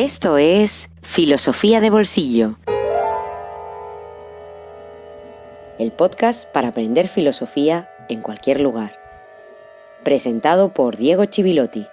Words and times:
Esto 0.00 0.38
es 0.38 0.90
Filosofía 1.02 1.80
de 1.80 1.90
Bolsillo. 1.90 2.54
El 5.80 5.90
podcast 5.90 6.48
para 6.52 6.68
aprender 6.68 7.08
filosofía 7.08 7.90
en 8.08 8.20
cualquier 8.20 8.60
lugar. 8.60 8.92
Presentado 10.04 10.72
por 10.72 10.96
Diego 10.96 11.24
Chivilotti. 11.24 11.84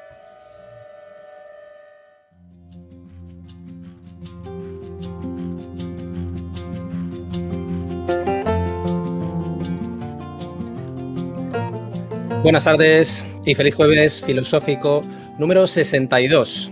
Buenas 12.44 12.66
tardes 12.66 13.26
y 13.48 13.56
feliz 13.56 13.74
jueves 13.74 14.22
filosófico 14.22 15.02
número 15.40 15.66
62. 15.66 16.72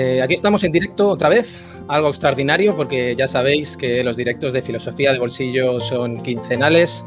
Eh, 0.00 0.22
aquí 0.22 0.34
estamos 0.34 0.62
en 0.62 0.70
directo 0.70 1.08
otra 1.08 1.28
vez, 1.28 1.66
algo 1.88 2.06
extraordinario 2.06 2.76
porque 2.76 3.16
ya 3.16 3.26
sabéis 3.26 3.76
que 3.76 4.04
los 4.04 4.16
directos 4.16 4.52
de 4.52 4.62
filosofía 4.62 5.12
de 5.12 5.18
bolsillo 5.18 5.80
son 5.80 6.18
quincenales, 6.18 7.04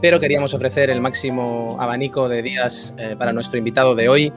pero 0.00 0.18
queríamos 0.18 0.52
ofrecer 0.52 0.90
el 0.90 1.00
máximo 1.00 1.76
abanico 1.78 2.28
de 2.28 2.42
días 2.42 2.96
eh, 2.98 3.14
para 3.16 3.32
nuestro 3.32 3.58
invitado 3.58 3.94
de 3.94 4.08
hoy, 4.08 4.32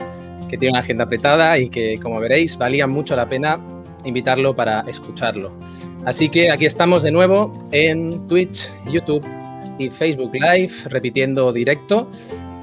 que 0.48 0.56
tiene 0.56 0.74
una 0.74 0.78
agenda 0.82 1.02
apretada 1.02 1.58
y 1.58 1.68
que, 1.68 1.96
como 2.00 2.20
veréis, 2.20 2.56
valía 2.56 2.86
mucho 2.86 3.16
la 3.16 3.28
pena 3.28 3.58
invitarlo 4.04 4.54
para 4.54 4.82
escucharlo. 4.82 5.50
Así 6.04 6.28
que 6.28 6.52
aquí 6.52 6.64
estamos 6.64 7.02
de 7.02 7.10
nuevo 7.10 7.66
en 7.72 8.28
Twitch, 8.28 8.70
YouTube 8.88 9.26
y 9.80 9.90
Facebook 9.90 10.30
Live, 10.32 10.72
repitiendo 10.90 11.52
directo. 11.52 12.08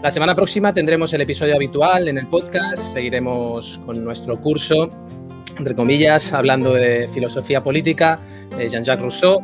La 0.02 0.10
semana 0.10 0.36
próxima 0.36 0.74
tendremos 0.74 1.14
el 1.14 1.20
episodio 1.20 1.56
habitual 1.56 2.08
en 2.08 2.18
el 2.18 2.28
podcast, 2.28 2.94
seguiremos 2.94 3.82
con 3.86 4.02
nuestro 4.06 4.40
curso, 4.40 4.90
entre 5.58 5.76
comillas, 5.76 6.34
hablando 6.34 6.74
de 6.74 7.08
filosofía 7.08 7.64
política, 7.64 8.20
de 8.58 8.68
Jean-Jacques 8.68 9.02
Rousseau, 9.02 9.42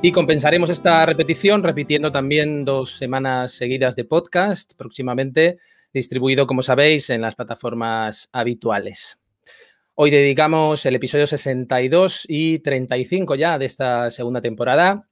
y 0.00 0.12
compensaremos 0.12 0.70
esta 0.70 1.04
repetición 1.06 1.62
repitiendo 1.62 2.12
también 2.12 2.64
dos 2.64 2.96
semanas 2.96 3.52
seguidas 3.52 3.96
de 3.96 4.04
podcast, 4.04 4.72
próximamente 4.76 5.58
distribuido, 5.92 6.46
como 6.46 6.62
sabéis, 6.62 7.10
en 7.10 7.20
las 7.20 7.34
plataformas 7.34 8.28
habituales. 8.32 9.18
Hoy 9.94 10.10
dedicamos 10.10 10.86
el 10.86 10.94
episodio 10.94 11.26
62 11.26 12.26
y 12.28 12.60
35 12.60 13.34
ya 13.34 13.58
de 13.58 13.64
esta 13.64 14.10
segunda 14.10 14.40
temporada 14.40 15.08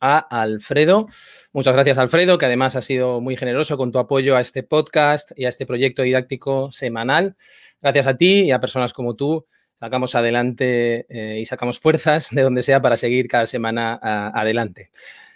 a 0.00 0.18
Alfredo. 0.18 1.08
Muchas 1.52 1.74
gracias, 1.74 1.98
Alfredo, 1.98 2.38
que 2.38 2.46
además 2.46 2.76
ha 2.76 2.80
sido 2.80 3.20
muy 3.20 3.36
generoso 3.36 3.76
con 3.76 3.92
tu 3.92 3.98
apoyo 3.98 4.36
a 4.36 4.40
este 4.40 4.62
podcast 4.62 5.32
y 5.36 5.44
a 5.44 5.50
este 5.50 5.66
proyecto 5.66 6.02
didáctico 6.02 6.72
semanal. 6.72 7.36
Gracias 7.82 8.06
a 8.06 8.16
ti 8.16 8.44
y 8.44 8.50
a 8.52 8.60
personas 8.60 8.94
como 8.94 9.14
tú, 9.14 9.46
sacamos 9.78 10.14
adelante 10.14 11.06
eh, 11.08 11.40
y 11.40 11.44
sacamos 11.44 11.78
fuerzas 11.78 12.28
de 12.30 12.42
donde 12.42 12.62
sea 12.62 12.80
para 12.80 12.96
seguir 12.96 13.28
cada 13.28 13.46
semana 13.46 13.98
adelante. 14.34 14.90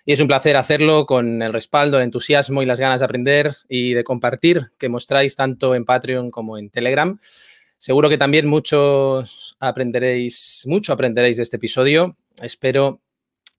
Y 0.05 0.13
es 0.13 0.21
un 0.21 0.29
placer 0.29 0.57
hacerlo 0.57 1.07
con 1.07 1.43
el 1.43 1.53
respaldo, 1.53 1.99
el 1.99 2.05
entusiasmo 2.05 2.63
y 2.63 2.67
las 2.67 2.81
ganas 2.81 3.01
de 3.01 3.05
aprender 3.05 3.55
y 3.69 3.95
de 3.95 4.03
compartir 4.03 4.73
que 4.79 4.89
mostráis 4.89 5.37
tanto 5.37 5.75
en 5.75 5.85
Patreon 5.85 6.31
como 6.31 6.59
en 6.59 6.71
Telegram. 6.71 7.19
Seguro 7.77 8.09
que 8.09 8.19
también 8.19 8.47
muchos 8.47 9.57
aprenderéis, 9.61 10.65
mucho 10.67 10.93
aprenderéis 10.93 11.37
de 11.37 11.45
este 11.45 11.57
episodio. 11.57 12.17
Espero 12.43 13.01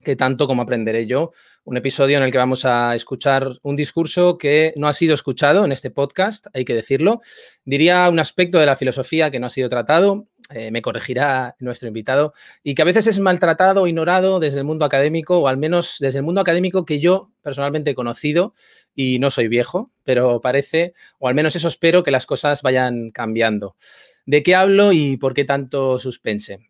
que 0.02 0.16
tanto 0.16 0.46
como 0.46 0.62
aprenderé 0.62 1.06
yo. 1.06 1.32
Un 1.64 1.76
episodio 1.76 2.18
en 2.18 2.24
el 2.24 2.32
que 2.32 2.38
vamos 2.38 2.64
a 2.64 2.94
escuchar 2.94 3.58
un 3.62 3.76
discurso 3.76 4.36
que 4.36 4.74
no 4.76 4.88
ha 4.88 4.92
sido 4.92 5.14
escuchado 5.14 5.64
en 5.64 5.72
este 5.72 5.90
podcast, 5.90 6.46
hay 6.54 6.64
que 6.64 6.74
decirlo. 6.74 7.20
Diría 7.64 8.08
un 8.08 8.18
aspecto 8.18 8.58
de 8.58 8.66
la 8.66 8.76
filosofía 8.76 9.30
que 9.30 9.38
no 9.38 9.46
ha 9.46 9.50
sido 9.50 9.68
tratado, 9.68 10.26
eh, 10.54 10.70
me 10.70 10.82
corregirá 10.82 11.56
nuestro 11.60 11.88
invitado, 11.88 12.32
y 12.62 12.74
que 12.74 12.82
a 12.82 12.84
veces 12.84 13.06
es 13.06 13.18
maltratado 13.18 13.82
o 13.82 13.86
ignorado 13.86 14.40
desde 14.40 14.58
el 14.58 14.64
mundo 14.64 14.84
académico, 14.84 15.38
o 15.38 15.48
al 15.48 15.56
menos 15.56 15.96
desde 16.00 16.18
el 16.18 16.24
mundo 16.24 16.40
académico 16.40 16.84
que 16.84 17.00
yo 17.00 17.30
personalmente 17.42 17.92
he 17.92 17.94
conocido, 17.94 18.54
y 18.94 19.18
no 19.18 19.30
soy 19.30 19.48
viejo, 19.48 19.90
pero 20.04 20.40
parece, 20.40 20.94
o 21.18 21.28
al 21.28 21.34
menos 21.34 21.56
eso 21.56 21.68
espero, 21.68 22.02
que 22.02 22.10
las 22.10 22.26
cosas 22.26 22.62
vayan 22.62 23.10
cambiando. 23.10 23.76
¿De 24.26 24.42
qué 24.42 24.54
hablo 24.54 24.92
y 24.92 25.16
por 25.16 25.34
qué 25.34 25.44
tanto 25.44 25.98
suspense? 25.98 26.60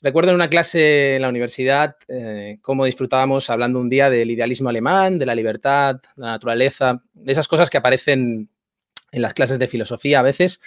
Recuerdo 0.00 0.30
en 0.30 0.36
una 0.36 0.48
clase 0.48 1.16
en 1.16 1.22
la 1.22 1.28
universidad 1.28 1.96
eh, 2.06 2.58
cómo 2.62 2.84
disfrutábamos 2.84 3.50
hablando 3.50 3.80
un 3.80 3.88
día 3.88 4.08
del 4.10 4.30
idealismo 4.30 4.68
alemán, 4.68 5.18
de 5.18 5.26
la 5.26 5.34
libertad, 5.34 5.96
la 6.14 6.28
naturaleza, 6.28 7.02
de 7.14 7.32
esas 7.32 7.48
cosas 7.48 7.68
que 7.68 7.78
aparecen 7.78 8.48
en 9.10 9.22
las 9.22 9.34
clases 9.34 9.58
de 9.58 9.66
filosofía 9.66 10.20
a 10.20 10.22
veces. 10.22 10.60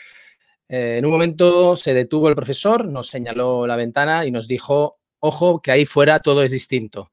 Eh, 0.72 1.00
en 1.00 1.06
un 1.06 1.12
momento 1.12 1.76
se 1.76 1.94
detuvo 1.94 2.30
el 2.30 2.36
profesor, 2.36 2.86
nos 2.86 3.08
señaló 3.08 3.68
la 3.68 3.76
ventana 3.76 4.26
y 4.26 4.32
nos 4.32 4.48
dijo, 4.48 5.02
ojo, 5.20 5.62
que 5.62 5.70
ahí 5.70 5.86
fuera 5.86 6.22
todo 6.22 6.44
es 6.44 6.52
distinto. 6.52 7.12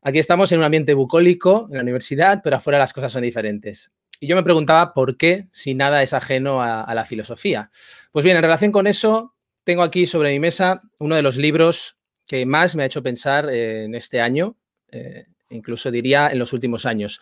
Aquí 0.00 0.18
estamos 0.18 0.50
en 0.50 0.60
un 0.60 0.64
ambiente 0.64 0.94
bucólico 0.94 1.66
en 1.68 1.76
la 1.76 1.82
universidad, 1.82 2.40
pero 2.42 2.56
afuera 2.56 2.78
las 2.78 2.94
cosas 2.94 3.12
son 3.12 3.20
diferentes. 3.20 3.92
Y 4.18 4.26
yo 4.28 4.34
me 4.34 4.42
preguntaba 4.42 4.94
por 4.94 5.18
qué 5.18 5.46
si 5.52 5.74
nada 5.74 6.02
es 6.02 6.14
ajeno 6.14 6.62
a, 6.62 6.90
la 6.94 7.04
filosofía. 7.04 7.70
Pues 8.12 8.24
bien, 8.24 8.38
en 8.38 8.42
relación 8.42 8.72
con 8.72 8.86
eso, 8.86 9.34
tengo 9.62 9.82
aquí 9.82 10.06
sobre 10.06 10.30
mi 10.30 10.40
mesa 10.40 10.80
uno 10.98 11.16
de 11.16 11.22
los 11.22 11.36
libros 11.36 11.98
que 12.26 12.46
más 12.46 12.76
me 12.76 12.82
ha 12.82 12.86
hecho 12.86 13.02
pensar 13.02 13.50
en 13.50 13.94
este 13.94 14.22
año, 14.22 14.56
eh, 14.90 15.26
incluso 15.50 15.90
diría 15.90 16.30
en 16.30 16.38
los 16.38 16.54
últimos 16.54 16.86
años. 16.86 17.20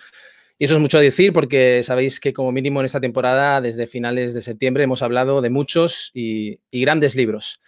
Y 0.59 0.65
eso 0.65 0.75
es 0.75 0.81
mucho 0.81 0.99
decir 0.99 1.33
porque 1.33 1.83
sabéis 1.85 2.19
que 2.19 2.33
como 2.33 2.51
mínimo 2.51 2.81
en 2.81 2.87
esta 2.87 3.01
temporada, 3.01 3.61
desde 3.61 3.87
finales 3.87 4.35
de 4.35 4.41
septiembre, 4.41 4.83
hemos 4.83 5.03
hablado 5.03 5.41
de 5.41 5.51
muchos 5.51 6.11
y, 6.15 6.59
grandes 6.73 7.15
libros. 7.15 7.61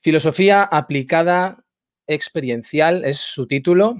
Filosofía 0.00 0.64
aplicada 0.64 1.64
experiencial 2.08 3.04
es 3.04 3.18
su 3.18 3.46
título. 3.46 3.96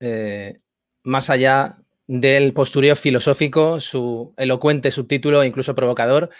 Eh, 0.00 0.56
más 1.04 1.30
allá 1.30 1.78
del 2.08 2.52
postureo 2.52 2.96
filosófico, 2.96 3.78
su 3.78 4.34
elocuente 4.36 4.90
subtítulo, 4.90 5.44
incluso 5.44 5.76
provocador, 5.76 6.30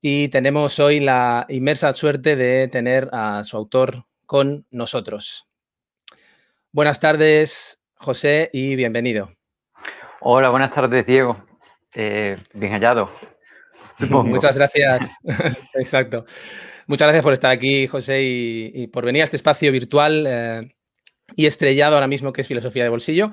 y 0.00 0.28
tenemos 0.28 0.78
hoy 0.78 0.98
la 1.00 1.44
inmersa 1.50 1.92
suerte 1.92 2.36
de 2.36 2.68
tener 2.68 3.10
a 3.12 3.44
su 3.44 3.58
autor 3.58 4.06
con 4.24 4.66
nosotros. 4.70 5.50
Buenas 6.72 7.00
tardes, 7.00 7.79
José, 8.02 8.48
y 8.54 8.76
bienvenido. 8.76 9.30
Hola, 10.20 10.48
buenas 10.48 10.72
tardes, 10.72 11.04
Diego. 11.04 11.36
Eh, 11.94 12.34
bien 12.54 12.72
hallado. 12.72 13.10
Muchas 14.08 14.56
gracias. 14.56 15.16
Exacto. 15.74 16.24
Muchas 16.86 17.06
gracias 17.06 17.22
por 17.22 17.34
estar 17.34 17.50
aquí, 17.50 17.86
José, 17.86 18.22
y, 18.22 18.86
por 18.86 19.04
venir 19.04 19.20
a 19.20 19.24
este 19.24 19.36
espacio 19.36 19.70
virtual 19.70 20.24
eh, 20.26 20.74
y 21.36 21.44
estrellado 21.44 21.96
ahora 21.96 22.06
mismo 22.06 22.32
que 22.32 22.40
es 22.40 22.48
Filosofía 22.48 22.84
de 22.84 22.88
Bolsillo. 22.88 23.32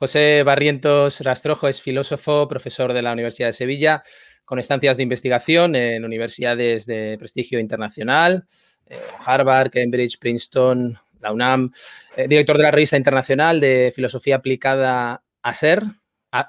José 0.00 0.42
Barrientos 0.42 1.20
Rastrojo 1.20 1.68
es 1.68 1.80
filósofo, 1.80 2.48
profesor 2.48 2.94
de 2.94 3.02
la 3.02 3.12
Universidad 3.12 3.50
de 3.50 3.52
Sevilla, 3.52 4.02
con 4.44 4.58
estancias 4.58 4.96
de 4.96 5.04
investigación 5.04 5.76
en 5.76 6.04
universidades 6.04 6.86
de 6.86 7.14
prestigio 7.20 7.60
internacional, 7.60 8.46
eh, 8.86 8.98
Harvard, 9.24 9.70
Cambridge, 9.70 10.18
Princeton, 10.18 10.98
la 11.20 11.32
UNAM, 11.32 11.70
eh, 12.16 12.26
director 12.28 12.56
de 12.56 12.62
la 12.62 12.70
revista 12.70 12.96
internacional 12.96 13.60
de 13.60 13.92
filosofía 13.94 14.36
aplicada 14.36 15.22
a 15.42 15.54
ser, 15.54 15.82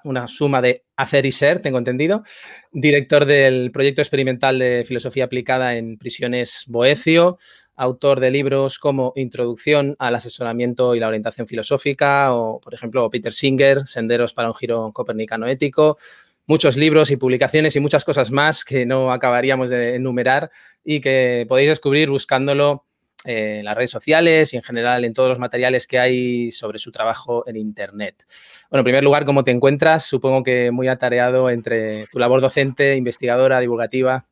una 0.04 0.28
suma 0.28 0.62
de 0.62 0.84
hacer 0.98 1.26
y 1.26 1.32
ser, 1.32 1.62
tengo 1.62 1.78
entendido, 1.78 2.24
director 2.72 3.26
del 3.26 3.72
proyecto 3.72 4.02
experimental 4.02 4.60
de 4.60 4.84
filosofía 4.86 5.26
aplicada 5.26 5.76
en 5.76 5.98
prisiones 5.98 6.66
Boecio, 6.68 7.38
autor 7.76 8.20
de 8.20 8.30
libros 8.30 8.78
como 8.78 9.14
Introducción 9.16 9.96
al 10.00 10.16
asesoramiento 10.16 10.96
y 10.96 11.00
la 11.00 11.08
orientación 11.08 11.48
filosófica, 11.48 12.34
o 12.34 12.60
por 12.60 12.74
ejemplo 12.74 13.10
Peter 13.10 13.32
Singer, 13.32 13.88
Senderos 13.88 14.34
para 14.34 14.50
un 14.50 14.56
giro 14.56 14.92
copernicano 14.92 15.48
ético, 15.48 15.98
muchos 16.46 16.76
libros 16.76 17.10
y 17.12 17.16
publicaciones 17.16 17.76
y 17.76 17.80
muchas 17.80 18.04
cosas 18.04 18.32
más 18.32 18.66
que 18.66 18.86
no 18.86 19.14
acabaríamos 19.14 19.70
de 19.70 19.96
enumerar 19.96 20.52
y 20.84 21.00
que 21.00 21.46
podéis 21.48 21.70
descubrir 21.70 22.10
buscándolo 22.10 22.86
en 23.26 23.66
las 23.66 23.76
redes 23.76 23.92
sociales 23.92 24.54
y 24.54 24.58
en 24.58 24.64
general 24.64 25.04
en 25.04 25.14
todos 25.14 25.30
los 25.30 25.40
materiales 25.40 25.88
que 25.88 26.00
hay 26.00 26.52
sobre 26.52 26.80
su 26.80 26.92
trabajo 26.92 27.48
en 27.48 27.58
Internet. 27.58 28.26
Bueno, 28.70 28.82
en 28.82 28.86
primer 28.86 29.04
lugar, 29.04 29.26
¿cómo 29.26 29.44
te 29.44 29.52
encuentras? 29.52 30.06
Supongo 30.06 30.44
que 30.44 30.72
muy 30.72 30.88
atareado 30.88 31.50
entre 31.50 32.08
tu 32.08 32.20
labor 32.20 32.42
docente, 32.42 32.96
investigadora, 32.96 33.60
divulgativa. 33.60 34.24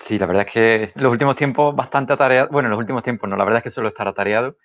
Sí, 0.00 0.18
la 0.18 0.26
verdad 0.26 0.46
es 0.46 0.52
que 0.52 0.92
los 0.96 1.12
últimos 1.12 1.36
tiempos 1.36 1.74
bastante 1.74 2.12
atareado. 2.12 2.48
Bueno, 2.50 2.66
en 2.66 2.70
los 2.70 2.78
últimos 2.78 3.02
tiempos 3.02 3.28
no, 3.28 3.36
la 3.36 3.44
verdad 3.44 3.58
es 3.58 3.64
que 3.64 3.70
suelo 3.70 3.88
estar 3.88 4.06
atareado 4.08 4.56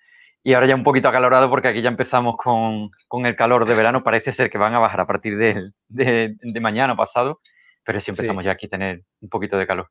y 0.46 0.52
ahora 0.52 0.66
ya 0.66 0.74
un 0.74 0.84
poquito 0.84 1.08
acalorado 1.08 1.48
porque 1.48 1.68
aquí 1.68 1.80
ya 1.80 1.88
empezamos 1.88 2.36
con, 2.36 2.90
el 3.26 3.34
calor 3.34 3.66
de 3.66 3.74
verano. 3.74 4.04
Parece 4.04 4.30
ser 4.30 4.50
que 4.50 4.58
van 4.58 4.74
a 4.74 4.78
bajar 4.78 5.00
a 5.00 5.06
partir 5.06 5.38
de, 5.38 5.70
de, 5.88 6.60
mañana 6.60 6.94
pasado, 6.94 7.40
pero 7.82 7.98
sí 7.98 8.10
empezamos 8.10 8.44
ya 8.44 8.52
aquí 8.52 8.66
a 8.66 8.68
tener 8.68 9.02
un 9.22 9.30
poquito 9.30 9.56
de 9.56 9.66
calor. 9.66 9.88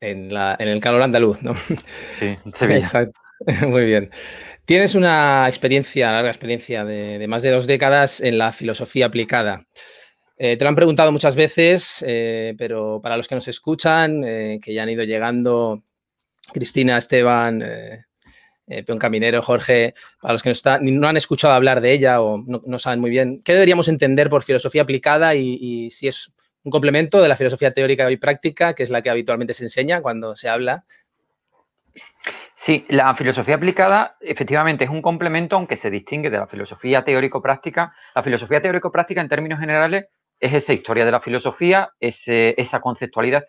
En, 0.00 0.32
la, 0.32 0.56
en 0.58 0.68
el 0.68 0.80
calor 0.80 1.02
andaluz, 1.02 1.42
¿no? 1.42 1.54
Sí, 2.18 2.36
Sevilla. 2.54 2.78
Exacto. 2.78 3.18
Muy 3.68 3.84
bien. 3.84 4.10
Tienes 4.64 4.94
una 4.94 5.46
experiencia, 5.48 6.10
larga 6.12 6.30
experiencia 6.30 6.84
de, 6.84 7.24
más 7.28 7.42
de 7.42 7.50
dos 7.50 7.66
décadas 7.66 8.20
en 8.20 8.38
la 8.38 8.52
filosofía 8.52 9.06
aplicada. 9.06 9.66
te 10.36 10.58
lo 10.58 10.68
han 10.68 10.74
preguntado 10.74 11.12
muchas 11.12 11.36
veces, 11.36 12.04
pero 12.58 13.00
para 13.00 13.16
los 13.16 13.28
que 13.28 13.36
nos 13.36 13.46
escuchan, 13.46 14.22
que 14.22 14.74
ya 14.74 14.82
han 14.82 14.90
ido 14.90 15.04
llegando, 15.04 15.84
Cristina, 16.52 16.98
Esteban, 16.98 17.62
eh, 18.68 18.82
Peón 18.82 18.98
Caminero, 18.98 19.42
Jorge, 19.42 19.94
para 20.20 20.32
los 20.32 20.42
que 20.42 20.52
no, 20.80 21.08
han 21.08 21.16
escuchado 21.16 21.54
hablar 21.54 21.80
de 21.80 21.92
ella 21.92 22.20
o 22.20 22.38
no, 22.38 22.78
saben 22.78 23.00
muy 23.00 23.10
bien, 23.10 23.40
¿qué 23.44 23.52
deberíamos 23.52 23.86
entender 23.88 24.28
por 24.28 24.42
filosofía 24.42 24.82
aplicada 24.82 25.34
y, 25.36 25.88
si 25.90 26.08
es 26.08 26.32
un 26.66 26.70
complemento 26.70 27.22
de 27.22 27.28
la 27.28 27.36
filosofía 27.36 27.72
teórica 27.72 28.10
y 28.10 28.16
práctica, 28.16 28.74
que 28.74 28.82
es 28.82 28.90
la 28.90 29.00
que 29.00 29.08
habitualmente 29.08 29.54
se 29.54 29.62
enseña 29.62 30.02
cuando 30.02 30.34
se 30.34 30.48
habla? 30.48 30.84
Sí, 32.56 32.84
la 32.88 33.14
filosofía 33.14 33.54
aplicada 33.54 34.16
efectivamente 34.20 34.82
es 34.82 34.90
un 34.90 35.00
complemento, 35.00 35.54
aunque 35.54 35.76
se 35.76 35.90
distingue 35.90 36.28
de 36.28 36.38
la 36.38 36.48
filosofía 36.48 37.04
teórico-práctica. 37.04 37.94
La 38.16 38.24
filosofía 38.24 38.60
teórico-práctica, 38.60 39.20
en 39.20 39.28
términos 39.28 39.60
generales, 39.60 40.06
es 40.40 40.54
esa 40.54 40.72
historia 40.72 41.04
de 41.04 41.12
la 41.12 41.20
filosofía, 41.20 41.90
esa 42.00 42.80
conceptualidad 42.80 43.44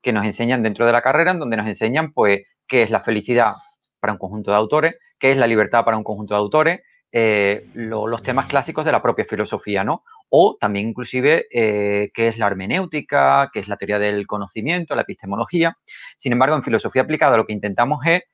que 0.00 0.12
nos 0.12 0.24
enseñan 0.24 0.62
dentro 0.62 0.86
de 0.86 0.92
la 0.92 1.02
carrera, 1.02 1.32
en 1.32 1.40
donde 1.40 1.56
nos 1.56 1.66
enseñan, 1.66 2.12
pues, 2.12 2.42
qué 2.68 2.82
es 2.82 2.90
la 2.90 3.00
felicidad, 3.00 3.54
para 3.98 4.12
un 4.12 4.18
conjunto 4.20 4.52
de 4.52 4.58
autores, 4.58 4.94
qué 5.18 5.32
es 5.32 5.36
la 5.36 5.48
libertad 5.48 5.84
para 5.84 5.96
un 5.96 6.04
conjunto 6.04 6.34
de 6.34 6.38
autores, 6.38 6.80
eh, 7.10 7.66
los 7.74 8.22
temas 8.22 8.46
clásicos 8.46 8.84
de 8.84 8.92
la 8.92 9.00
propia 9.00 9.24
filosofía, 9.24 9.82
¿no? 9.82 10.04
O 10.28 10.58
también 10.60 10.88
inclusive 10.88 11.46
eh, 11.50 12.10
qué 12.12 12.28
es 12.28 12.36
la 12.36 12.48
hermenéutica, 12.48 13.48
qué 13.52 13.60
es 13.60 13.68
la 13.68 13.78
teoría 13.78 13.98
del 13.98 14.26
conocimiento, 14.26 14.94
la 14.94 15.02
epistemología. 15.02 15.78
Sin 16.18 16.32
embargo, 16.32 16.56
en 16.56 16.62
filosofía 16.62 17.02
aplicada 17.02 17.38
lo 17.38 17.46
que 17.46 17.54
intentamos 17.54 18.04
es 18.04 18.24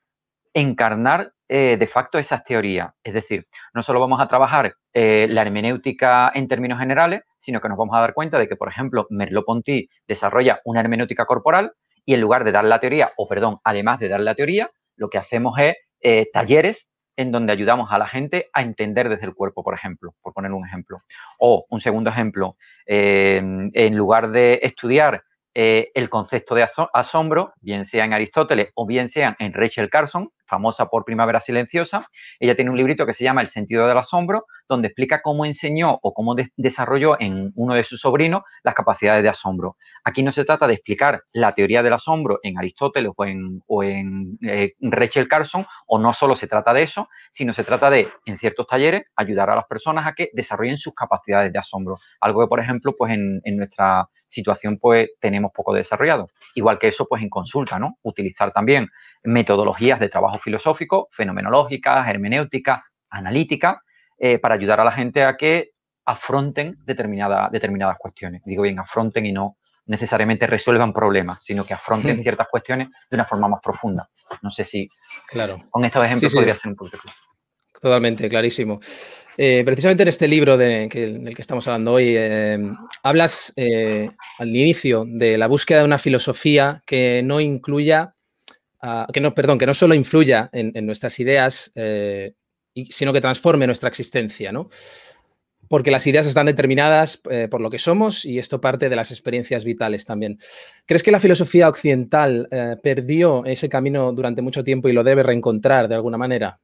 encarnar 0.54 1.32
eh, 1.48 1.76
de 1.78 1.86
facto 1.86 2.18
esas 2.18 2.42
teorías. 2.42 2.92
Es 3.04 3.14
decir, 3.14 3.46
no 3.74 3.82
solo 3.82 4.00
vamos 4.00 4.20
a 4.20 4.28
trabajar 4.28 4.74
la 4.92 5.42
hermenéutica 5.42 6.30
en 6.34 6.46
términos 6.46 6.78
generales, 6.78 7.22
sino 7.38 7.60
que 7.60 7.68
nos 7.68 7.76
vamos 7.76 7.96
a 7.96 8.00
dar 8.00 8.14
cuenta 8.14 8.38
de 8.38 8.46
que, 8.46 8.54
por 8.54 8.68
ejemplo, 8.68 9.08
Merleau-Ponty 9.10 9.88
desarrolla 10.06 10.60
una 10.64 10.80
hermenéutica 10.80 11.26
corporal 11.26 11.72
y 12.04 12.14
en 12.14 12.20
lugar 12.20 12.44
de 12.44 12.52
dar 12.52 12.64
la 12.64 12.78
teoría, 12.78 13.10
o 13.16 13.26
perdón, 13.26 13.58
además 13.64 13.98
de 13.98 14.08
dar 14.08 14.20
la 14.20 14.36
teoría, 14.36 14.70
lo 14.94 15.08
que 15.08 15.18
hacemos 15.18 15.58
es 15.58 15.74
talleres 16.32 16.88
en 17.16 17.32
donde 17.32 17.52
ayudamos 17.52 17.92
a 17.92 17.98
la 17.98 18.06
gente 18.06 18.48
a 18.52 18.62
entender 18.62 19.08
desde 19.08 19.26
el 19.26 19.34
cuerpo, 19.34 19.62
por 19.62 19.74
ejemplo, 19.74 20.14
por 20.22 20.32
poner 20.32 20.52
un 20.52 20.66
ejemplo. 20.66 21.02
O 21.38 21.66
un 21.70 21.80
segundo 21.80 22.10
ejemplo, 22.10 22.56
eh, 22.86 23.40
en 23.72 23.96
lugar 23.96 24.30
de 24.30 24.60
estudiar 24.62 25.24
eh, 25.56 25.92
el 25.94 26.10
concepto 26.10 26.56
de 26.56 26.66
asombro, 26.92 27.52
bien 27.60 27.84
sea 27.84 28.04
en 28.04 28.12
Aristóteles 28.12 28.70
o 28.74 28.86
bien 28.86 29.08
sea 29.08 29.36
en 29.38 29.52
Rachel 29.52 29.88
Carson, 29.88 30.30
famosa 30.46 30.86
por 30.86 31.04
Primavera 31.04 31.40
Silenciosa. 31.40 32.08
Ella 32.38 32.54
tiene 32.54 32.70
un 32.70 32.76
librito 32.76 33.06
que 33.06 33.12
se 33.12 33.24
llama 33.24 33.40
El 33.40 33.48
sentido 33.48 33.86
del 33.86 33.98
asombro, 33.98 34.46
donde 34.68 34.88
explica 34.88 35.20
cómo 35.22 35.44
enseñó 35.44 35.98
o 36.02 36.14
cómo 36.14 36.34
desarrolló 36.56 37.20
en 37.20 37.52
uno 37.54 37.74
de 37.74 37.84
sus 37.84 38.00
sobrinos 38.00 38.42
las 38.62 38.74
capacidades 38.74 39.22
de 39.22 39.28
asombro. 39.28 39.76
Aquí 40.04 40.22
no 40.22 40.32
se 40.32 40.44
trata 40.44 40.66
de 40.66 40.74
explicar 40.74 41.22
la 41.32 41.52
teoría 41.52 41.82
del 41.82 41.92
asombro 41.92 42.40
en 42.42 42.58
Aristóteles 42.58 43.12
o 43.16 43.82
en, 43.84 44.38
eh, 44.42 44.72
Rachel 44.80 45.28
Carson, 45.28 45.66
o 45.86 45.98
no 45.98 46.12
solo 46.12 46.36
se 46.36 46.46
trata 46.46 46.72
de 46.72 46.82
eso, 46.82 47.08
sino 47.30 47.52
se 47.52 47.64
trata 47.64 47.90
de, 47.90 48.08
en 48.26 48.38
ciertos 48.38 48.66
talleres, 48.66 49.04
ayudar 49.16 49.50
a 49.50 49.56
las 49.56 49.66
personas 49.66 50.06
a 50.06 50.14
que 50.14 50.30
desarrollen 50.32 50.78
sus 50.78 50.94
capacidades 50.94 51.52
de 51.52 51.58
asombro. 51.58 51.96
Algo 52.20 52.42
que, 52.42 52.48
por 52.48 52.60
ejemplo, 52.60 52.94
pues 52.96 53.12
en, 53.12 53.40
en 53.44 53.56
nuestra 53.56 54.08
situación 54.26 54.78
pues 54.78 55.10
tenemos 55.20 55.52
poco 55.54 55.72
desarrollado. 55.72 56.28
Igual 56.54 56.78
que 56.78 56.88
eso, 56.88 57.06
pues 57.06 57.22
en 57.22 57.30
consulta, 57.30 57.78
¿no? 57.78 57.98
Utilizar 58.02 58.52
también 58.52 58.88
metodologías 59.24 59.98
de 59.98 60.08
trabajo 60.08 60.38
filosófico, 60.38 61.08
fenomenológicas, 61.10 62.08
hermenéuticas, 62.08 62.82
analíticas, 63.08 63.78
eh, 64.18 64.38
para 64.38 64.54
ayudar 64.54 64.80
a 64.80 64.84
la 64.84 64.92
gente 64.92 65.24
a 65.24 65.36
que 65.36 65.70
afronten 66.04 66.76
determinadas 66.84 67.98
cuestiones. 67.98 68.42
Digo 68.44 68.62
bien, 68.62 68.78
afronten 68.78 69.26
y 69.26 69.32
no 69.32 69.56
necesariamente 69.86 70.46
resuelvan 70.46 70.92
problemas, 70.92 71.44
sino 71.44 71.64
que 71.64 71.74
afronten 71.74 72.22
ciertas 72.22 72.48
cuestiones 72.48 72.88
de 73.10 73.16
una 73.16 73.24
forma 73.24 73.48
más 73.48 73.60
profunda. 73.62 74.08
No 74.42 74.50
sé 74.50 74.64
si 74.64 74.88
claro. 75.28 75.62
con 75.70 75.84
estos 75.84 76.04
ejemplos 76.04 76.34
podría 76.34 76.56
ser 76.56 76.70
un 76.70 76.76
poco 76.76 76.90
claro. 76.92 77.18
Totalmente, 77.80 78.28
clarísimo. 78.28 78.80
Eh, 79.36 79.62
precisamente 79.64 80.04
en 80.04 80.08
este 80.08 80.28
libro 80.28 80.56
del 80.56 80.88
que 80.88 81.34
estamos 81.38 81.66
hablando 81.66 81.92
hoy, 81.92 82.14
eh, 82.16 82.58
hablas 83.02 83.52
al 84.38 84.48
inicio 84.48 85.04
de 85.06 85.36
la 85.36 85.48
búsqueda 85.48 85.80
de 85.80 85.84
una 85.84 85.98
filosofía 85.98 86.82
que 86.86 87.22
no 87.24 87.40
incluya 87.40 88.14
que 89.12 89.20
no, 89.20 89.34
perdón, 89.34 89.58
que 89.58 89.66
no 89.66 89.74
solo 89.74 89.94
influya 89.94 90.50
en, 90.52 90.86
nuestras 90.86 91.18
ideas, 91.20 91.72
eh, 91.74 92.34
sino 92.90 93.12
que 93.12 93.20
transforme 93.20 93.66
nuestra 93.66 93.88
existencia, 93.88 94.52
¿no? 94.52 94.68
Porque 95.68 95.90
las 95.90 96.06
ideas 96.06 96.26
están 96.26 96.46
determinadas 96.46 97.22
eh, 97.30 97.48
por 97.50 97.62
lo 97.62 97.70
que 97.70 97.78
somos 97.78 98.24
y 98.26 98.38
esto 98.38 98.60
parte 98.60 98.90
de 98.90 98.96
las 98.96 99.10
experiencias 99.10 99.64
vitales 99.64 100.04
también. 100.04 100.38
¿Crees 100.84 101.02
que 101.02 101.10
la 101.10 101.20
filosofía 101.20 101.68
occidental 101.68 102.48
eh, 102.50 102.76
perdió 102.82 103.44
ese 103.46 103.68
camino 103.68 104.12
durante 104.12 104.42
mucho 104.42 104.62
tiempo 104.62 104.88
y 104.88 104.92
lo 104.92 105.02
debe 105.02 105.22
reencontrar 105.22 105.88
de 105.88 105.94
alguna 105.94 106.18
manera? 106.18 106.60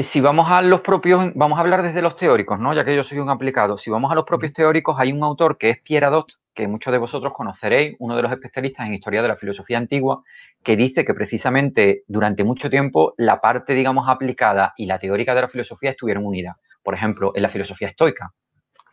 Si 0.00 0.22
vamos 0.22 0.48
a 0.48 0.62
los 0.62 0.80
propios, 0.80 1.32
vamos 1.34 1.58
a 1.58 1.60
hablar 1.60 1.82
desde 1.82 2.00
los 2.00 2.16
teóricos, 2.16 2.58
¿no? 2.58 2.72
Ya 2.72 2.82
que 2.82 2.96
yo 2.96 3.04
soy 3.04 3.18
un 3.18 3.28
aplicado. 3.28 3.76
Si 3.76 3.90
vamos 3.90 4.10
a 4.10 4.14
los 4.14 4.24
propios 4.24 4.54
teóricos, 4.54 4.96
hay 4.98 5.12
un 5.12 5.22
autor 5.22 5.58
que 5.58 5.68
es 5.68 5.82
Pierre 5.82 6.06
Adot, 6.06 6.32
que 6.54 6.66
muchos 6.66 6.92
de 6.92 6.98
vosotros 6.98 7.34
conoceréis, 7.34 7.96
uno 7.98 8.16
de 8.16 8.22
los 8.22 8.32
especialistas 8.32 8.86
en 8.86 8.94
historia 8.94 9.20
de 9.20 9.28
la 9.28 9.36
filosofía 9.36 9.76
antigua, 9.76 10.22
que 10.64 10.76
dice 10.76 11.04
que 11.04 11.12
precisamente 11.12 12.04
durante 12.06 12.42
mucho 12.42 12.70
tiempo 12.70 13.12
la 13.18 13.42
parte, 13.42 13.74
digamos, 13.74 14.08
aplicada 14.08 14.72
y 14.78 14.86
la 14.86 14.98
teórica 14.98 15.34
de 15.34 15.42
la 15.42 15.48
filosofía 15.48 15.90
estuvieron 15.90 16.24
unidas. 16.24 16.56
Por 16.82 16.94
ejemplo, 16.94 17.32
en 17.34 17.42
la 17.42 17.50
filosofía 17.50 17.88
estoica, 17.88 18.32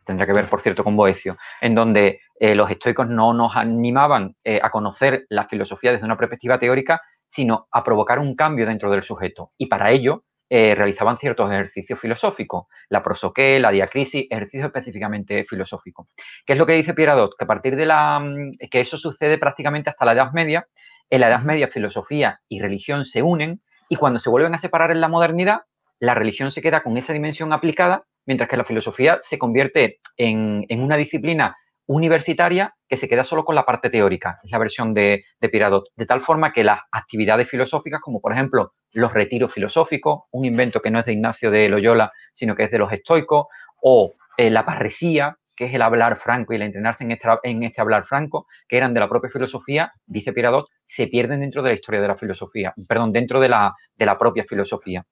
tendrá 0.05 0.25
que 0.25 0.33
ver, 0.33 0.49
por 0.49 0.61
cierto, 0.61 0.83
con 0.83 0.97
Boecio, 0.97 1.37
en 1.61 1.75
donde 1.75 2.19
eh, 2.41 2.55
los 2.55 2.69
estoicos 2.69 3.07
no 3.07 3.33
nos 3.33 3.55
animaban 3.55 4.35
eh, 4.43 4.59
a 4.61 4.69
conocer 4.69 5.25
la 5.29 5.47
filosofía 5.47 5.93
desde 5.93 6.05
una 6.05 6.17
perspectiva 6.17 6.59
teórica, 6.59 7.01
sino 7.29 7.67
a 7.71 7.85
provocar 7.85 8.19
un 8.19 8.35
cambio 8.35 8.65
dentro 8.65 8.91
del 8.91 9.03
sujeto. 9.03 9.51
Y 9.57 9.67
para 9.67 9.91
ello 9.91 10.23
eh, 10.49 10.73
realizaban 10.75 11.17
ciertos 11.17 11.51
ejercicios 11.51 11.99
filosóficos, 11.99 12.65
la 12.89 13.03
prosoqué, 13.03 13.59
la 13.59 13.69
diacrisis, 13.69 14.25
ejercicios 14.29 14.65
específicamente 14.65 15.45
filosóficos. 15.45 16.07
¿Qué 16.45 16.53
es 16.53 16.59
lo 16.59 16.65
que 16.65 16.73
dice 16.73 16.93
Pieradot? 16.93 17.35
Que 17.37 17.43
a 17.43 17.47
partir 17.47 17.75
de 17.75 17.85
la... 17.85 18.19
Mm, 18.19 18.51
que 18.71 18.79
eso 18.79 18.97
sucede 18.97 19.37
prácticamente 19.37 19.89
hasta 19.89 20.05
la 20.05 20.13
Edad 20.13 20.31
Media. 20.33 20.67
En 21.09 21.21
la 21.21 21.27
Edad 21.27 21.43
Media 21.43 21.67
filosofía 21.67 22.39
y 22.47 22.59
religión 22.61 23.05
se 23.05 23.21
unen 23.21 23.61
y 23.89 23.95
cuando 23.95 24.19
se 24.19 24.29
vuelven 24.29 24.55
a 24.55 24.59
separar 24.59 24.91
en 24.91 25.01
la 25.01 25.07
modernidad, 25.07 25.61
la 25.99 26.15
religión 26.15 26.51
se 26.51 26.61
queda 26.61 26.81
con 26.81 26.97
esa 26.97 27.13
dimensión 27.13 27.53
aplicada, 27.53 28.05
mientras 28.25 28.49
que 28.49 28.57
la 28.57 28.63
filosofía 28.63 29.19
se 29.21 29.37
convierte 29.37 29.99
en, 30.17 30.65
en 30.69 30.81
una 30.81 30.95
disciplina 30.95 31.57
universitaria 31.89 32.75
que 32.87 32.97
se 32.97 33.09
queda 33.09 33.23
solo 33.23 33.43
con 33.43 33.55
la 33.55 33.65
parte 33.65 33.89
teórica, 33.89 34.39
es 34.43 34.51
la 34.51 34.59
versión 34.59 34.93
de, 34.93 35.25
de 35.41 35.49
Piradot, 35.49 35.85
de 35.95 36.05
tal 36.05 36.21
forma 36.21 36.53
que 36.53 36.63
las 36.63 36.81
actividades 36.91 37.49
filosóficas, 37.49 37.99
como 37.99 38.21
por 38.21 38.31
ejemplo 38.31 38.73
los 38.91 39.11
retiros 39.11 39.51
filosóficos, 39.51 40.25
un 40.31 40.45
invento 40.45 40.81
que 40.81 40.91
no 40.91 40.99
es 40.99 41.05
de 41.05 41.13
Ignacio 41.13 41.49
de 41.49 41.67
Loyola, 41.67 42.11
sino 42.31 42.55
que 42.55 42.65
es 42.65 42.71
de 42.71 42.77
los 42.77 42.91
estoicos, 42.91 43.47
o 43.81 44.13
eh, 44.37 44.51
la 44.51 44.67
parresía, 44.67 45.37
que 45.57 45.65
es 45.65 45.73
el 45.73 45.81
hablar 45.81 46.17
franco 46.17 46.53
y 46.53 46.57
el 46.57 46.61
entrenarse 46.61 47.03
en 47.03 47.63
este, 47.63 47.81
hablar 47.81 48.05
franco, 48.05 48.45
que 48.67 48.77
eran 48.77 48.93
de 48.93 48.99
la 48.99 49.09
propia 49.09 49.31
filosofía, 49.31 49.91
dice 50.05 50.31
Piradot, 50.31 50.67
se 50.85 51.07
pierden 51.07 51.39
dentro 51.39 51.63
de 51.63 51.69
la 51.69 51.75
historia 51.75 52.01
de 52.01 52.07
la 52.07 52.17
filosofía, 52.17 52.71
perdón, 52.87 53.11
dentro 53.11 53.39
de 53.39 53.49
la, 53.49 53.73
de 53.95 54.05
la 54.05 54.15
propia 54.15 54.45
filosofía. 54.47 55.03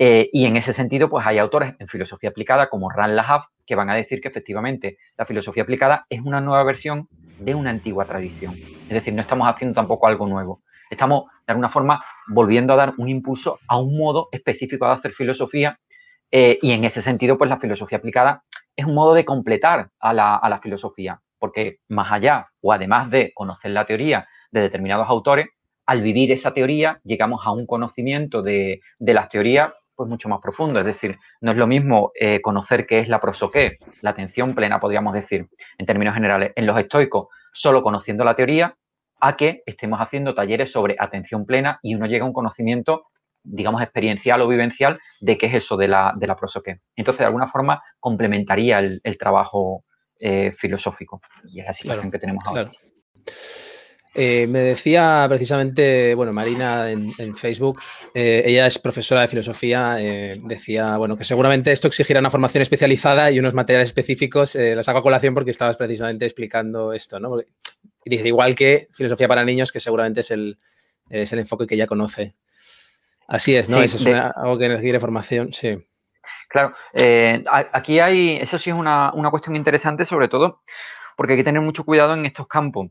Eh, 0.00 0.28
y 0.32 0.46
en 0.46 0.56
ese 0.56 0.72
sentido, 0.72 1.08
pues 1.08 1.24
hay 1.24 1.38
autores 1.38 1.74
en 1.78 1.86
filosofía 1.86 2.30
aplicada 2.30 2.68
como 2.68 2.90
Ran 2.90 3.14
Lahab 3.14 3.42
que 3.68 3.74
van 3.74 3.90
a 3.90 3.94
decir 3.94 4.20
que 4.20 4.28
efectivamente 4.28 4.96
la 5.16 5.26
filosofía 5.26 5.62
aplicada 5.62 6.06
es 6.08 6.22
una 6.22 6.40
nueva 6.40 6.64
versión 6.64 7.06
de 7.38 7.54
una 7.54 7.70
antigua 7.70 8.06
tradición. 8.06 8.54
Es 8.54 8.88
decir, 8.88 9.12
no 9.12 9.20
estamos 9.20 9.46
haciendo 9.46 9.74
tampoco 9.74 10.06
algo 10.08 10.26
nuevo. 10.26 10.62
Estamos, 10.90 11.24
de 11.46 11.52
alguna 11.52 11.68
forma, 11.68 12.02
volviendo 12.28 12.72
a 12.72 12.76
dar 12.76 12.94
un 12.96 13.10
impulso 13.10 13.58
a 13.68 13.78
un 13.78 13.96
modo 13.98 14.28
específico 14.32 14.86
de 14.86 14.92
hacer 14.92 15.12
filosofía 15.12 15.78
eh, 16.30 16.58
y 16.62 16.72
en 16.72 16.84
ese 16.84 17.02
sentido, 17.02 17.36
pues 17.36 17.50
la 17.50 17.60
filosofía 17.60 17.98
aplicada 17.98 18.42
es 18.74 18.86
un 18.86 18.94
modo 18.94 19.12
de 19.12 19.26
completar 19.26 19.90
a 20.00 20.14
la, 20.14 20.60
filosofía, 20.62 21.20
porque 21.38 21.80
más 21.88 22.10
allá 22.10 22.48
o 22.62 22.72
además 22.72 23.10
de 23.10 23.32
conocer 23.34 23.72
la 23.72 23.84
teoría 23.84 24.26
de 24.50 24.62
determinados 24.62 25.08
autores, 25.10 25.48
al 25.84 26.00
vivir 26.00 26.32
esa 26.32 26.54
teoría 26.54 27.00
llegamos 27.04 27.46
a 27.46 27.50
un 27.50 27.66
conocimiento 27.66 28.40
de, 28.40 28.80
de 28.98 29.14
las 29.14 29.28
teorías 29.28 29.72
pues 29.98 30.08
mucho 30.08 30.28
más 30.28 30.40
profundo. 30.40 30.78
Es 30.78 30.86
decir, 30.86 31.18
no 31.40 31.50
es 31.50 31.58
lo 31.58 31.66
mismo 31.66 32.12
eh, 32.14 32.40
conocer 32.40 32.86
qué 32.86 33.00
es 33.00 33.08
la 33.08 33.18
prosoqué, 33.18 33.78
la 34.00 34.10
atención 34.10 34.54
plena, 34.54 34.78
podríamos 34.78 35.12
decir, 35.12 35.48
en 35.76 35.86
términos 35.86 36.14
generales, 36.14 36.52
en 36.54 36.66
los 36.66 36.78
estoicos, 36.78 37.26
solo 37.52 37.82
conociendo 37.82 38.24
la 38.24 38.36
teoría, 38.36 38.76
a 39.20 39.36
que 39.36 39.64
estemos 39.66 39.98
haciendo 39.98 40.36
talleres 40.36 40.70
sobre 40.70 40.94
atención 41.00 41.44
plena 41.44 41.80
y 41.82 41.96
uno 41.96 42.06
llega 42.06 42.24
a 42.24 42.28
un 42.28 42.32
conocimiento, 42.32 43.06
digamos, 43.42 43.82
experiencial 43.82 44.40
o 44.40 44.46
vivencial 44.46 45.00
de 45.20 45.36
qué 45.36 45.46
es 45.46 45.54
eso 45.54 45.76
de 45.76 45.88
la, 45.88 46.14
de 46.16 46.28
la 46.28 46.36
prosoqué. 46.36 46.78
Entonces, 46.94 47.18
de 47.18 47.26
alguna 47.26 47.48
forma, 47.48 47.82
complementaría 47.98 48.78
el, 48.78 49.18
trabajo 49.18 49.82
eh, 50.20 50.52
filosófico. 50.52 51.20
Y 51.48 51.58
es 51.58 51.66
la 51.66 51.72
situación 51.72 52.12
que 52.12 52.20
tenemos 52.20 52.46
ahora. 52.46 52.70
Eh, 54.20 54.48
me 54.48 54.58
decía 54.58 55.26
precisamente, 55.28 56.12
bueno, 56.16 56.32
Marina 56.32 56.90
en, 56.90 57.36
Facebook, 57.36 57.80
eh, 58.12 58.42
ella 58.44 58.66
es 58.66 58.76
profesora 58.80 59.20
de 59.20 59.28
filosofía, 59.28 59.94
eh, 60.00 60.40
decía, 60.42 60.96
bueno, 60.96 61.16
que 61.16 61.22
seguramente 61.22 61.70
esto 61.70 61.86
exigirá 61.86 62.18
una 62.18 62.28
formación 62.28 62.62
especializada 62.62 63.30
y 63.30 63.38
unos 63.38 63.54
materiales 63.54 63.90
específicos. 63.90 64.56
las 64.56 64.88
hago 64.88 64.98
a 64.98 65.02
colación 65.02 65.34
porque 65.34 65.52
estabas 65.52 65.76
precisamente 65.76 66.24
explicando 66.24 66.92
esto, 66.92 67.20
¿no? 67.20 67.38
y 67.38 68.10
dice, 68.10 68.26
igual 68.26 68.56
que 68.56 68.88
filosofía 68.92 69.28
para 69.28 69.44
niños, 69.44 69.70
que 69.70 69.78
seguramente 69.78 70.18
es 70.18 70.32
el, 70.32 70.58
es 71.08 71.32
el 71.32 71.38
enfoque 71.38 71.68
que 71.68 71.76
ella 71.76 71.86
conoce. 71.86 72.34
Así 73.28 73.54
es, 73.54 73.68
¿no? 73.68 73.80
Eso 73.80 73.98
es 73.98 74.06
algo 74.34 74.58
que 74.58 74.66
requiere 74.66 74.98
formación, 74.98 75.52
sí. 75.52 75.78
Claro, 76.48 76.74
aquí 77.72 78.00
hay, 78.00 78.36
eso 78.40 78.58
sí 78.58 78.70
es 78.70 78.76
una, 78.76 79.12
una 79.12 79.30
cuestión 79.30 79.54
interesante, 79.54 80.04
sobre 80.04 80.26
todo 80.26 80.62
porque 81.16 81.34
hay 81.34 81.38
que 81.38 81.44
tener 81.44 81.62
mucho 81.62 81.84
cuidado 81.84 82.14
en 82.14 82.26
estos 82.26 82.48
campos 82.48 82.90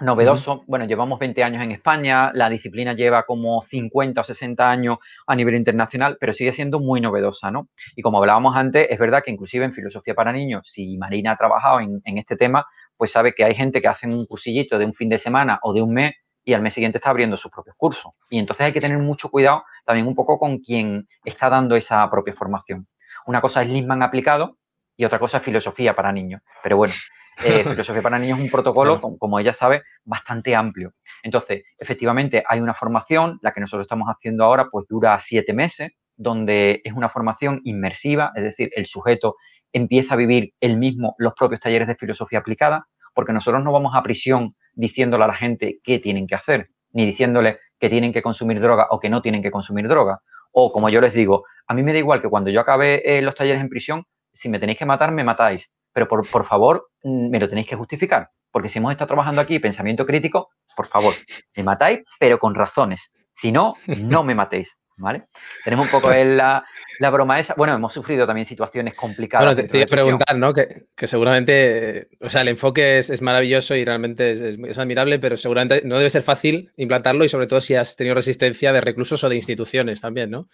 novedoso. 0.00 0.64
Bueno, 0.66 0.86
llevamos 0.86 1.18
20 1.18 1.44
años 1.44 1.62
en 1.62 1.72
España, 1.72 2.30
la 2.34 2.48
disciplina 2.48 2.94
lleva 2.94 3.24
como 3.24 3.62
50 3.62 4.20
o 4.20 4.24
60 4.24 4.70
años 4.70 4.98
a 5.26 5.36
nivel 5.36 5.54
internacional, 5.54 6.16
pero 6.18 6.32
sigue 6.32 6.52
siendo 6.52 6.80
muy 6.80 7.00
novedosa, 7.00 7.50
¿no? 7.50 7.68
Y 7.94 8.02
como 8.02 8.18
hablábamos 8.18 8.56
antes, 8.56 8.86
es 8.90 8.98
verdad 8.98 9.22
que 9.24 9.30
inclusive 9.30 9.64
en 9.64 9.74
filosofía 9.74 10.14
para 10.14 10.32
niños, 10.32 10.62
si 10.66 10.96
Marina 10.96 11.32
ha 11.32 11.36
trabajado 11.36 11.80
en, 11.80 12.00
este 12.18 12.36
tema, 12.36 12.66
pues 12.96 13.12
sabe 13.12 13.34
que 13.34 13.44
hay 13.44 13.54
gente 13.54 13.80
que 13.80 13.88
hace 13.88 14.06
un 14.06 14.26
cursillito 14.26 14.78
de 14.78 14.86
un 14.86 14.94
fin 14.94 15.08
de 15.08 15.18
semana 15.18 15.58
o 15.62 15.72
de 15.72 15.82
un 15.82 15.92
mes 15.92 16.14
y 16.44 16.54
al 16.54 16.62
mes 16.62 16.74
siguiente 16.74 16.98
está 16.98 17.10
abriendo 17.10 17.36
sus 17.36 17.50
propios 17.50 17.76
cursos. 17.76 18.12
Y 18.30 18.38
entonces 18.38 18.66
hay 18.66 18.72
que 18.72 18.80
tener 18.80 18.98
mucho 18.98 19.30
cuidado 19.30 19.64
también 19.84 20.06
un 20.06 20.14
poco 20.14 20.38
con 20.38 20.58
quien 20.58 21.06
está 21.24 21.48
dando 21.50 21.76
esa 21.76 22.10
propia 22.10 22.34
formación. 22.34 22.86
Una 23.26 23.40
cosa 23.40 23.62
es 23.62 23.68
Lisman 23.68 24.02
aplicado 24.02 24.56
y 24.96 25.04
otra 25.04 25.18
cosa 25.18 25.38
es 25.38 25.44
filosofía 25.44 25.94
para 25.94 26.12
niños. 26.12 26.42
Pero 26.62 26.76
bueno, 26.76 26.94
eh, 27.44 27.62
filosofía 27.64 28.02
para 28.02 28.18
niños 28.18 28.38
es 28.38 28.44
un 28.44 28.50
protocolo, 28.50 29.00
como, 29.00 29.38
ella 29.38 29.54
sabe, 29.54 29.82
bastante 30.04 30.54
amplio. 30.54 30.92
Entonces, 31.22 31.64
efectivamente, 31.78 32.42
hay 32.46 32.60
una 32.60 32.74
formación, 32.74 33.38
la 33.42 33.52
que 33.52 33.60
nosotros 33.60 33.84
estamos 33.84 34.08
haciendo 34.08 34.44
ahora, 34.44 34.68
pues 34.70 34.86
dura 34.88 35.18
siete 35.20 35.52
meses, 35.52 35.92
donde 36.16 36.82
es 36.84 36.92
una 36.92 37.08
formación 37.08 37.60
inmersiva, 37.64 38.32
es 38.34 38.42
decir, 38.42 38.70
el 38.74 38.86
sujeto 38.86 39.36
empieza 39.72 40.14
a 40.14 40.16
vivir 40.16 40.52
él 40.60 40.76
mismo 40.76 41.14
los 41.18 41.32
propios 41.34 41.60
talleres 41.60 41.88
de 41.88 41.94
filosofía 41.94 42.40
aplicada, 42.40 42.86
porque 43.14 43.32
nosotros 43.32 43.62
no 43.64 43.72
vamos 43.72 43.92
a 43.94 44.02
prisión 44.02 44.54
diciéndole 44.74 45.24
a 45.24 45.28
la 45.28 45.34
gente 45.34 45.78
qué 45.82 45.98
tienen 45.98 46.26
que 46.26 46.34
hacer, 46.34 46.68
ni 46.92 47.06
diciéndole 47.06 47.58
que 47.78 47.88
tienen 47.88 48.12
que 48.12 48.22
consumir 48.22 48.60
droga 48.60 48.88
o 48.90 49.00
que 49.00 49.08
no 49.08 49.22
tienen 49.22 49.42
que 49.42 49.50
consumir 49.50 49.88
droga. 49.88 50.20
O 50.52 50.72
como 50.72 50.88
yo 50.90 51.00
les 51.00 51.14
digo, 51.14 51.44
a 51.66 51.74
mí 51.74 51.82
me 51.82 51.92
da 51.92 51.98
igual 51.98 52.20
que 52.20 52.28
cuando 52.28 52.50
yo 52.50 52.60
acabe 52.60 53.02
eh, 53.04 53.22
los 53.22 53.34
talleres 53.34 53.60
en 53.60 53.68
prisión, 53.68 54.04
si 54.32 54.48
me 54.48 54.58
tenéis 54.58 54.78
que 54.78 54.86
matar, 54.86 55.12
me 55.12 55.24
matáis 55.24 55.70
pero 55.92 56.08
por, 56.08 56.28
por 56.28 56.46
favor, 56.46 56.88
mm, 57.02 57.30
me 57.30 57.40
lo 57.40 57.48
tenéis 57.48 57.68
que 57.68 57.76
justificar. 57.76 58.30
Porque 58.52 58.68
si 58.68 58.78
hemos 58.78 58.92
estado 58.92 59.08
trabajando 59.08 59.40
aquí 59.40 59.58
pensamiento 59.58 60.06
crítico, 60.06 60.50
por 60.76 60.86
favor, 60.86 61.14
me 61.56 61.62
matáis, 61.62 62.00
pero 62.18 62.38
con 62.38 62.54
razones. 62.54 63.12
Si 63.34 63.52
no, 63.52 63.74
no 63.86 64.24
me 64.24 64.34
matéis. 64.34 64.76
¿Vale? 65.00 65.24
Tenemos 65.64 65.86
un 65.86 65.92
poco 65.92 66.10
la, 66.24 66.64
la, 66.98 67.10
broma 67.10 67.40
esa. 67.40 67.54
Bueno, 67.54 67.74
hemos 67.74 67.92
sufrido 67.92 68.26
también 68.26 68.46
situaciones 68.46 68.94
complicadas. 68.94 69.46
Bueno, 69.46 69.56
te, 69.56 69.68
te 69.68 69.86
preguntar, 69.86 70.36
¿no? 70.36 70.52
Que, 70.52 70.86
que, 70.96 71.06
seguramente, 71.06 72.08
o 72.20 72.28
sea, 72.28 72.42
el 72.42 72.48
enfoque 72.48 72.98
es, 72.98 73.10
es 73.10 73.22
maravilloso 73.22 73.74
y 73.74 73.84
realmente 73.84 74.32
es, 74.32 74.40
es, 74.40 74.78
admirable, 74.78 75.18
pero 75.18 75.36
seguramente 75.36 75.82
no 75.84 75.96
debe 75.98 76.10
ser 76.10 76.22
fácil 76.22 76.70
implantarlo 76.76 77.24
y 77.24 77.28
sobre 77.28 77.46
todo 77.46 77.60
si 77.60 77.74
has 77.74 77.96
tenido 77.96 78.14
resistencia 78.14 78.72
de 78.72 78.80
reclusos 78.80 79.22
o 79.24 79.28
de 79.28 79.36
instituciones 79.36 80.00
también, 80.00 80.30
¿no? 80.30 80.46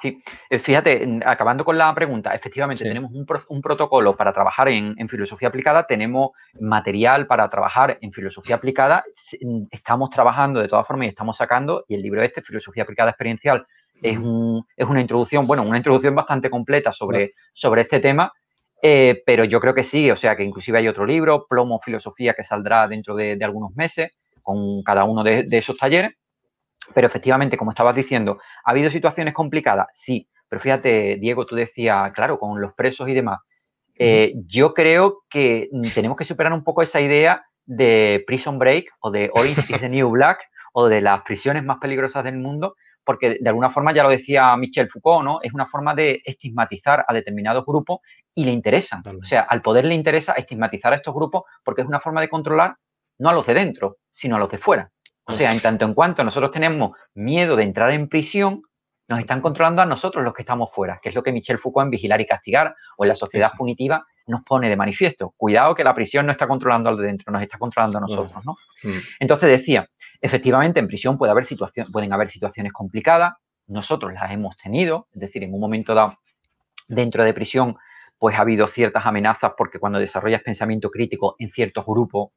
Sí, 0.00 0.22
eh, 0.50 0.58
fíjate, 0.58 1.20
acabando 1.24 1.64
con 1.64 1.78
la 1.78 1.94
pregunta, 1.94 2.34
efectivamente 2.34 2.84
tenemos 2.84 3.10
un, 3.12 3.26
un, 3.48 3.62
protocolo 3.62 4.16
para 4.16 4.32
trabajar 4.32 4.68
en, 4.68 4.94
en 4.98 5.08
filosofía 5.08 5.48
aplicada, 5.48 5.86
tenemos 5.86 6.32
material 6.60 7.26
para 7.26 7.48
trabajar 7.48 7.98
en 8.00 8.12
filosofía 8.12 8.56
aplicada, 8.56 9.04
estamos 9.70 10.10
trabajando 10.10 10.60
de 10.60 10.68
todas 10.68 10.86
formas 10.86 11.06
y 11.06 11.08
estamos 11.08 11.36
sacando, 11.36 11.84
y 11.88 11.94
el 11.94 12.02
libro 12.02 12.22
este, 12.22 12.42
Filosofía 12.42 12.82
aplicada 12.82 13.10
experiencial, 13.10 13.66
es, 14.04 14.18
una 14.88 15.00
introducción, 15.00 15.46
bueno, 15.46 15.62
una 15.62 15.78
introducción 15.78 16.14
bastante 16.14 16.50
completa 16.50 16.92
sobre, 16.92 17.32
sobre 17.54 17.82
este 17.82 18.00
tema, 18.00 18.30
eh, 18.82 19.22
pero 19.24 19.44
yo 19.44 19.60
creo 19.60 19.74
que 19.74 19.82
sí, 19.82 20.10
o 20.10 20.16
sea 20.16 20.36
que 20.36 20.44
inclusive 20.44 20.78
hay 20.78 20.88
otro 20.88 21.06
libro, 21.06 21.46
Plomo 21.48 21.80
Filosofía, 21.82 22.34
que 22.34 22.44
saldrá 22.44 22.86
dentro 22.86 23.14
de, 23.16 23.38
algunos 23.42 23.74
meses 23.74 24.12
con 24.42 24.82
cada 24.82 25.04
uno 25.04 25.24
de, 25.24 25.46
esos 25.50 25.78
talleres. 25.78 26.12
Pero 26.92 27.06
efectivamente, 27.06 27.56
como 27.56 27.70
estabas 27.70 27.96
diciendo, 27.96 28.38
¿ha 28.62 28.72
habido 28.72 28.90
situaciones 28.90 29.32
complicadas? 29.32 29.86
Sí, 29.94 30.28
pero 30.50 30.60
fíjate, 30.60 31.16
Diego, 31.18 31.46
tú 31.46 31.56
decías, 31.56 32.12
claro, 32.12 32.38
con 32.38 32.60
los 32.60 32.74
presos 32.74 33.08
y 33.08 33.14
demás. 33.14 33.40
Eh, 33.96 34.34
yo 34.46 34.74
creo 34.74 35.22
que 35.30 35.70
tenemos 35.94 36.18
que 36.18 36.26
superar 36.26 36.52
un 36.52 36.62
poco 36.62 36.82
esa 36.82 37.00
idea 37.00 37.42
de 37.64 38.22
Prison 38.26 38.58
Break 38.58 38.90
o 39.00 39.10
de 39.10 39.30
Orange 39.32 39.62
is 39.62 39.80
the 39.80 39.88
New 39.88 40.10
Black 40.10 40.40
o 40.74 40.88
de 40.88 41.00
las 41.00 41.22
prisiones 41.22 41.64
más 41.64 41.78
peligrosas 41.80 42.22
del 42.24 42.36
mundo, 42.36 42.76
porque 43.04 43.38
de 43.40 43.48
alguna 43.48 43.70
forma, 43.70 43.92
ya 43.92 44.02
lo 44.02 44.08
decía 44.08 44.56
Michel 44.56 44.88
Foucault, 44.88 45.24
¿no? 45.24 45.38
Es 45.42 45.52
una 45.52 45.66
forma 45.66 45.94
de 45.94 46.22
estigmatizar 46.24 47.04
a 47.06 47.12
determinados 47.12 47.64
grupos 47.64 48.00
y 48.34 48.44
le 48.44 48.52
interesan. 48.52 49.02
O 49.20 49.24
sea, 49.24 49.42
al 49.42 49.62
poder 49.62 49.84
le 49.84 49.94
interesa 49.94 50.32
estigmatizar 50.32 50.92
a 50.92 50.96
estos 50.96 51.14
grupos 51.14 51.44
porque 51.62 51.82
es 51.82 51.88
una 51.88 52.00
forma 52.00 52.20
de 52.20 52.28
controlar 52.28 52.76
no 53.18 53.28
a 53.28 53.32
los 53.32 53.46
de 53.46 53.54
dentro, 53.54 53.98
sino 54.10 54.36
a 54.36 54.38
los 54.38 54.50
de 54.50 54.58
fuera. 54.58 54.90
O 55.26 55.34
sea, 55.34 55.52
en 55.52 55.60
tanto 55.60 55.84
en 55.84 55.94
cuanto 55.94 56.22
nosotros 56.24 56.50
tenemos 56.50 56.92
miedo 57.14 57.56
de 57.56 57.64
entrar 57.64 57.90
en 57.92 58.08
prisión, 58.08 58.62
nos 59.08 59.20
están 59.20 59.40
controlando 59.40 59.82
a 59.82 59.86
nosotros 59.86 60.24
los 60.24 60.34
que 60.34 60.42
estamos 60.42 60.70
fuera, 60.72 60.98
que 61.02 61.10
es 61.10 61.14
lo 61.14 61.22
que 61.22 61.32
Michel 61.32 61.58
Foucault 61.58 61.86
en 61.86 61.90
Vigilar 61.90 62.20
y 62.20 62.26
Castigar 62.26 62.74
o 62.96 63.04
en 63.04 63.08
la 63.08 63.14
sociedad 63.14 63.50
punitiva 63.56 64.04
nos 64.26 64.42
pone 64.42 64.68
de 64.68 64.76
manifiesto. 64.76 65.34
Cuidado 65.36 65.74
que 65.74 65.84
la 65.84 65.94
prisión 65.94 66.26
no 66.26 66.32
está 66.32 66.46
controlando 66.46 66.88
al 66.88 66.96
de 66.96 67.06
dentro, 67.06 67.32
nos 67.32 67.42
está 67.42 67.58
controlando 67.58 67.98
a 67.98 68.00
nosotros, 68.02 68.44
¿no? 68.44 68.56
Mm. 68.82 68.98
Entonces 69.20 69.48
decía, 69.50 69.88
efectivamente 70.20 70.80
en 70.80 70.88
prisión 70.88 71.18
puede 71.18 71.32
haber 71.32 71.46
pueden 71.92 72.12
haber 72.12 72.30
situaciones 72.30 72.72
complicadas, 72.72 73.34
nosotros 73.66 74.12
las 74.12 74.30
hemos 74.32 74.56
tenido, 74.56 75.08
es 75.12 75.20
decir, 75.20 75.42
en 75.42 75.54
un 75.54 75.60
momento 75.60 75.94
dado 75.94 76.18
dentro 76.88 77.24
de 77.24 77.32
prisión 77.32 77.76
pues 78.18 78.36
ha 78.36 78.42
habido 78.42 78.66
ciertas 78.66 79.04
amenazas 79.06 79.52
porque 79.56 79.78
cuando 79.78 79.98
desarrollas 79.98 80.42
pensamiento 80.42 80.90
crítico 80.90 81.36
en 81.38 81.50
ciertos 81.50 81.84
grupos, 81.84 82.30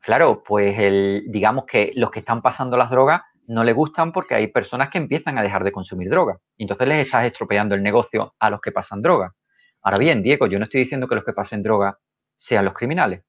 claro, 0.00 0.42
pues 0.44 0.78
el, 0.78 1.24
digamos 1.28 1.64
que 1.64 1.92
los 1.94 2.10
que 2.10 2.20
están 2.20 2.42
pasando 2.42 2.76
las 2.76 2.90
drogas 2.90 3.22
no 3.46 3.64
le 3.64 3.72
gustan 3.72 4.12
porque 4.12 4.34
hay 4.34 4.48
personas 4.48 4.90
que 4.90 4.98
empiezan 4.98 5.38
a 5.38 5.42
dejar 5.42 5.64
de 5.64 5.72
consumir 5.72 6.10
droga. 6.10 6.38
Entonces 6.58 6.88
les 6.88 7.06
estás 7.06 7.24
estropeando 7.24 7.74
el 7.74 7.82
negocio 7.82 8.34
a 8.38 8.50
los 8.50 8.60
que 8.60 8.72
pasan 8.72 9.02
droga. 9.02 9.32
Ahora 9.86 10.00
bien, 10.00 10.20
Diego, 10.20 10.48
yo 10.48 10.58
no 10.58 10.64
estoy 10.64 10.80
diciendo 10.80 11.06
que 11.06 11.14
los 11.14 11.22
que 11.22 11.32
pasen 11.32 11.62
droga 11.62 11.96
sean 12.36 12.64
los 12.64 12.74
criminales. 12.74 13.22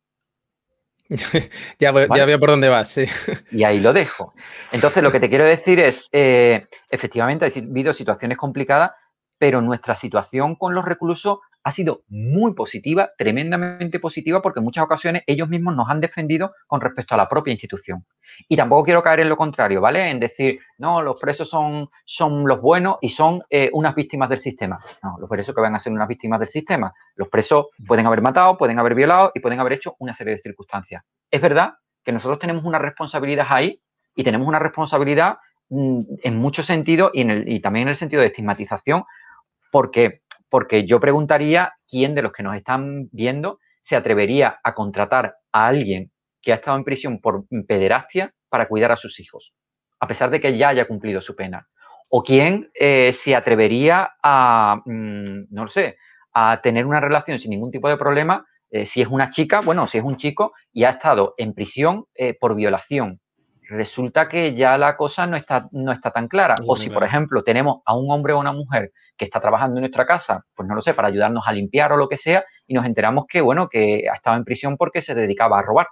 ya, 1.77 1.91
veo 1.91 2.39
por 2.39 2.49
dónde 2.49 2.67
vas, 2.67 2.89
sí. 2.89 3.05
Y 3.51 3.63
ahí 3.63 3.79
lo 3.79 3.93
dejo. 3.93 4.33
Entonces, 4.71 5.03
lo 5.03 5.11
que 5.11 5.19
te 5.19 5.29
quiero 5.29 5.45
decir 5.45 5.79
es, 5.79 6.09
eh, 6.11 6.65
efectivamente, 6.89 7.45
ha 7.45 7.49
habido 7.49 7.93
situaciones 7.93 8.39
complicadas, 8.39 8.89
pero 9.37 9.61
nuestra 9.61 9.95
situación 9.97 10.55
con 10.55 10.73
los 10.73 10.83
reclusos 10.83 11.37
ha 11.63 11.71
sido 11.71 12.01
muy 12.07 12.55
positiva, 12.55 13.11
tremendamente 13.19 13.99
positiva, 13.99 14.41
porque 14.41 14.59
en 14.59 14.65
muchas 14.65 14.83
ocasiones 14.83 15.21
ellos 15.27 15.49
mismos 15.49 15.75
nos 15.75 15.87
han 15.91 16.01
defendido 16.01 16.55
con 16.65 16.81
respecto 16.81 17.13
a 17.13 17.17
la 17.17 17.29
propia 17.29 17.51
institución. 17.51 18.03
Y 18.47 18.55
tampoco 18.55 18.83
quiero 18.83 19.01
caer 19.01 19.21
en 19.21 19.29
lo 19.29 19.37
contrario, 19.37 19.81
¿vale? 19.81 20.09
En 20.09 20.19
decir, 20.19 20.59
no, 20.77 21.01
los 21.01 21.19
presos 21.19 21.49
son, 21.49 21.89
son 22.05 22.47
los 22.47 22.61
buenos 22.61 22.97
y 23.01 23.09
son 23.09 23.41
eh, 23.49 23.69
unas 23.73 23.95
víctimas 23.95 24.29
del 24.29 24.39
sistema. 24.39 24.77
No, 25.03 25.17
los 25.19 25.29
presos 25.29 25.53
que 25.53 25.61
van 25.61 25.75
a 25.75 25.79
ser 25.79 25.93
unas 25.93 26.07
víctimas 26.07 26.39
del 26.39 26.49
sistema. 26.49 26.93
Los 27.15 27.29
presos 27.29 27.67
pueden 27.87 28.05
haber 28.05 28.21
matado, 28.21 28.57
pueden 28.57 28.79
haber 28.79 28.95
violado 28.95 29.31
y 29.33 29.39
pueden 29.39 29.59
haber 29.59 29.73
hecho 29.73 29.95
una 29.99 30.13
serie 30.13 30.35
de 30.35 30.41
circunstancias. 30.41 31.03
Es 31.31 31.41
verdad 31.41 31.73
que 32.03 32.11
nosotros 32.11 32.39
tenemos 32.39 32.63
una 32.63 32.79
responsabilidad 32.79 33.47
ahí 33.49 33.81
y 34.15 34.23
tenemos 34.23 34.47
una 34.47 34.59
responsabilidad 34.59 35.37
mm, 35.69 36.01
en 36.23 36.37
muchos 36.37 36.65
sentidos 36.65 37.11
y, 37.13 37.29
y 37.55 37.59
también 37.59 37.87
en 37.87 37.91
el 37.91 37.97
sentido 37.97 38.21
de 38.21 38.27
estigmatización, 38.27 39.03
porque 39.71 40.21
porque 40.49 40.85
yo 40.85 40.99
preguntaría 40.99 41.73
quién 41.87 42.15
de 42.15 42.21
los 42.21 42.31
que 42.31 42.43
nos 42.43 42.55
están 42.55 43.09
viendo 43.11 43.59
se 43.81 43.95
atrevería 43.95 44.59
a 44.63 44.73
contratar 44.73 45.35
a 45.51 45.67
alguien 45.67 46.11
que 46.47 46.53
ha 46.53 46.55
estado 46.55 46.77
en 46.77 46.85
prisión 46.85 47.19
por 47.19 47.43
pederastia 47.67 48.33
para 48.47 48.69
cuidar 48.69 48.93
a 48.93 48.95
sus 48.95 49.19
hijos, 49.19 49.53
a 49.99 50.07
pesar 50.07 50.29
de 50.29 50.39
que 50.39 50.57
ya 50.57 50.69
haya 50.69 50.87
cumplido 50.87 51.19
su 51.19 51.35
pena. 51.35 51.67
O 52.07 52.23
quién 52.23 52.71
eh, 52.73 53.11
se 53.11 53.35
atrevería 53.35 54.13
a, 54.23 54.77
mm, 54.85 55.47
no 55.49 55.63
lo 55.63 55.67
sé, 55.67 55.97
a 56.31 56.61
tener 56.61 56.85
una 56.85 57.01
relación 57.01 57.37
sin 57.37 57.49
ningún 57.49 57.69
tipo 57.69 57.89
de 57.89 57.97
problema, 57.97 58.45
eh, 58.69 58.85
si 58.85 59.01
es 59.01 59.09
una 59.09 59.29
chica, 59.29 59.59
bueno, 59.59 59.87
si 59.87 59.97
es 59.97 60.05
un 60.05 60.15
chico 60.15 60.53
y 60.71 60.85
ha 60.85 60.91
estado 60.91 61.33
en 61.37 61.53
prisión 61.53 62.05
eh, 62.15 62.33
por 62.33 62.55
violación 62.55 63.19
resulta 63.69 64.29
que 64.29 64.55
ya 64.55 64.77
la 64.77 64.95
cosa 64.95 65.27
no 65.27 65.35
está, 65.35 65.67
no 65.71 65.91
está 65.91 66.11
tan 66.11 66.27
clara. 66.27 66.55
o 66.65 66.77
si, 66.77 66.89
por 66.89 67.03
ejemplo, 67.03 67.43
tenemos 67.43 67.81
a 67.85 67.97
un 67.97 68.09
hombre 68.11 68.33
o 68.33 68.39
una 68.39 68.53
mujer 68.53 68.91
que 69.17 69.25
está 69.25 69.39
trabajando 69.39 69.77
en 69.77 69.81
nuestra 69.81 70.05
casa, 70.05 70.45
pues 70.55 70.67
no 70.69 70.75
lo 70.75 70.81
sé, 70.81 70.93
para 70.93 71.09
ayudarnos 71.09 71.43
a 71.45 71.51
limpiar 71.51 71.91
o 71.91 71.97
lo 71.97 72.07
que 72.07 72.17
sea, 72.17 72.45
y 72.65 72.73
nos 72.73 72.85
enteramos 72.85 73.25
que, 73.27 73.41
bueno, 73.41 73.67
que 73.67 74.07
ha 74.09 74.15
estado 74.15 74.37
en 74.37 74.45
prisión 74.45 74.77
porque 74.77 75.01
se 75.01 75.15
dedicaba 75.15 75.59
a 75.59 75.61
robar. 75.61 75.87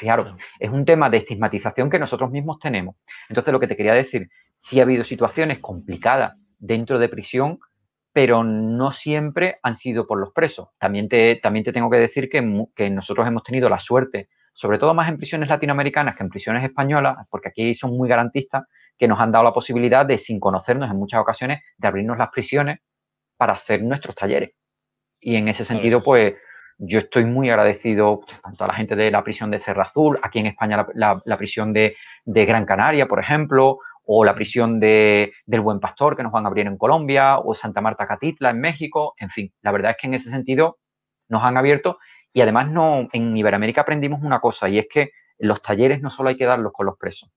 Fijaros, 0.00 0.34
es 0.58 0.70
un 0.70 0.86
tema 0.86 1.10
de 1.10 1.18
estigmatización 1.18 1.90
que 1.90 1.98
nosotros 1.98 2.30
mismos 2.30 2.58
tenemos. 2.58 2.96
Entonces, 3.28 3.52
lo 3.52 3.60
que 3.60 3.66
te 3.66 3.76
quería 3.76 3.92
decir, 3.92 4.30
sí 4.58 4.80
ha 4.80 4.84
habido 4.84 5.04
situaciones 5.04 5.58
complicadas 5.58 6.36
dentro 6.58 6.98
de 6.98 7.10
prisión, 7.10 7.58
pero 8.12 8.42
no 8.42 8.92
siempre 8.92 9.58
han 9.62 9.76
sido 9.76 10.06
por 10.06 10.18
los 10.18 10.32
presos. 10.32 10.68
También 10.78 11.08
te, 11.08 11.36
también 11.36 11.64
te 11.64 11.72
tengo 11.72 11.90
que 11.90 11.98
decir 11.98 12.30
que, 12.30 12.66
que 12.74 12.88
nosotros 12.88 13.28
hemos 13.28 13.42
tenido 13.42 13.68
la 13.68 13.78
suerte 13.78 14.30
sobre 14.52 14.78
todo 14.78 14.94
más 14.94 15.08
en 15.08 15.16
prisiones 15.16 15.48
latinoamericanas 15.48 16.16
que 16.16 16.22
en 16.22 16.28
prisiones 16.28 16.64
españolas, 16.64 17.16
porque 17.30 17.48
aquí 17.48 17.74
son 17.74 17.96
muy 17.96 18.08
garantistas, 18.08 18.64
que 18.98 19.08
nos 19.08 19.20
han 19.20 19.32
dado 19.32 19.44
la 19.44 19.52
posibilidad 19.52 20.04
de, 20.04 20.18
sin 20.18 20.40
conocernos 20.40 20.90
en 20.90 20.96
muchas 20.96 21.20
ocasiones, 21.20 21.62
de 21.78 21.88
abrirnos 21.88 22.18
las 22.18 22.30
prisiones 22.30 22.80
para 23.36 23.54
hacer 23.54 23.82
nuestros 23.82 24.14
talleres. 24.14 24.50
Y 25.20 25.36
en 25.36 25.48
ese 25.48 25.64
sentido, 25.64 26.02
pues 26.02 26.34
yo 26.82 26.98
estoy 26.98 27.26
muy 27.26 27.50
agradecido 27.50 28.22
tanto 28.42 28.64
a 28.64 28.68
la 28.68 28.74
gente 28.74 28.96
de 28.96 29.10
la 29.10 29.22
prisión 29.22 29.50
de 29.50 29.58
Serra 29.58 29.84
Azul, 29.84 30.18
aquí 30.22 30.38
en 30.38 30.46
España 30.46 30.86
la, 30.94 31.36
prisión 31.36 31.74
de, 31.74 31.94
Gran 32.24 32.64
Canaria, 32.64 33.06
por 33.06 33.20
ejemplo, 33.20 33.78
o 34.04 34.24
la 34.24 34.34
prisión 34.34 34.80
de, 34.80 35.32
del 35.44 35.60
Buen 35.60 35.78
Pastor 35.78 36.16
que 36.16 36.22
nos 36.22 36.32
van 36.32 36.46
a 36.46 36.48
abrir 36.48 36.66
en 36.66 36.78
Colombia, 36.78 37.38
o 37.38 37.54
Santa 37.54 37.82
Marta 37.82 38.06
Catitla 38.06 38.50
en 38.50 38.60
México, 38.60 39.14
en 39.18 39.28
fin, 39.28 39.52
la 39.60 39.72
verdad 39.72 39.90
es 39.90 39.98
que 39.98 40.06
en 40.06 40.14
ese 40.14 40.30
sentido 40.30 40.78
nos 41.28 41.44
han 41.44 41.58
abierto 41.58 41.98
y 42.32 42.40
además 42.40 42.70
no, 42.70 43.08
en 43.12 43.36
Iberoamérica 43.36 43.82
aprendimos 43.82 44.22
una 44.22 44.40
cosa 44.40 44.68
y 44.68 44.78
es 44.78 44.86
que 44.90 45.10
los 45.38 45.60
talleres 45.62 46.00
no 46.00 46.08
solo 46.08 46.30
hay 46.30 46.36
que 46.36 46.46
darlos 46.46 46.72
con 46.72 46.86
los 46.86 46.96
presos, 46.96 47.30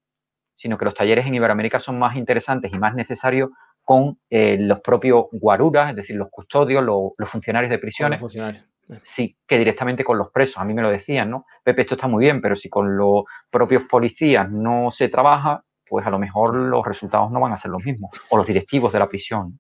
sino 0.56 0.78
que 0.78 0.86
los 0.86 0.94
talleres 0.94 1.26
en 1.26 1.36
Iberoamérica 1.36 1.82
son 1.82 2.00
más 2.00 2.16
interesantes 2.16 2.72
y 2.74 2.78
más 2.78 2.96
necesarios 2.96 3.50
con 3.82 4.20
eh, 4.30 4.56
los 4.58 4.80
propios 4.80 5.26
guaruras, 5.34 5.90
es 5.90 5.98
decir, 5.98 6.16
los 6.16 6.30
custodios, 6.30 6.82
los 6.82 7.30
funcionarios 7.30 7.70
de 7.70 7.80
prisiones. 7.80 8.22
funcionarios. 8.22 8.73
Sí, 9.02 9.38
que 9.48 9.58
directamente 9.58 10.04
con 10.04 10.18
los 10.18 10.30
presos. 10.32 10.58
A 10.58 10.66
mí 10.66 10.74
me 10.74 10.82
lo 10.82 10.90
decían, 10.90 11.30
¿no? 11.30 11.46
Pepe, 11.64 11.82
esto 11.82 11.96
está 11.96 12.08
muy 12.08 12.26
bien, 12.26 12.42
pero 12.42 12.56
si 12.56 12.70
con 12.70 12.96
los 12.96 13.24
propios 13.50 13.84
policías 13.86 14.50
no 14.50 14.92
se 14.92 15.10
trabaja, 15.10 15.64
pues 15.86 16.06
a 16.06 16.10
lo 16.10 16.20
mejor 16.20 16.56
los 16.56 16.86
resultados 16.86 17.32
no 17.32 17.40
van 17.40 17.54
a 17.54 17.58
ser 17.58 17.72
los 17.72 17.84
mismos. 17.84 18.12
O 18.30 18.38
los 18.38 18.48
directivos 18.48 18.94
de 18.94 19.00
la 19.00 19.10
prisión 19.10 19.60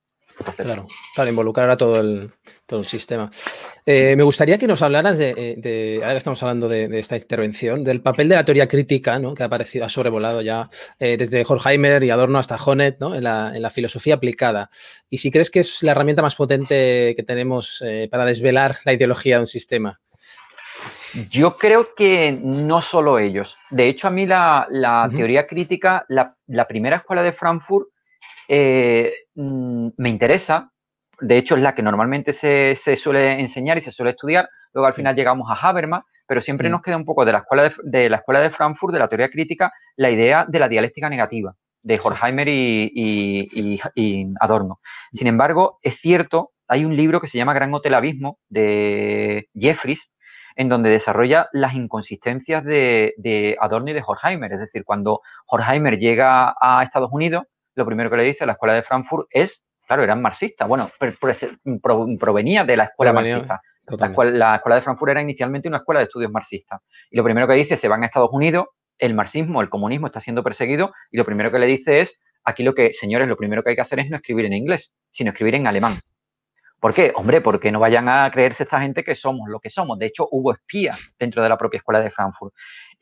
claro, 0.55 0.87
para 1.15 1.29
involucrar 1.29 1.69
a 1.69 1.77
todo 1.77 1.99
el, 1.99 2.31
todo 2.65 2.79
el 2.79 2.85
sistema. 2.85 3.29
Eh, 3.85 4.15
me 4.15 4.23
gustaría 4.23 4.57
que 4.57 4.67
nos 4.67 4.81
hablaras 4.81 5.17
de, 5.17 5.33
eh, 5.37 5.99
ahora 6.01 6.13
que 6.13 6.17
estamos 6.17 6.41
hablando 6.43 6.67
de, 6.67 6.99
esta 6.99 7.15
intervención, 7.15 7.83
del 7.83 8.01
papel 8.01 8.29
de 8.29 8.35
la 8.35 8.45
teoría 8.45 8.67
crítica, 8.67 9.19
¿no? 9.19 9.33
que 9.33 9.43
ha 9.43 9.47
aparecido, 9.47 9.85
ha 9.85 9.89
sobrevolado 9.89 10.41
ya 10.41 10.69
eh, 10.99 11.17
desde 11.17 11.45
Horkheimer 11.47 12.03
y 12.03 12.09
Adorno 12.09 12.39
hasta 12.39 12.55
Honneth, 12.55 12.99
¿no? 12.99 13.15
en, 13.15 13.23
la, 13.23 13.51
en, 13.55 13.61
la, 13.61 13.69
filosofía 13.69 14.15
aplicada. 14.15 14.69
Y 15.09 15.17
si 15.17 15.31
crees 15.31 15.51
que 15.51 15.59
es 15.59 15.83
la 15.83 15.91
herramienta 15.91 16.21
más 16.21 16.35
potente 16.35 17.13
que 17.15 17.23
tenemos 17.23 17.83
para 18.09 18.25
desvelar 18.25 18.77
la 18.85 18.93
ideología 18.93 19.35
de 19.35 19.41
un 19.41 19.47
sistema. 19.47 19.99
Yo 21.29 21.57
creo 21.57 21.93
que 21.93 22.31
no 22.31 22.81
solo 22.81 23.19
ellos. 23.19 23.57
De 23.69 23.87
hecho, 23.87 24.07
a 24.07 24.11
mí 24.11 24.25
la, 24.25 24.65
la 24.69 25.07
teoría 25.15 25.45
crítica, 25.45 26.05
la, 26.09 26.35
la 26.47 26.67
primera 26.67 26.97
escuela 26.97 27.21
de 27.21 27.33
Frankfurt, 27.33 27.89
eh, 28.47 29.11
mm, 29.35 29.89
me 29.97 30.09
interesa. 30.09 30.71
De 31.19 31.37
hecho, 31.37 31.55
es 31.55 31.61
la 31.61 31.75
que 31.75 31.83
normalmente 31.83 32.33
se, 32.33 32.75
suele 32.95 33.39
enseñar 33.39 33.77
y 33.77 33.81
se 33.81 33.91
suele 33.91 34.11
estudiar. 34.11 34.49
Luego, 34.73 34.87
al 34.87 34.93
final, 34.93 35.15
llegamos 35.15 35.49
a 35.49 35.53
Habermas, 35.53 36.03
pero 36.27 36.41
siempre 36.41 36.69
nos 36.69 36.81
queda 36.81 36.97
un 36.97 37.05
poco 37.05 37.25
de 37.25 37.31
la, 37.31 37.39
escuela 37.39 37.71
de, 37.83 38.09
la 38.09 38.17
escuela 38.17 38.41
de 38.41 38.49
Frankfurt, 38.49 38.93
de 38.93 38.99
la 38.99 39.07
teoría 39.07 39.29
crítica, 39.29 39.71
la 39.95 40.09
idea 40.09 40.45
de 40.47 40.59
la 40.59 40.67
dialéctica 40.67 41.09
negativa 41.09 41.55
de 41.83 41.99
Horkheimer 42.01 42.47
y, 42.49 43.79
Adorno. 44.39 44.79
Sin 45.11 45.27
embargo, 45.27 45.79
es 45.81 45.97
cierto, 45.97 46.51
hay 46.67 46.85
un 46.85 46.95
libro 46.95 47.21
que 47.21 47.27
se 47.27 47.37
llama 47.37 47.53
Gran 47.53 47.73
Hotel 47.73 47.93
Abismo 47.93 48.39
de 48.49 49.49
Jeffries, 49.53 50.09
en 50.55 50.69
donde 50.69 50.89
desarrolla 50.89 51.49
las 51.51 51.73
inconsistencias 51.75 52.63
de, 52.63 53.13
de, 53.17 53.57
Adorno 53.59 53.91
y 53.91 53.93
de 53.93 54.03
Horkheimer. 54.05 54.53
Es 54.53 54.59
decir, 54.59 54.83
cuando 54.85 55.21
Horkheimer 55.47 55.99
llega 55.99 56.55
a 56.59 56.83
Estados 56.83 57.09
Unidos, 57.11 57.43
lo 57.75 57.85
primero 57.85 58.09
que 58.09 58.17
le 58.17 58.23
dice 58.23 58.45
la 58.45 58.53
escuela 58.53 58.73
de 58.73 58.83
Frankfurt 58.83 59.27
es, 59.29 59.63
claro, 59.87 60.03
eran 60.03 60.21
marxistas. 60.21 60.67
Bueno, 60.67 60.89
provenía 62.19 62.63
de 62.63 62.77
la 62.77 62.85
escuela 62.85 63.13
marxista. 63.13 63.61
La 63.85 64.07
escuela, 64.07 64.75
de 64.75 64.81
Frankfurt 64.81 65.11
era 65.11 65.21
inicialmente 65.21 65.67
una 65.67 65.77
escuela 65.77 65.99
de 65.99 66.05
estudios 66.05 66.31
marxistas. 66.31 66.81
Y 67.11 67.17
lo 67.17 67.23
primero 67.23 67.47
que 67.47 67.53
dice, 67.53 67.75
se 67.77 67.87
van 67.87 68.03
a 68.03 68.05
Estados 68.05 68.29
Unidos, 68.31 68.67
el 68.97 69.13
marxismo, 69.13 69.61
el 69.61 69.69
comunismo 69.69 70.07
está 70.07 70.21
siendo 70.21 70.43
perseguido, 70.43 70.93
y 71.11 71.17
lo 71.17 71.25
primero 71.25 71.51
que 71.51 71.59
le 71.59 71.65
dice 71.65 71.99
es, 71.99 72.19
aquí 72.43 72.63
lo 72.63 72.73
que, 72.73 72.93
señores, 72.93 73.27
lo 73.27 73.35
primero 73.35 73.63
que 73.63 73.71
hay 73.71 73.75
que 73.75 73.81
hacer 73.81 73.99
es 73.99 74.09
no 74.09 74.15
escribir 74.15 74.45
en 74.45 74.53
inglés, 74.53 74.93
sino 75.11 75.31
escribir 75.31 75.55
en 75.55 75.67
alemán. 75.67 75.99
¿Por 76.79 76.93
qué? 76.93 77.13
Hombre, 77.15 77.39
porque 77.39 77.71
no 77.71 77.79
vayan 77.79 78.09
a 78.09 78.29
creerse 78.29 78.63
esta 78.63 78.81
gente 78.81 79.05
que 79.05 79.15
somos 79.15 79.47
lo 79.49 79.61
que 79.61 79.69
somos. 79.69 79.97
De 79.97 80.05
hecho, 80.05 80.27
hubo 80.31 80.51
espías 80.51 80.99
dentro 81.17 81.41
de 81.41 81.47
la 81.47 81.57
propia 81.57 81.77
escuela 81.77 82.01
de 82.01 82.11
Frankfurt. 82.11 82.53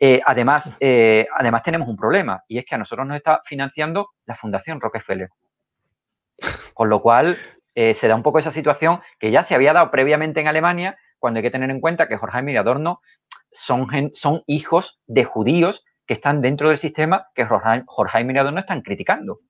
Eh, 0.04 0.20
además, 0.26 0.74
eh, 0.80 1.28
además 1.38 1.62
tenemos 1.62 1.88
un 1.88 1.96
problema 1.96 2.44
y 2.48 2.58
es 2.58 2.66
que 2.66 2.74
a 2.74 2.78
nosotros 2.80 3.06
nos 3.06 3.18
está 3.18 3.44
financiando 3.46 4.10
la 4.26 4.36
Fundación 4.36 4.82
Rockefeller. 4.82 5.30
Con 6.74 6.90
lo 6.90 7.04
cual 7.04 7.38
eh, 7.76 7.94
se 7.94 8.08
da 8.08 8.16
un 8.16 8.24
poco 8.24 8.40
esa 8.40 8.50
situación 8.50 9.00
que 9.20 9.30
ya 9.30 9.44
se 9.44 9.54
había 9.54 9.74
dado 9.74 9.92
previamente 9.92 10.42
en 10.42 10.48
Alemania, 10.48 10.98
cuando 11.20 11.38
hay 11.38 11.44
que 11.44 11.52
tener 11.52 11.70
en 11.70 11.80
cuenta 11.80 12.08
que 12.08 12.18
Jorge 12.18 12.52
y 12.52 12.58
Adorno 12.58 13.00
son, 13.52 13.86
son 14.14 14.42
hijos 14.48 15.00
de 15.06 15.24
judíos 15.24 15.86
que 16.08 16.16
están 16.16 16.42
dentro 16.42 16.70
del 16.70 16.80
sistema 16.80 17.28
que 17.36 17.46
Jorge 17.46 18.22
y 18.22 18.38
Adorno 18.40 18.60
están 18.60 18.82
criticando. 18.82 19.42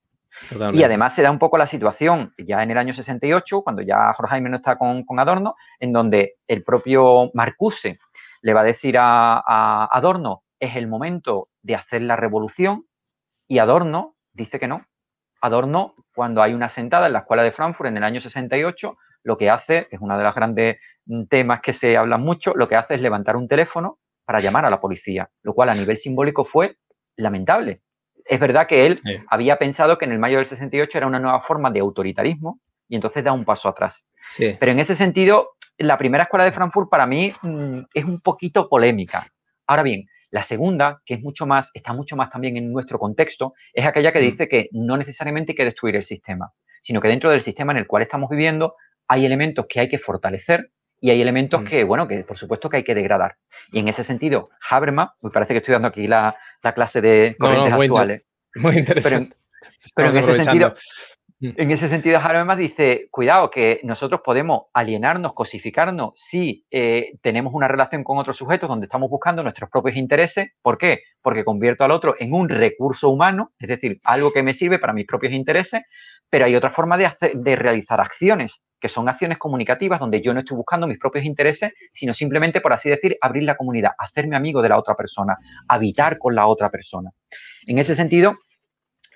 Y 0.74 0.84
además 0.84 1.16
se 1.16 1.22
da 1.22 1.32
un 1.32 1.40
poco 1.40 1.58
la 1.58 1.68
situación 1.68 2.34
ya 2.38 2.62
en 2.62 2.72
el 2.72 2.78
año 2.78 2.94
68, 2.94 3.62
cuando 3.62 3.84
ya 3.84 4.12
Jorge 4.14 4.42
no 4.42 4.58
está 4.58 4.78
con, 4.78 5.06
con 5.06 5.18
Adorno, 5.20 5.56
en 5.80 5.94
donde 5.94 6.36
el 6.46 6.64
propio 6.64 7.32
Marcuse 7.34 8.00
le 8.42 8.54
va 8.54 8.62
a 8.62 8.66
decir 8.66 8.96
a, 8.98 9.88
Adorno, 9.92 10.44
es 10.60 10.76
el 10.76 10.88
momento 10.88 11.50
de 11.62 11.76
hacer 11.76 12.02
la 12.02 12.16
revolución, 12.16 12.86
y 13.48 13.60
Adorno 13.60 14.16
dice 14.34 14.60
que 14.60 14.68
no. 14.68 14.86
Adorno, 15.42 15.96
cuando 16.14 16.42
hay 16.42 16.54
una 16.54 16.70
sentada 16.70 17.08
en 17.08 17.14
la 17.14 17.20
escuela 17.20 17.44
de 17.44 17.52
Frankfurt 17.52 17.90
en 17.90 17.98
el 17.98 18.04
año 18.04 18.22
68, 18.22 18.98
lo 19.24 19.38
que 19.38 19.50
hace, 19.50 19.88
es 19.92 20.00
uno 20.00 20.18
de 20.18 20.24
los 20.24 20.36
grandes 20.36 20.78
temas 21.30 21.62
que 21.62 21.74
se 21.74 21.98
hablan 21.98 22.22
mucho, 22.22 22.54
lo 22.56 22.68
que 22.68 22.76
hace 22.76 22.96
es 22.96 23.02
levantar 23.02 23.36
un 23.36 23.48
teléfono 23.48 24.00
para 24.26 24.40
llamar 24.40 24.66
a 24.66 24.70
la 24.70 24.80
policía, 24.80 25.30
lo 25.42 25.54
cual 25.54 25.70
a 25.70 25.74
nivel 25.74 25.98
simbólico 25.98 26.46
fue 26.46 26.78
lamentable. 27.18 27.82
Es 28.26 28.40
verdad 28.40 28.68
que 28.68 28.86
él 28.86 29.00
había 29.28 29.58
pensado 29.58 29.98
que 29.98 30.06
en 30.06 30.12
el 30.12 30.20
mayo 30.20 30.38
del 30.38 30.46
68 30.46 30.98
era 30.98 31.08
una 31.08 31.20
nueva 31.20 31.42
forma 31.42 31.72
de 31.72 31.80
autoritarismo 31.80 32.60
y 32.88 32.96
entonces 32.96 33.24
da 33.24 33.32
un 33.32 33.46
paso 33.46 33.68
atrás. 33.68 34.06
Pero 34.38 34.72
en 34.72 34.80
ese 34.80 34.96
sentido, 34.96 35.50
la 35.78 35.98
primera 35.98 36.24
escuela 36.24 36.46
de 36.46 36.52
Frankfurt 36.52 36.90
para 36.90 37.06
mí 37.06 37.34
mm, 37.42 37.80
es 37.94 38.06
un 38.06 38.22
poquito 38.22 38.70
polémica. 38.70 39.26
Ahora 39.68 39.84
bien, 39.84 40.08
la 40.32 40.44
segunda, 40.44 41.02
que 41.06 41.16
es 41.16 41.22
mucho 41.22 41.46
más, 41.46 41.72
está 41.74 41.94
mucho 41.94 42.16
más 42.16 42.30
también 42.30 42.58
en 42.58 42.72
nuestro 42.72 42.98
contexto, 43.00 43.54
es 43.74 43.86
aquella 43.86 44.12
que 44.12 44.20
mm. 44.20 44.24
dice 44.24 44.48
que 44.48 44.70
no 44.72 44.98
necesariamente 44.98 45.52
hay 45.52 45.56
que 45.56 45.66
destruir 45.66 45.96
el 45.96 46.06
sistema, 46.06 46.52
sino 46.82 47.02
que 47.02 47.08
dentro 47.08 47.30
del 47.30 47.42
sistema 47.42 47.72
en 47.74 47.80
el 47.80 47.88
cual 47.88 48.04
estamos 48.04 48.30
viviendo 48.30 48.76
hay 49.08 49.26
elementos 49.26 49.66
que 49.68 49.82
hay 49.82 49.90
que 49.90 50.00
fortalecer 50.00 50.72
y 51.02 51.10
hay 51.10 51.22
elementos 51.22 51.62
mm. 51.62 51.66
que, 51.66 51.84
bueno, 51.84 52.08
que 52.08 52.24
por 52.24 52.38
supuesto 52.38 52.70
que 52.70 52.78
hay 52.78 52.84
que 52.84 52.96
degradar. 52.96 53.36
Y 53.72 53.80
en 53.80 53.88
ese 53.88 54.04
sentido, 54.04 54.50
Habermas, 54.70 55.10
me 55.22 55.32
parece 55.32 55.54
que 55.54 55.58
estoy 55.58 55.74
dando 55.74 55.90
aquí 55.90 56.08
la, 56.08 56.36
clase 56.74 57.02
de 57.02 57.36
corrientes 57.38 57.74
actuales. 57.74 58.22
muy 58.56 58.78
interesante. 58.78 59.36
Pero, 59.96 60.10
en 60.10 60.18
ese 60.18 60.44
sentido. 60.44 60.74
En 61.44 61.72
ese 61.72 61.90
sentido, 61.90 62.20
Habermas 62.20 62.56
dice, 62.56 63.08
cuidado, 63.10 63.50
que 63.50 63.80
nosotros 63.82 64.22
podemos 64.24 64.66
alienarnos, 64.74 65.34
cosificarnos 65.34 66.12
si 66.16 66.68
eh, 66.70 67.14
tenemos 67.24 67.56
una 67.56 67.68
relación 67.68 68.04
con 68.04 68.20
otros 68.20 68.38
sujetos 68.38 68.70
donde 68.70 68.86
estamos 68.86 69.10
buscando 69.10 69.42
nuestros 69.42 69.68
propios 69.72 69.98
intereses. 69.98 70.52
¿Por 70.62 70.78
qué? 70.78 71.00
Porque 71.20 71.44
convierto 71.44 71.84
al 71.84 71.90
otro 71.90 72.14
en 72.20 72.32
un 72.34 72.48
recurso 72.48 73.10
humano, 73.10 73.54
es 73.58 73.70
decir, 73.70 74.00
algo 74.04 74.32
que 74.32 74.44
me 74.44 74.54
sirve 74.54 74.78
para 74.78 74.94
mis 74.94 75.08
propios 75.08 75.34
intereses, 75.34 75.82
pero 76.30 76.46
hay 76.46 76.56
otra 76.56 76.70
forma 76.70 76.96
de 76.96 77.56
realizar 77.56 78.00
acciones, 78.00 78.64
que 78.80 78.88
son 78.88 79.10
acciones 79.10 79.40
comunicativas 79.40 80.00
donde 80.00 80.22
yo 80.22 80.36
no 80.36 80.42
estoy 80.42 80.58
buscando 80.58 80.86
mis 80.86 81.00
propios 81.00 81.26
intereses, 81.26 81.74
sino 81.92 82.14
simplemente, 82.14 82.62
por 82.62 82.72
así 82.72 82.88
decir, 82.88 83.18
abrir 83.20 83.44
la 83.44 83.58
comunidad, 83.58 83.94
hacerme 83.98 84.36
amigo 84.36 84.62
de 84.62 84.70
la 84.70 84.78
otra 84.78 84.94
persona, 84.94 85.38
habitar 85.68 86.20
con 86.20 86.36
la 86.36 86.46
otra 86.46 86.70
persona. 86.70 87.10
En 87.66 87.80
ese 87.80 87.96
sentido, 87.96 88.38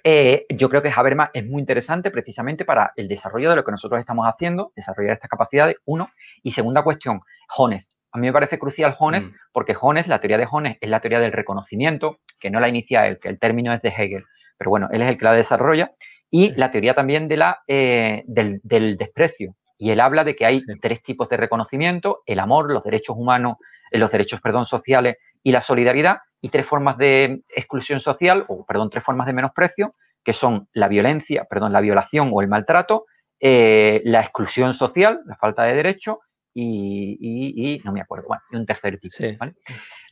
eh, 0.08 0.46
yo 0.50 0.70
creo 0.70 0.84
que 0.84 0.94
Habermas 0.96 1.32
es 1.34 1.44
muy 1.44 1.60
interesante 1.60 2.12
precisamente 2.12 2.64
para 2.64 2.94
el 2.96 3.08
desarrollo 3.08 3.50
de 3.50 3.56
lo 3.56 3.64
que 3.64 3.72
nosotros 3.72 4.00
estamos 4.00 4.28
haciendo, 4.28 4.72
desarrollar 4.76 5.14
estas 5.16 5.32
capacidades, 5.32 5.78
uno. 5.86 6.12
Y 6.44 6.52
segunda 6.52 6.84
cuestión, 6.84 7.22
Jones. 7.50 7.90
A 8.12 8.20
mí 8.20 8.28
me 8.28 8.34
parece 8.34 8.60
crucial 8.60 8.94
Jones 8.94 9.24
mm. 9.24 9.34
porque 9.52 9.74
Jones, 9.74 10.08
la 10.08 10.20
teoría 10.20 10.38
de 10.38 10.46
Jones 10.46 10.78
es 10.80 10.90
la 10.92 11.00
teoría 11.00 11.20
del 11.20 11.32
reconocimiento, 11.32 12.20
que 12.40 12.52
no 12.52 12.60
la 12.60 12.70
inicia 12.70 13.08
él, 13.08 13.18
que 13.20 13.30
el 13.30 13.40
término 13.40 13.74
es 13.74 13.82
de 13.82 13.90
Hegel, 13.90 14.26
pero 14.60 14.70
bueno, 14.70 14.90
él 14.92 15.02
es 15.02 15.10
el 15.10 15.18
que 15.18 15.26
la 15.26 15.34
desarrolla, 15.34 15.92
y 16.30 16.52
la 16.56 16.70
teoría 16.70 16.94
también 16.94 17.28
de 17.28 17.38
la, 17.38 17.64
eh, 17.68 18.24
del, 18.28 18.62
desprecio. 18.98 19.56
Y 19.76 19.90
él 19.90 20.00
habla 20.02 20.24
de 20.24 20.36
que 20.36 20.46
hay 20.46 20.60
tres 20.82 21.02
tipos 21.02 21.30
de 21.30 21.38
reconocimiento, 21.38 22.22
el 22.28 22.40
amor, 22.40 22.72
los 22.72 22.84
derechos 22.84 23.16
humanos, 23.18 23.58
eh, 23.90 23.98
los 23.98 24.12
derechos, 24.12 24.40
perdón, 24.40 24.68
sociales 24.68 25.18
y 25.42 25.52
la 25.52 25.64
solidaridad, 25.64 26.20
y 26.46 26.50
tres 26.50 26.68
formas 26.68 26.96
de 27.00 27.42
exclusión 27.50 28.00
social, 28.00 28.46
o 28.50 28.68
perdón, 28.68 28.92
tres 28.92 29.04
formas 29.04 29.26
de 29.26 29.34
menosprecio, 29.34 29.96
que 30.24 30.34
son 30.34 30.68
la 30.74 30.88
violencia, 30.88 31.48
perdón, 31.50 31.74
la 31.74 31.82
violación 31.82 32.30
o 32.32 32.40
el 32.40 32.48
maltrato, 32.48 33.06
eh, 33.40 34.04
la 34.06 34.22
exclusión 34.22 34.76
social, 34.76 35.22
la 35.26 35.38
falta 35.38 35.64
de 35.64 35.74
derecho 35.74 36.20
y, 36.54 37.82
no 37.84 37.92
me 37.92 38.02
acuerdo, 38.02 38.28
bueno, 38.28 38.44
y 38.52 38.58
un 38.58 38.68
tercer 38.68 39.00
tipo. 39.00 39.16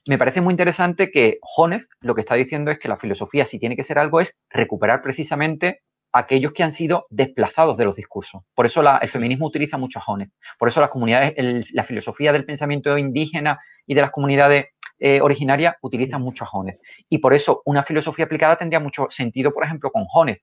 Me 0.07 0.17
parece 0.17 0.41
muy 0.41 0.53
interesante 0.53 1.11
que 1.11 1.37
Jones 1.43 1.87
lo 2.01 2.15
que 2.15 2.21
está 2.21 2.33
diciendo 2.33 2.71
es 2.71 2.79
que 2.79 2.87
la 2.87 2.97
filosofía, 2.97 3.45
si 3.45 3.59
tiene 3.59 3.75
que 3.75 3.83
ser 3.83 3.99
algo, 3.99 4.19
es 4.19 4.35
recuperar 4.49 5.03
precisamente 5.03 5.81
aquellos 6.13 6.51
que 6.53 6.63
han 6.63 6.71
sido 6.71 7.05
desplazados 7.11 7.77
de 7.77 7.85
los 7.85 7.95
discursos. 7.95 8.41
Por 8.55 8.65
eso 8.65 8.81
el 8.81 9.09
feminismo 9.09 9.45
utiliza 9.45 9.77
mucho 9.77 9.99
a 9.99 10.01
Jones. 10.01 10.31
Por 10.57 10.67
eso 10.67 10.81
las 10.81 10.89
comunidades, 10.89 11.35
la 11.73 11.83
filosofía 11.83 12.33
del 12.33 12.45
pensamiento 12.45 12.97
indígena 12.97 13.59
y 13.85 13.93
de 13.93 14.01
las 14.01 14.09
comunidades 14.09 14.73
eh, 15.05 15.19
originaria 15.19 15.77
utilizan 15.81 16.21
mucho 16.21 16.45
a 16.45 16.47
Jones. 16.47 16.77
Y 17.09 17.17
por 17.17 17.33
eso 17.33 17.61
una 17.65 17.83
filosofía 17.83 18.23
aplicada 18.23 18.55
tendría 18.55 18.79
mucho 18.79 19.07
sentido, 19.09 19.53
por 19.53 19.65
ejemplo, 19.65 19.91
con 19.91 20.05
Jones, 20.05 20.39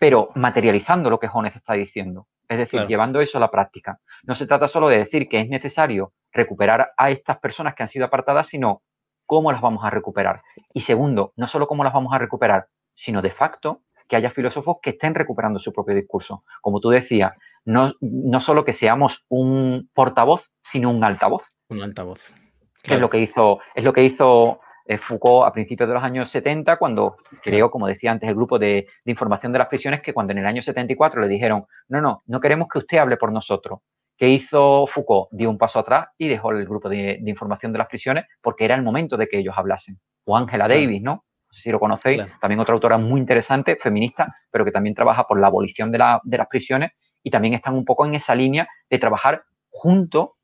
pero 0.00 0.30
materializando 0.34 1.08
lo 1.10 1.20
que 1.20 1.28
Jones 1.28 1.54
está 1.54 1.74
diciendo. 1.74 2.26
Es 2.48 2.58
decir, 2.58 2.88
llevando 2.88 3.20
eso 3.20 3.38
a 3.38 3.40
la 3.40 3.52
práctica. 3.52 4.00
No 4.24 4.34
se 4.34 4.48
trata 4.48 4.66
solo 4.66 4.88
de 4.88 4.98
decir 4.98 5.28
que 5.28 5.38
es 5.38 5.48
necesario 5.48 6.12
recuperar 6.32 6.90
a 6.96 7.10
estas 7.10 7.38
personas 7.38 7.76
que 7.76 7.84
han 7.84 7.88
sido 7.88 8.06
apartadas, 8.06 8.48
sino 8.48 8.82
cómo 9.26 9.52
las 9.52 9.60
vamos 9.60 9.84
a 9.84 9.90
recuperar. 9.90 10.42
Y 10.72 10.80
segundo, 10.80 11.32
no 11.36 11.46
solo 11.46 11.68
cómo 11.68 11.84
las 11.84 11.92
vamos 11.92 12.12
a 12.12 12.18
recuperar, 12.18 12.66
sino 12.96 13.22
de 13.22 13.30
facto 13.30 13.82
que 14.08 14.16
haya 14.16 14.32
filósofos 14.32 14.78
que 14.82 14.90
estén 14.90 15.14
recuperando 15.14 15.60
su 15.60 15.72
propio 15.72 15.94
discurso. 15.94 16.42
Como 16.60 16.80
tú 16.80 16.90
decías, 16.90 17.32
no, 17.64 17.92
no 18.00 18.40
solo 18.40 18.64
que 18.64 18.72
seamos 18.72 19.24
un 19.28 19.88
portavoz, 19.94 20.50
sino 20.64 20.90
un 20.90 21.04
altavoz. 21.04 21.44
Un 21.68 21.80
altavoz. 21.80 22.34
Es 22.92 23.00
lo 23.00 23.08
que 23.08 23.18
hizo, 23.18 23.60
es 23.74 23.84
lo 23.84 23.92
que 23.92 24.04
hizo 24.04 24.60
eh, 24.86 24.98
Foucault 24.98 25.46
a 25.46 25.52
principios 25.52 25.88
de 25.88 25.94
los 25.94 26.02
años 26.02 26.30
70, 26.30 26.76
cuando 26.76 27.16
creó, 27.42 27.70
como 27.70 27.86
decía 27.86 28.12
antes, 28.12 28.28
el 28.28 28.34
grupo 28.34 28.58
de, 28.58 28.86
información 29.06 29.52
de 29.52 29.58
las 29.58 29.68
prisiones, 29.68 30.02
que 30.02 30.12
cuando 30.12 30.32
en 30.32 30.38
el 30.38 30.46
año 30.46 30.62
74 30.62 31.20
le 31.22 31.28
dijeron, 31.28 31.64
no, 31.88 32.00
no, 32.00 32.22
no 32.26 32.40
queremos 32.40 32.68
que 32.68 32.78
usted 32.78 32.98
hable 32.98 33.16
por 33.16 33.32
nosotros. 33.32 33.80
¿Qué 34.16 34.28
hizo 34.28 34.86
Foucault? 34.86 35.28
Dio 35.32 35.50
un 35.50 35.58
paso 35.58 35.78
atrás 35.78 36.08
y 36.18 36.28
dejó 36.28 36.50
el 36.52 36.64
grupo 36.66 36.88
de, 36.88 37.20
información 37.24 37.72
de 37.72 37.78
las 37.78 37.88
prisiones 37.88 38.26
porque 38.42 38.64
era 38.64 38.74
el 38.74 38.82
momento 38.82 39.16
de 39.16 39.26
que 39.26 39.38
ellos 39.38 39.54
hablasen. 39.56 39.98
O 40.24 40.36
Angela 40.36 40.68
Davis, 40.68 41.02
¿no? 41.02 41.12
No 41.12 41.52
sé 41.52 41.62
si 41.62 41.72
lo 41.72 41.80
conocéis, 41.80 42.22
también 42.40 42.60
otra 42.60 42.74
autora 42.74 42.98
muy 42.98 43.20
interesante, 43.20 43.76
feminista, 43.76 44.36
pero 44.50 44.64
que 44.64 44.72
también 44.72 44.94
trabaja 44.94 45.24
por 45.24 45.38
la 45.38 45.46
abolición 45.46 45.90
de, 45.92 45.98
de 46.24 46.38
las 46.38 46.48
prisiones 46.48 46.92
y 47.22 47.30
también 47.30 47.54
están 47.54 47.74
un 47.74 47.84
poco 47.84 48.04
en 48.04 48.14
esa 48.14 48.34
línea 48.34 48.68
de 48.90 48.98
trabajar 48.98 49.44
junto 49.70 50.36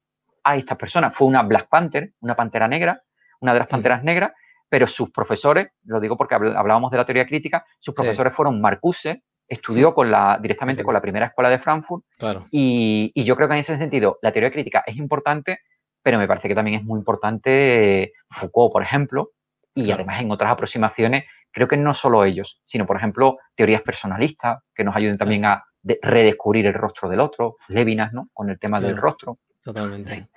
a 0.50 0.56
estas 0.56 0.76
personas. 0.76 1.14
Fue 1.14 1.26
una 1.26 1.42
Black 1.42 1.68
Panther, 1.68 2.12
una 2.20 2.34
pantera 2.34 2.68
negra, 2.68 3.02
una 3.40 3.52
de 3.52 3.58
las 3.58 3.68
panteras 3.68 4.02
negras, 4.02 4.32
pero 4.68 4.86
sus 4.86 5.10
profesores, 5.10 5.68
lo 5.84 6.00
digo 6.00 6.16
porque 6.16 6.34
hablábamos 6.34 6.90
de 6.90 6.96
la 6.96 7.04
teoría 7.04 7.26
crítica, 7.26 7.64
sus 7.78 7.94
profesores 7.94 8.32
fueron 8.32 8.60
Marcuse, 8.60 9.24
estudió 9.48 9.92
con 9.92 10.10
la, 10.10 10.38
directamente 10.40 10.84
con 10.84 10.94
la 10.94 11.00
primera 11.00 11.26
escuela 11.26 11.50
de 11.50 11.58
Frankfurt, 11.58 12.04
claro. 12.16 12.46
y, 12.52 13.12
yo 13.24 13.34
creo 13.34 13.48
que 13.48 13.54
en 13.54 13.60
ese 13.60 13.76
sentido 13.76 14.18
la 14.22 14.30
teoría 14.30 14.52
crítica 14.52 14.84
es 14.86 14.96
importante, 14.96 15.58
pero 16.02 16.18
me 16.18 16.28
parece 16.28 16.46
que 16.46 16.54
también 16.54 16.78
es 16.78 16.84
muy 16.84 16.98
importante 16.98 18.12
Foucault, 18.30 18.72
por 18.72 18.82
ejemplo, 18.82 19.30
y 19.74 19.90
además 19.90 20.20
en 20.20 20.30
otras 20.30 20.52
aproximaciones, 20.52 21.24
creo 21.50 21.66
que 21.66 21.76
no 21.76 21.94
solo 21.94 22.24
ellos, 22.24 22.60
sino, 22.64 22.86
por 22.86 22.96
ejemplo, 22.96 23.38
teorías 23.54 23.82
personalistas 23.82 24.62
que 24.74 24.84
nos 24.84 24.94
ayuden 24.94 25.18
también 25.18 25.44
a 25.44 25.64
redescubrir 25.82 26.66
el 26.66 26.74
rostro 26.74 27.08
del 27.08 27.20
otro, 27.20 27.56
Levinas, 27.68 28.12
¿no? 28.12 28.28
Con 28.32 28.50
el 28.50 28.58
tema 28.58 28.80
del 28.80 28.96
rostro. 28.96 29.38
Totalmente. 29.62 30.28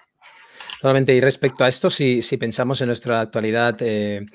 Totalmente. 0.84 1.16
Y 1.16 1.22
respecto 1.22 1.64
a 1.64 1.70
esto, 1.70 1.90
si, 1.90 2.22
pensamos 2.38 2.82
en 2.82 2.88
nuestra 2.88 3.22
actualidad, 3.22 3.78
eh, 3.80 4.26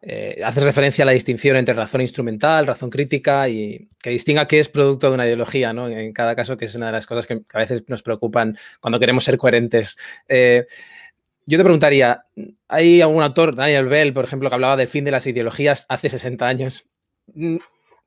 eh, 0.00 0.42
haces 0.44 0.64
referencia 0.64 1.04
a 1.04 1.06
la 1.06 1.12
distinción 1.12 1.56
entre 1.56 1.74
razón 1.74 2.00
instrumental, 2.00 2.66
razón 2.66 2.90
crítica 2.90 3.48
y 3.48 3.88
que 4.02 4.10
distinga 4.10 4.48
qué 4.48 4.58
es 4.58 4.68
producto 4.68 5.06
de 5.06 5.14
una 5.14 5.26
ideología, 5.26 5.72
¿no? 5.72 5.86
En 5.86 6.12
cada 6.12 6.34
caso, 6.34 6.56
que 6.56 6.64
es 6.64 6.74
una 6.74 6.86
de 6.86 6.92
las 6.92 7.06
cosas 7.06 7.28
que 7.28 7.42
a 7.52 7.58
veces 7.58 7.84
nos 7.86 8.02
preocupan 8.02 8.58
cuando 8.80 8.98
queremos 8.98 9.22
ser 9.22 9.38
coherentes. 9.38 9.96
Eh, 10.28 10.66
yo 11.46 11.56
te 11.56 11.62
preguntaría, 11.62 12.24
¿hay 12.66 13.00
algún 13.00 13.22
autor, 13.22 13.54
Daniel 13.54 13.86
Bell, 13.86 14.12
por 14.12 14.24
ejemplo, 14.24 14.48
que 14.48 14.56
hablaba 14.56 14.76
del 14.76 14.88
fin 14.88 15.04
de 15.04 15.12
las 15.12 15.28
ideologías 15.28 15.86
hace 15.88 16.08
60 16.08 16.48
años? 16.48 16.84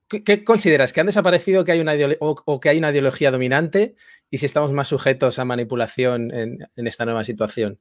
¿Qué, 0.07 0.43
consideras? 0.43 0.93
¿Que 0.93 0.99
han 0.99 1.07
desaparecido 1.07 1.65
que 1.65 1.71
hay 1.71 1.81
una 1.81 1.93
o, 2.19 2.59
que 2.59 2.69
hay 2.69 2.77
una 2.77 2.91
ideología 2.91 3.31
dominante? 3.31 3.95
y 4.29 4.37
si 4.37 4.45
estamos 4.45 4.71
más 4.71 4.87
sujetos 4.87 5.39
a 5.39 5.45
manipulación 5.45 6.31
en, 6.33 6.67
esta 6.75 7.05
nueva 7.05 7.23
situación? 7.23 7.79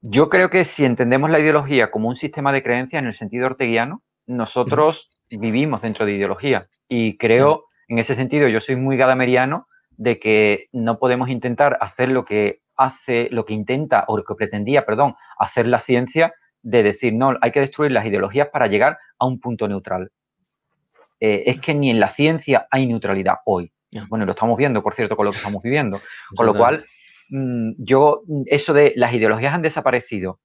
Yo 0.00 0.28
creo 0.28 0.50
que 0.50 0.64
si 0.64 0.84
entendemos 0.84 1.30
la 1.30 1.40
ideología 1.40 1.90
como 1.90 2.08
un 2.08 2.16
sistema 2.16 2.52
de 2.52 2.62
creencias 2.62 3.02
en 3.02 3.08
el 3.08 3.14
sentido 3.14 3.46
orteguiano, 3.46 4.02
nosotros 4.26 5.10
vivimos 5.28 5.82
dentro 5.82 6.06
de 6.06 6.12
ideología. 6.12 6.68
Y 6.88 7.16
creo, 7.18 7.64
en 7.88 7.98
ese 7.98 8.14
sentido, 8.14 8.48
yo 8.48 8.60
soy 8.60 8.76
muy 8.76 8.96
gadameriano 8.96 9.66
de 9.90 10.20
que 10.20 10.68
no 10.72 10.98
podemos 10.98 11.28
intentar 11.28 11.76
hacer 11.80 12.08
lo 12.08 12.24
que 12.24 12.60
hace, 12.76 13.28
lo 13.30 13.44
que 13.44 13.54
intenta, 13.54 14.04
o 14.06 14.16
lo 14.16 14.24
que 14.24 14.36
pretendía, 14.36 14.86
perdón, 14.86 15.16
hacer 15.38 15.66
la 15.66 15.80
ciencia, 15.80 16.32
de 16.62 16.82
decir, 16.82 17.14
no, 17.14 17.34
hay 17.40 17.50
que 17.50 17.60
destruir 17.60 17.92
las 17.92 18.06
ideologías 18.06 18.48
para 18.48 18.68
llegar 18.68 18.98
a 19.18 19.26
un 19.26 19.40
punto 19.40 19.66
neutral. 19.68 20.10
Eh, 21.20 21.42
es 21.46 21.60
que 21.60 21.74
ni 21.74 21.90
en 21.90 22.00
la 22.00 22.10
ciencia 22.10 22.66
hay 22.70 22.86
neutralidad 22.86 23.36
hoy. 23.44 23.72
Bueno, 24.08 24.26
lo 24.26 24.32
estamos 24.32 24.56
viendo, 24.58 24.82
por 24.82 24.94
cierto, 24.94 25.16
con 25.16 25.24
lo 25.24 25.30
que 25.30 25.38
estamos 25.38 25.62
viviendo. 25.62 26.00
Con 26.36 26.46
lo 26.46 26.54
cual, 26.54 26.84
mm, 27.30 27.72
yo, 27.78 28.22
eso 28.46 28.72
de 28.72 28.92
las 28.96 29.14
ideologías 29.14 29.54
han 29.54 29.62
desaparecido, 29.62 30.40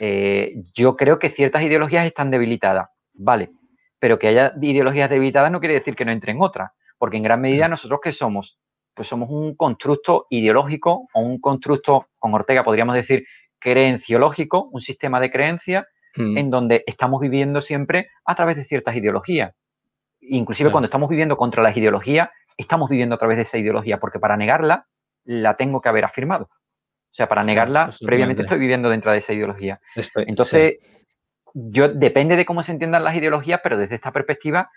eh, 0.00 0.54
yo 0.74 0.96
creo 0.96 1.18
que 1.18 1.30
ciertas 1.30 1.62
ideologías 1.62 2.06
están 2.06 2.30
debilitadas, 2.30 2.88
vale, 3.12 3.50
pero 3.98 4.18
que 4.18 4.28
haya 4.28 4.54
ideologías 4.60 5.10
debilitadas 5.10 5.52
no 5.52 5.60
quiere 5.60 5.74
decir 5.74 5.94
que 5.94 6.06
no 6.06 6.12
entren 6.12 6.40
otras, 6.40 6.70
porque 6.98 7.18
en 7.18 7.22
gran 7.22 7.40
medida 7.40 7.68
nosotros 7.68 8.00
que 8.02 8.12
somos, 8.12 8.58
pues 8.94 9.08
somos 9.08 9.28
un 9.30 9.54
constructo 9.54 10.26
ideológico 10.30 11.08
o 11.12 11.20
un 11.20 11.38
constructo, 11.38 12.06
con 12.18 12.32
Ortega 12.32 12.64
podríamos 12.64 12.94
decir, 12.94 13.26
creenciológico, 13.58 14.70
un 14.72 14.80
sistema 14.80 15.20
de 15.20 15.30
creencias 15.30 15.84
mm. 16.16 16.38
en 16.38 16.50
donde 16.50 16.84
estamos 16.86 17.20
viviendo 17.20 17.60
siempre 17.60 18.08
a 18.24 18.34
través 18.34 18.56
de 18.56 18.64
ciertas 18.64 18.96
ideologías. 18.96 19.52
Inclusive 20.28 20.70
cuando 20.70 20.86
estamos 20.86 21.08
viviendo 21.08 21.36
contra 21.36 21.62
las 21.62 21.76
ideologías, 21.76 22.30
estamos 22.56 22.88
viviendo 22.88 23.14
a 23.14 23.18
través 23.18 23.36
de 23.36 23.42
esa 23.42 23.58
ideología, 23.58 23.98
porque 23.98 24.18
para 24.18 24.36
negarla 24.36 24.86
la 25.24 25.56
tengo 25.56 25.80
que 25.80 25.88
haber 25.88 26.04
afirmado. 26.04 26.44
O 26.44 27.14
sea, 27.16 27.28
para 27.28 27.44
negarla, 27.44 27.90
previamente 28.04 28.42
estoy 28.42 28.58
viviendo 28.58 28.90
dentro 28.90 29.10
de 29.10 29.18
esa 29.18 29.32
ideología. 29.32 29.80
Entonces, 30.16 30.76
yo 31.54 31.88
depende 31.88 32.36
de 32.36 32.44
cómo 32.44 32.62
se 32.62 32.72
entiendan 32.72 33.04
las 33.04 33.16
ideologías, 33.16 33.60
pero 33.62 33.78
desde 33.78 33.94
esta 33.94 34.12
perspectiva, 34.12 34.70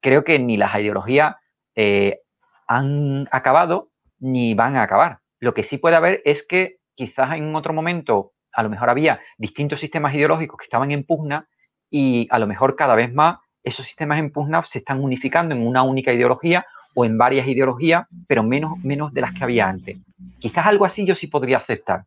creo 0.00 0.24
que 0.24 0.38
ni 0.38 0.56
las 0.56 0.74
ideologías 0.78 1.36
eh, 1.74 2.20
han 2.66 3.26
acabado 3.30 3.90
ni 4.18 4.54
van 4.54 4.76
a 4.76 4.82
acabar. 4.82 5.20
Lo 5.40 5.54
que 5.54 5.64
sí 5.64 5.78
puede 5.78 5.96
haber 5.96 6.20
es 6.24 6.46
que 6.46 6.76
quizás 6.94 7.34
en 7.36 7.54
otro 7.54 7.72
momento 7.72 8.32
a 8.52 8.62
lo 8.62 8.68
mejor 8.68 8.90
había 8.90 9.20
distintos 9.38 9.80
sistemas 9.80 10.14
ideológicos 10.14 10.58
que 10.58 10.64
estaban 10.64 10.90
en 10.90 11.04
pugna 11.04 11.48
y 11.90 12.26
a 12.30 12.38
lo 12.38 12.46
mejor 12.46 12.76
cada 12.76 12.94
vez 12.94 13.12
más 13.14 13.38
esos 13.68 13.86
sistemas 13.86 14.18
en 14.18 14.30
pugna 14.30 14.64
se 14.64 14.78
están 14.78 15.02
unificando 15.02 15.54
en 15.54 15.66
una 15.66 15.82
única 15.82 16.12
ideología 16.12 16.66
o 16.94 17.04
en 17.04 17.16
varias 17.16 17.46
ideologías, 17.46 18.06
pero 18.26 18.42
menos, 18.42 18.78
menos 18.82 19.12
de 19.12 19.20
las 19.20 19.32
que 19.32 19.44
había 19.44 19.68
antes. 19.68 19.98
Quizás 20.38 20.66
algo 20.66 20.84
así 20.84 21.06
yo 21.06 21.14
sí 21.14 21.28
podría 21.28 21.58
aceptar. 21.58 22.04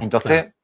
Entonces, 0.00 0.54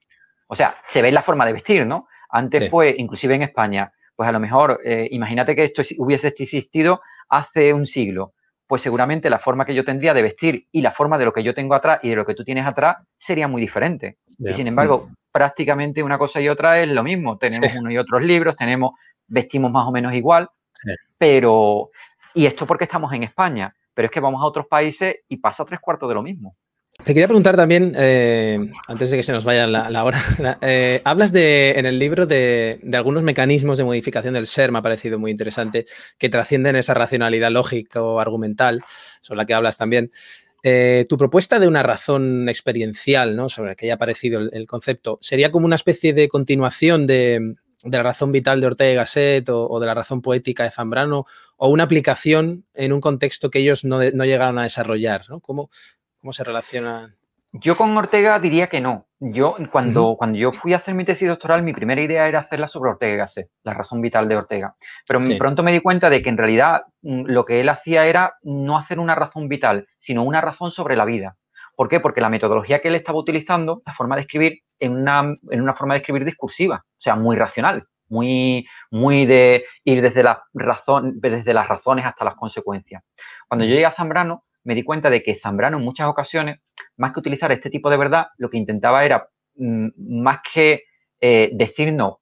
o 0.47 0.55
sea, 0.55 0.77
se 0.89 1.03
ve 1.03 1.11
la 1.11 1.23
forma 1.23 1.45
de 1.47 1.53
vestir, 1.53 1.87
¿no? 1.87 2.07
Antes, 2.31 2.69
pues, 2.71 2.95
inclusive 2.99 3.35
en 3.35 3.43
España, 3.43 3.93
pues 4.15 4.29
a 4.29 4.33
lo 4.33 4.41
mejor, 4.41 4.81
eh, 4.85 5.09
imagínate 5.11 5.57
que 5.57 5.65
esto 5.65 5.83
hubiese 5.99 6.29
existido 6.29 7.01
hace 7.29 7.73
un 7.73 7.87
siglo, 7.87 8.35
pues 8.67 8.83
seguramente 8.83 9.31
la 9.31 9.39
forma 9.39 9.65
que 9.65 9.75
yo 9.75 9.85
tendría 9.85 10.13
de 10.13 10.23
vestir 10.23 10.67
y 10.71 10.83
la 10.83 10.93
forma 10.93 11.19
de 11.19 11.25
lo 11.25 11.33
que 11.33 11.43
yo 11.43 11.55
tengo 11.55 11.75
atrás 11.75 12.01
y 12.03 12.11
de 12.11 12.17
lo 12.17 12.27
que 12.27 12.35
tú 12.35 12.45
tienes 12.45 12.67
atrás 12.67 12.99
sería 13.19 13.49
muy 13.49 13.63
diferente. 13.63 14.19
Y 14.39 14.53
sin 14.53 14.67
embargo, 14.67 15.09
prácticamente 15.33 16.03
una 16.03 16.19
cosa 16.19 16.41
y 16.41 16.49
otra 16.49 16.81
es 16.81 16.89
lo 16.89 17.03
mismo. 17.03 17.39
Tenemos 17.39 17.75
uno 17.77 17.91
y 17.91 17.99
otros 17.99 18.23
libros, 18.23 18.57
tenemos, 18.57 18.93
vestimos 19.29 19.71
más 19.71 19.87
o 19.87 19.93
menos 19.93 20.13
igual, 20.15 20.49
pero 21.17 21.91
y 22.35 22.47
esto 22.47 22.67
porque 22.67 22.85
estamos 22.85 23.13
en 23.13 23.23
España, 23.23 23.75
pero 23.95 24.07
es 24.07 24.13
que 24.13 24.21
vamos 24.21 24.43
a 24.43 24.47
otros 24.47 24.67
países 24.67 25.17
y 25.29 25.39
pasa 25.39 25.65
tres 25.65 25.81
cuartos 25.81 26.09
de 26.09 26.15
lo 26.15 26.23
mismo. 26.23 26.57
Te 27.05 27.15
quería 27.15 27.29
preguntar 27.29 27.57
también, 27.57 27.95
eh, 27.97 28.59
antes 28.89 29.11
de 29.11 29.17
que 29.17 29.23
se 29.23 29.33
nos 29.33 29.45
vaya 29.45 29.69
la, 29.69 30.05
hora, 30.05 30.21
eh, 30.63 31.01
hablas 31.05 31.33
de, 31.33 31.71
en 31.77 31.87
el 31.87 31.99
libro 31.99 32.27
de, 32.27 32.81
algunos 32.93 33.23
mecanismos 33.23 33.79
de 33.79 33.85
modificación 33.85 34.35
del 34.35 34.47
ser, 34.47 34.73
me 34.73 34.79
ha 34.79 34.83
parecido 34.83 35.19
muy 35.19 35.31
interesante, 35.31 35.87
que 36.19 36.29
trascienden 36.29 36.75
esa 36.75 36.95
racionalidad 36.95 37.53
lógica 37.53 38.03
o 38.03 38.19
argumental, 38.19 38.83
sobre 39.21 39.39
la 39.39 39.47
que 39.47 39.55
hablas 39.55 39.79
también. 39.79 40.11
Eh, 40.65 41.07
tu 41.09 41.17
propuesta 41.17 41.61
de 41.61 41.69
una 41.69 41.85
razón 41.85 42.49
experiencial, 42.49 43.37
¿no? 43.37 43.49
sobre 43.49 43.71
la 43.71 43.75
que 43.77 43.87
haya 43.87 43.95
aparecido 43.95 44.41
el, 44.41 44.67
concepto, 44.67 45.19
¿sería 45.21 45.53
como 45.53 45.67
una 45.67 45.77
especie 45.77 46.13
de 46.13 46.29
continuación 46.29 47.07
de, 47.07 47.55
de 47.85 47.97
la 47.97 48.03
razón 48.03 48.33
vital 48.33 48.61
de 48.61 48.67
Ortega 48.67 48.93
y 48.93 48.97
Gasset 48.97 49.49
o, 49.51 49.79
de 49.79 49.87
la 49.87 49.95
razón 49.95 50.21
poética 50.21 50.65
de 50.65 50.71
Zambrano 50.71 51.25
o 51.57 51.69
una 51.69 51.85
aplicación 51.85 52.65
en 52.75 52.93
un 52.93 53.01
contexto 53.01 53.51
que 53.51 53.61
ellos 53.61 53.85
no, 53.85 54.01
llegaron 54.01 54.59
a 54.59 54.65
desarrollar, 54.65 55.23
¿no? 55.29 55.41
¿Cómo, 55.41 55.71
¿Cómo, 56.21 56.33
se 56.33 56.45
relacionan? 56.45 57.17
Yo 57.53 57.77
con 57.77 57.97
Ortega 57.97 58.39
diría 58.39 58.69
que 58.69 58.81
no. 58.81 59.07
Yo, 59.21 59.57
cuando, 59.73 60.17
cuando 60.17 60.39
yo 60.39 60.53
fui 60.53 60.75
a 60.75 60.77
hacer 60.77 60.95
mi 60.95 61.05
tesis 61.05 61.29
doctoral, 61.29 61.63
mi 61.63 61.73
primera 61.73 62.01
idea 62.01 62.29
era 62.29 62.41
hacerla 62.41 62.69
sobre 62.69 62.91
Ortega 62.91 63.15
y 63.15 63.17
Gasset, 63.17 63.51
la 63.65 63.75
razón 63.75 64.01
vital 64.01 64.29
de 64.29 64.37
Ortega. 64.37 64.77
Pero 65.07 65.21
pronto 65.39 65.63
me 65.63 65.73
di 65.73 65.81
cuenta 65.81 66.11
de 66.11 66.23
que 66.23 66.29
en 66.29 66.37
realidad 66.37 66.83
mm, 67.03 67.25
lo 67.27 67.45
que 67.45 67.61
él 67.61 67.69
hacía 67.69 68.07
era 68.07 68.35
no 68.43 68.77
hacer 68.77 69.01
una 69.01 69.15
razón 69.15 69.49
vital, 69.49 69.87
sino 69.99 70.25
una 70.25 70.41
razón 70.41 70.71
sobre 70.71 70.95
la 70.95 71.05
vida. 71.05 71.37
¿Por 71.75 71.89
qué? 71.89 72.01
Porque 72.01 72.21
la 72.21 72.29
metodología 72.29 72.81
que 72.81 72.89
él 72.89 72.97
estaba 72.97 73.19
utilizando, 73.19 73.83
la 73.87 73.95
forma 73.95 74.17
de 74.17 74.23
escribir, 74.23 74.63
en 74.79 74.93
una, 74.93 75.37
en 75.51 75.61
una 75.61 75.75
forma 75.75 75.95
de 75.95 76.01
escribir 76.01 76.25
discursiva, 76.25 76.85
o 76.87 77.01
sea, 77.01 77.17
muy 77.17 77.37
racional, 77.37 77.85
muy, 78.09 78.67
muy 78.91 79.27
de 79.27 79.65
ir 79.85 80.03
desde, 80.03 80.23
la 80.23 80.43
razón, 80.55 81.21
desde 81.21 81.55
las 81.55 81.69
razones 81.69 82.05
hasta 82.05 82.25
las 82.25 82.35
consecuencias. 82.35 83.03
Cuando 83.49 83.65
yo 83.65 83.73
llegué 83.73 83.87
a 83.87 83.93
Zambrano, 83.93 84.45
me 84.65 84.75
di 84.75 84.85
cuenta 84.85 85.11
de 85.11 85.23
que 85.23 85.35
Zambrano 85.35 85.79
en 85.79 85.85
muchas 85.85 86.09
ocasiones, 86.09 86.61
más 86.97 87.13
que 87.13 87.21
utilizar 87.21 87.53
este 87.53 87.71
tipo 87.71 87.91
de 87.91 87.97
verdad, 87.97 88.27
lo 88.37 88.51
que 88.51 88.59
intentaba 88.59 89.05
era, 89.05 89.29
mm, 89.57 89.89
más 90.23 90.41
que 90.53 90.83
eh, 91.21 91.51
decirnos 91.53 92.17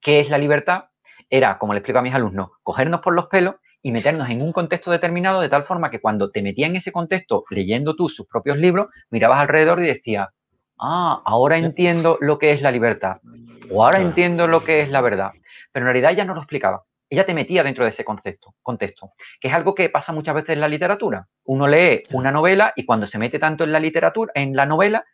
qué 0.00 0.20
es 0.20 0.30
la 0.30 0.38
libertad 0.38 0.84
era, 1.30 1.58
como 1.58 1.72
le 1.72 1.78
explico 1.78 1.98
a 1.98 2.02
mis 2.02 2.14
alumnos, 2.14 2.50
cogernos 2.62 3.00
por 3.00 3.14
los 3.14 3.26
pelos 3.26 3.56
y 3.82 3.92
meternos 3.92 4.28
en 4.30 4.42
un 4.42 4.52
contexto 4.52 4.90
determinado 4.90 5.40
de 5.40 5.48
tal 5.48 5.64
forma 5.64 5.90
que 5.90 6.00
cuando 6.00 6.30
te 6.30 6.42
metías 6.42 6.70
en 6.70 6.76
ese 6.76 6.92
contexto 6.92 7.44
leyendo 7.50 7.94
tú 7.94 8.08
sus 8.08 8.26
propios 8.26 8.58
libros, 8.58 8.88
mirabas 9.10 9.40
alrededor 9.40 9.80
y 9.80 9.86
decías, 9.86 10.28
ah, 10.78 11.22
ahora 11.24 11.56
entiendo 11.56 12.18
lo 12.20 12.38
que 12.38 12.52
es 12.52 12.62
la 12.62 12.70
libertad 12.70 13.18
o 13.70 13.84
ahora 13.84 14.00
entiendo 14.00 14.46
lo 14.46 14.64
que 14.64 14.82
es 14.82 14.90
la 14.90 15.00
verdad. 15.00 15.32
Pero 15.72 15.84
en 15.84 15.92
realidad 15.92 16.12
ella 16.12 16.24
no 16.24 16.34
lo 16.34 16.40
explicaba. 16.40 16.84
Ella 17.08 17.24
te 17.24 17.34
metía 17.34 17.62
dentro 17.62 17.84
de 17.84 17.90
ese 17.90 18.04
concepto, 18.04 18.54
contexto, 18.62 19.12
que 19.40 19.48
es 19.48 19.54
algo 19.54 19.74
que 19.74 19.88
pasa 19.90 20.12
muchas 20.12 20.34
veces 20.34 20.50
en 20.50 20.60
la 20.60 20.68
literatura. 20.68 21.28
Uno 21.44 21.68
lee 21.68 22.02
una 22.12 22.32
novela 22.32 22.72
y 22.74 22.84
cuando 22.84 23.06
se 23.06 23.18
mete 23.18 23.38
tanto 23.38 23.62
en 23.62 23.72
la 23.72 23.78
literatura, 23.78 24.32
en 24.34 24.56
la 24.56 24.66
novela, 24.66 25.04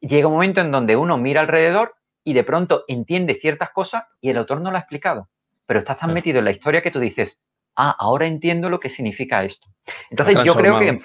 llega 0.00 0.28
un 0.28 0.34
momento 0.34 0.60
en 0.60 0.70
donde 0.70 0.94
uno 0.96 1.16
mira 1.16 1.40
alrededor 1.40 1.94
y 2.22 2.34
de 2.34 2.44
pronto 2.44 2.84
entiende 2.86 3.38
ciertas 3.40 3.70
cosas 3.70 4.04
y 4.20 4.28
el 4.28 4.36
autor 4.36 4.60
no 4.60 4.70
lo 4.70 4.76
ha 4.76 4.80
explicado. 4.80 5.28
Pero 5.64 5.80
estás 5.80 5.98
tan 5.98 6.12
metido 6.12 6.40
en 6.40 6.44
la 6.44 6.50
historia 6.50 6.82
que 6.82 6.90
tú 6.90 7.00
dices, 7.00 7.40
ah, 7.76 7.96
ahora 7.98 8.26
entiendo 8.26 8.68
lo 8.68 8.78
que 8.78 8.90
significa 8.90 9.42
esto. 9.42 9.68
Entonces 10.10 10.38
yo 10.44 10.54
creo 10.54 10.78
que, 10.78 11.00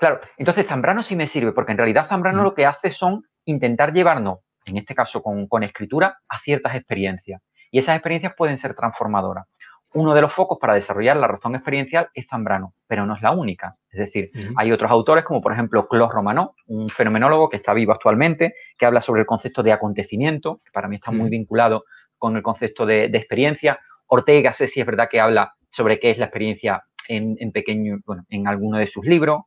claro, 0.00 0.20
entonces 0.36 0.66
Zambrano 0.66 1.02
sí 1.02 1.14
me 1.14 1.28
sirve, 1.28 1.52
porque 1.52 1.72
en 1.72 1.78
realidad 1.78 2.08
Zambrano 2.08 2.42
lo 2.42 2.54
que 2.54 2.66
hace 2.66 2.90
son 2.90 3.22
intentar 3.44 3.92
llevarnos, 3.92 4.40
en 4.64 4.76
este 4.76 4.94
caso 4.94 5.22
con, 5.22 5.46
con 5.46 5.62
escritura, 5.62 6.18
a 6.28 6.38
ciertas 6.40 6.74
experiencias. 6.74 7.40
Y 7.70 7.78
esas 7.78 7.94
experiencias 7.94 8.34
pueden 8.36 8.58
ser 8.58 8.74
transformadoras. 8.74 9.46
Uno 9.92 10.14
de 10.14 10.20
los 10.20 10.32
focos 10.32 10.58
para 10.60 10.74
desarrollar 10.74 11.16
la 11.16 11.26
razón 11.26 11.56
experiencial 11.56 12.10
es 12.14 12.28
Zambrano, 12.28 12.74
pero 12.86 13.06
no 13.06 13.16
es 13.16 13.22
la 13.22 13.32
única. 13.32 13.74
Es 13.90 13.98
decir, 13.98 14.30
hay 14.56 14.70
otros 14.70 14.88
autores 14.88 15.24
como 15.24 15.40
por 15.40 15.52
ejemplo 15.52 15.88
Claude 15.88 16.12
Romano, 16.12 16.54
un 16.66 16.88
fenomenólogo 16.88 17.48
que 17.48 17.56
está 17.56 17.74
vivo 17.74 17.92
actualmente, 17.92 18.54
que 18.78 18.86
habla 18.86 19.02
sobre 19.02 19.22
el 19.22 19.26
concepto 19.26 19.64
de 19.64 19.72
acontecimiento, 19.72 20.60
que 20.64 20.70
para 20.70 20.86
mí 20.86 20.96
está 20.96 21.10
muy 21.10 21.28
vinculado 21.28 21.84
con 22.18 22.36
el 22.36 22.42
concepto 22.42 22.86
de, 22.86 23.06
experiencia. 23.06 23.80
Ortega, 24.06 24.52
sé 24.52 24.68
si 24.68 24.80
es 24.80 24.86
verdad 24.86 25.08
que 25.10 25.20
habla 25.20 25.54
sobre 25.70 25.98
qué 25.98 26.12
es 26.12 26.18
la 26.18 26.26
experiencia 26.26 26.84
en, 27.10 27.52
pequeño, 27.52 27.98
bueno, 28.06 28.24
en 28.28 28.46
alguno 28.46 28.78
de 28.78 28.86
sus 28.86 29.04
libros. 29.04 29.42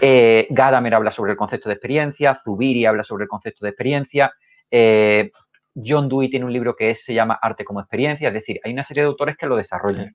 Eh, 0.00 0.46
Gadamer 0.50 0.94
habla 0.94 1.12
sobre 1.12 1.32
el 1.32 1.36
concepto 1.36 1.68
de 1.68 1.74
experiencia, 1.74 2.38
Zubiri 2.42 2.86
habla 2.86 3.04
sobre 3.04 3.24
el 3.24 3.28
concepto 3.28 3.64
de 3.64 3.70
experiencia. 3.70 4.32
Eh, 4.70 5.30
John 5.74 6.08
Dewey 6.08 6.28
tiene 6.28 6.46
un 6.46 6.52
libro 6.52 6.74
que 6.76 6.94
se 6.94 7.14
llama 7.14 7.38
Arte 7.40 7.64
como 7.64 7.80
experiencia, 7.80 8.28
es 8.28 8.34
decir, 8.34 8.60
hay 8.64 8.72
una 8.72 8.82
serie 8.82 9.02
de 9.02 9.08
autores 9.08 9.36
que 9.36 9.46
lo 9.46 9.56
desarrollan. 9.56 10.14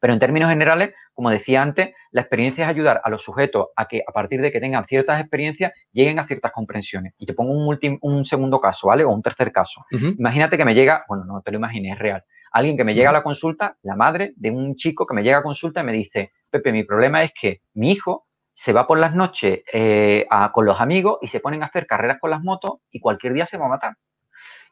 Pero 0.00 0.14
en 0.14 0.18
términos 0.18 0.50
generales, 0.50 0.94
como 1.12 1.30
decía 1.30 1.62
antes, 1.62 1.90
la 2.10 2.22
experiencia 2.22 2.64
es 2.64 2.70
ayudar 2.70 3.00
a 3.04 3.10
los 3.10 3.22
sujetos 3.22 3.68
a 3.76 3.86
que 3.86 4.02
a 4.06 4.12
partir 4.12 4.40
de 4.40 4.50
que 4.50 4.60
tengan 4.60 4.84
ciertas 4.86 5.20
experiencias 5.20 5.72
lleguen 5.92 6.18
a 6.18 6.26
ciertas 6.26 6.50
comprensiones. 6.50 7.14
Y 7.18 7.26
te 7.26 7.34
pongo 7.34 7.52
un, 7.52 7.98
un 8.00 8.24
segundo 8.24 8.60
caso, 8.60 8.88
¿vale? 8.88 9.04
O 9.04 9.10
un 9.10 9.22
tercer 9.22 9.52
caso. 9.52 9.84
Imagínate 9.90 10.56
que 10.56 10.64
me 10.64 10.74
llega, 10.74 11.04
bueno, 11.06 11.24
no 11.24 11.40
te 11.42 11.52
lo 11.52 11.58
imagines, 11.58 11.92
es 11.92 11.98
real. 11.98 12.24
Alguien 12.52 12.76
que 12.76 12.84
me 12.84 12.94
llega 12.94 13.10
a 13.10 13.12
la 13.12 13.22
consulta, 13.22 13.76
la 13.82 13.96
madre 13.96 14.34
de 14.36 14.50
un 14.50 14.76
chico 14.76 15.06
que 15.06 15.14
me 15.14 15.22
llega 15.22 15.38
a 15.38 15.42
consulta 15.42 15.80
y 15.80 15.84
me 15.84 15.92
dice, 15.92 16.32
Pepe, 16.50 16.72
mi 16.72 16.84
problema 16.84 17.22
es 17.22 17.32
que 17.38 17.62
mi 17.74 17.92
hijo 17.92 18.26
se 18.52 18.72
va 18.72 18.86
por 18.86 18.98
las 18.98 19.14
noches 19.14 19.62
eh, 19.72 20.26
con 20.52 20.66
los 20.66 20.80
amigos 20.80 21.18
y 21.22 21.28
se 21.28 21.40
ponen 21.40 21.62
a 21.62 21.66
hacer 21.66 21.86
carreras 21.86 22.18
con 22.20 22.30
las 22.30 22.42
motos 22.42 22.80
y 22.90 23.00
cualquier 23.00 23.32
día 23.32 23.46
se 23.46 23.56
va 23.56 23.66
a 23.66 23.70
matar. 23.70 23.96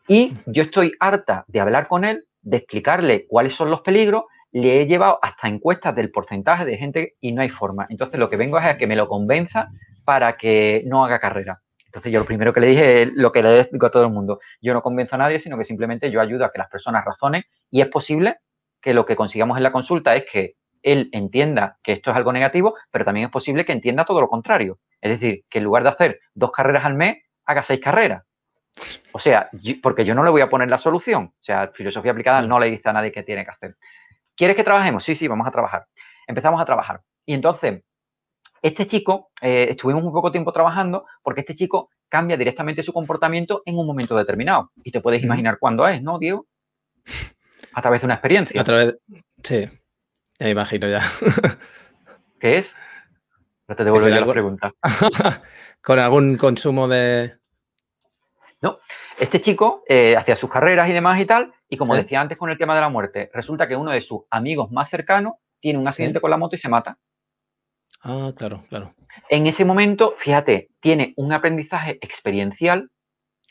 Y 0.07 0.35
yo 0.47 0.63
estoy 0.63 0.93
harta 1.01 1.45
de 1.49 1.61
hablar 1.61 1.89
con 1.89 2.05
él, 2.05 2.27
de 2.43 2.59
explicarle 2.59 3.27
cuáles 3.27 3.55
son 3.55 3.71
los 3.71 3.81
peligros, 3.81 4.25
le 4.53 4.83
he 4.83 4.87
llevado 4.87 5.19
hasta 5.23 5.49
encuestas 5.49 5.95
del 5.95 6.11
porcentaje 6.11 6.65
de 6.65 6.77
gente 6.77 7.15
y 7.21 7.33
no 7.33 7.43
hay 7.43 7.49
forma. 7.49 7.87
Entonces 7.89 8.19
lo 8.19 8.29
que 8.29 8.37
vengo 8.37 8.59
es 8.59 8.65
a 8.65 8.77
que 8.77 8.87
me 8.87 8.97
lo 8.97 9.09
convenza 9.09 9.69
para 10.05 10.37
que 10.37 10.83
no 10.87 11.05
haga 11.05 11.19
carrera. 11.19 11.63
Entonces 11.91 12.13
yo 12.13 12.21
lo 12.21 12.25
primero 12.25 12.53
que 12.53 12.61
le 12.61 12.69
dije 12.69 13.03
es 13.03 13.09
lo 13.15 13.33
que 13.33 13.43
le 13.43 13.59
explico 13.59 13.87
a 13.87 13.91
todo 13.91 14.05
el 14.05 14.11
mundo. 14.11 14.39
Yo 14.63 14.73
no 14.73 14.81
convenzo 14.81 15.17
a 15.17 15.19
nadie, 15.19 15.41
sino 15.41 15.59
que 15.59 15.65
simplemente 15.65 16.09
yo 16.13 16.21
ayudo 16.21 16.45
a 16.45 16.53
que 16.53 16.59
las 16.59 16.69
personas 16.69 17.05
razonen 17.05 17.43
y 17.69 17.81
es 17.81 17.89
posible 17.89 18.37
que 18.81 18.95
lo 18.95 19.05
que 19.05 19.17
consigamos 19.17 19.57
en 19.57 19.65
la 19.65 19.73
consulta 19.73 20.15
es 20.15 20.25
que 20.31 20.55
él 20.83 21.09
entienda 21.11 21.79
que 21.83 21.93
esto 21.95 22.13
es 22.13 22.17
algo 22.17 22.33
negativo, 22.33 22.77
pero 22.93 23.05
también 23.05 23.27
es 23.27 23.33
posible 23.33 23.65
que 23.65 23.73
entienda 23.73 24.05
todo 24.05 24.21
lo 24.21 24.29
contrario. 24.29 24.79
Es 25.01 25.11
decir, 25.11 25.45
que 25.51 25.59
en 25.59 25.65
lugar 25.65 25.83
de 25.83 25.89
hacer 25.89 26.21
dos 26.33 26.53
carreras 26.53 26.85
al 26.85 26.95
mes, 26.95 27.19
haga 27.45 27.65
seis 27.65 27.81
carreras. 27.81 28.23
O 29.11 29.19
sea, 29.19 29.51
porque 29.83 30.05
yo 30.05 30.15
no 30.15 30.23
le 30.23 30.31
voy 30.31 30.43
a 30.43 30.49
poner 30.49 30.69
la 30.69 30.79
solución. 30.79 31.25
O 31.25 31.43
sea, 31.43 31.73
filosofía 31.75 32.13
aplicada 32.13 32.41
no 32.41 32.61
le 32.61 32.71
dice 32.71 32.89
a 32.89 32.93
nadie 32.93 33.11
qué 33.11 33.25
tiene 33.25 33.45
que 33.45 33.51
hacer. 33.51 33.75
¿Quieres 34.37 34.55
que 34.55 34.63
trabajemos? 34.63 35.03
Sí, 35.03 35.17
sí, 35.17 35.27
vamos 35.27 35.49
a 35.49 35.51
trabajar. 35.51 35.87
Empezamos 36.29 36.61
a 36.61 36.65
trabajar. 36.65 37.01
Y 37.27 37.35
entonces, 37.35 37.83
este 38.63 38.87
chico, 38.87 39.31
eh, 39.41 39.69
estuvimos 39.71 40.05
un 40.05 40.13
poco 40.13 40.31
tiempo 40.31 40.53
trabajando 40.53 41.07
porque 41.23 41.41
este 41.41 41.55
chico 41.55 41.91
cambia 42.09 42.37
directamente 42.37 42.83
su 42.83 42.93
comportamiento 42.93 43.63
en 43.65 43.79
un 43.79 43.87
momento 43.87 44.17
determinado. 44.17 44.71
Y 44.83 44.91
te 44.91 45.01
puedes 45.01 45.23
imaginar 45.23 45.59
cuándo 45.59 45.87
es, 45.87 46.03
¿no, 46.03 46.19
Diego? 46.19 46.47
A 47.73 47.83
través 47.83 48.01
de 48.01 48.07
una 48.07 48.15
experiencia. 48.15 48.61
A 48.61 48.65
través, 48.65 48.97
sí, 49.43 49.65
ya 50.39 50.47
me 50.47 50.51
imagino 50.51 50.89
ya. 50.89 51.01
¿Qué 52.41 52.59
es? 52.59 52.75
No 53.69 53.77
te 53.77 53.85
devuelvo 53.85 54.09
ya 54.09 54.21
la 54.21 54.33
pregunta. 54.33 54.73
Con 55.81 55.99
algún 55.99 56.37
consumo 56.37 56.89
de, 56.89 57.41
no, 58.63 58.79
este 59.19 59.41
chico 59.41 59.83
eh, 59.89 60.17
hacía 60.17 60.37
sus 60.37 60.51
carreras 60.51 60.89
y 60.89 60.93
demás 60.93 61.19
y 61.19 61.25
tal, 61.25 61.53
y 61.69 61.77
como 61.79 61.95
decía 61.95 62.21
antes 62.21 62.37
con 62.37 62.51
el 62.51 62.59
tema 62.59 62.75
de 62.75 62.83
la 62.83 62.91
muerte, 62.91 63.31
resulta 63.33 63.67
que 63.67 63.77
uno 63.77 63.91
de 63.91 64.03
sus 64.03 64.23
amigos 64.31 64.71
más 64.71 64.91
cercanos 64.91 65.35
tiene 65.61 65.79
un 65.79 65.89
accidente 65.89 66.21
con 66.21 66.31
la 66.31 66.37
moto 66.37 66.57
y 66.57 66.59
se 66.59 66.69
mata. 66.69 66.99
Ah, 68.03 68.33
claro, 68.37 68.63
claro. 68.69 68.95
En 69.29 69.47
ese 69.47 69.65
momento, 69.65 70.15
fíjate, 70.19 70.69
tiene 70.81 71.13
un 71.17 71.33
aprendizaje 71.33 71.99
experiencial 72.01 72.91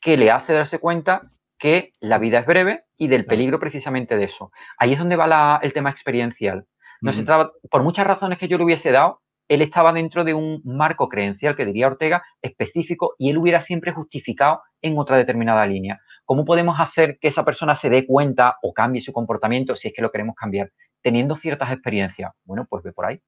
que 0.02 0.18
le 0.18 0.32
hace 0.32 0.54
darse 0.54 0.80
cuenta 0.80 1.22
que 1.58 1.92
la 2.00 2.18
vida 2.18 2.40
es 2.40 2.46
breve 2.46 2.84
y 2.98 3.08
del 3.10 3.26
peligro 3.26 3.60
precisamente 3.60 4.16
de 4.16 4.24
eso. 4.26 4.52
Ahí 4.78 4.94
es 4.94 5.00
donde 5.00 5.18
va 5.18 5.60
el 5.62 5.74
tema 5.74 5.90
experiencial. 5.90 6.66
No 7.02 7.14
se 7.14 7.24
trata, 7.24 7.52
por 7.70 7.84
muchas 7.84 8.08
razones 8.08 8.38
que 8.38 8.48
yo 8.48 8.58
le 8.58 8.64
hubiese 8.64 8.92
dado, 8.92 9.22
él 9.48 9.62
estaba 9.62 9.94
dentro 9.94 10.24
de 10.24 10.34
un 10.34 10.62
marco 10.64 11.10
creencial 11.10 11.56
que 11.56 11.66
diría 11.66 11.88
Ortega 11.88 12.24
específico 12.42 13.16
y 13.18 13.30
él 13.30 13.38
hubiera 13.38 13.62
siempre 13.62 13.92
justificado 13.92 14.62
en 14.82 14.98
otra 14.98 15.18
determinada 15.18 15.66
línea. 15.66 16.00
¿Cómo 16.24 16.46
podemos 16.46 16.80
hacer 16.80 17.18
que 17.20 17.30
esa 17.30 17.44
persona 17.44 17.76
se 17.76 17.90
dé 17.90 18.06
cuenta 18.06 18.58
o 18.62 18.74
cambie 18.74 19.02
su 19.02 19.12
comportamiento 19.12 19.76
si 19.76 19.88
es 19.88 19.94
que 19.94 20.02
lo 20.02 20.12
queremos 20.12 20.36
cambiar? 20.36 20.72
Teniendo 21.02 21.36
ciertas 21.36 21.72
experiencias. 21.72 22.32
Bueno, 22.46 22.68
pues 22.70 22.84
ve 22.84 22.94
por 22.94 23.06
ahí. 23.06 23.20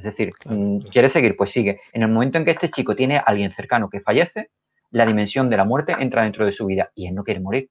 Es 0.00 0.04
decir, 0.04 0.30
mm, 0.46 0.78
¿quiere 0.90 1.10
seguir? 1.10 1.36
Pues 1.36 1.50
sigue. 1.50 1.82
En 1.92 2.02
el 2.02 2.08
momento 2.08 2.38
en 2.38 2.46
que 2.46 2.52
este 2.52 2.70
chico 2.70 2.96
tiene 2.96 3.18
a 3.18 3.20
alguien 3.20 3.52
cercano 3.54 3.90
que 3.90 4.00
fallece, 4.00 4.48
la 4.90 5.04
dimensión 5.04 5.50
de 5.50 5.58
la 5.58 5.64
muerte 5.64 5.94
entra 5.98 6.22
dentro 6.22 6.46
de 6.46 6.52
su 6.52 6.64
vida 6.64 6.90
y 6.94 7.06
él 7.06 7.14
no 7.14 7.22
quiere 7.22 7.40
morir. 7.40 7.68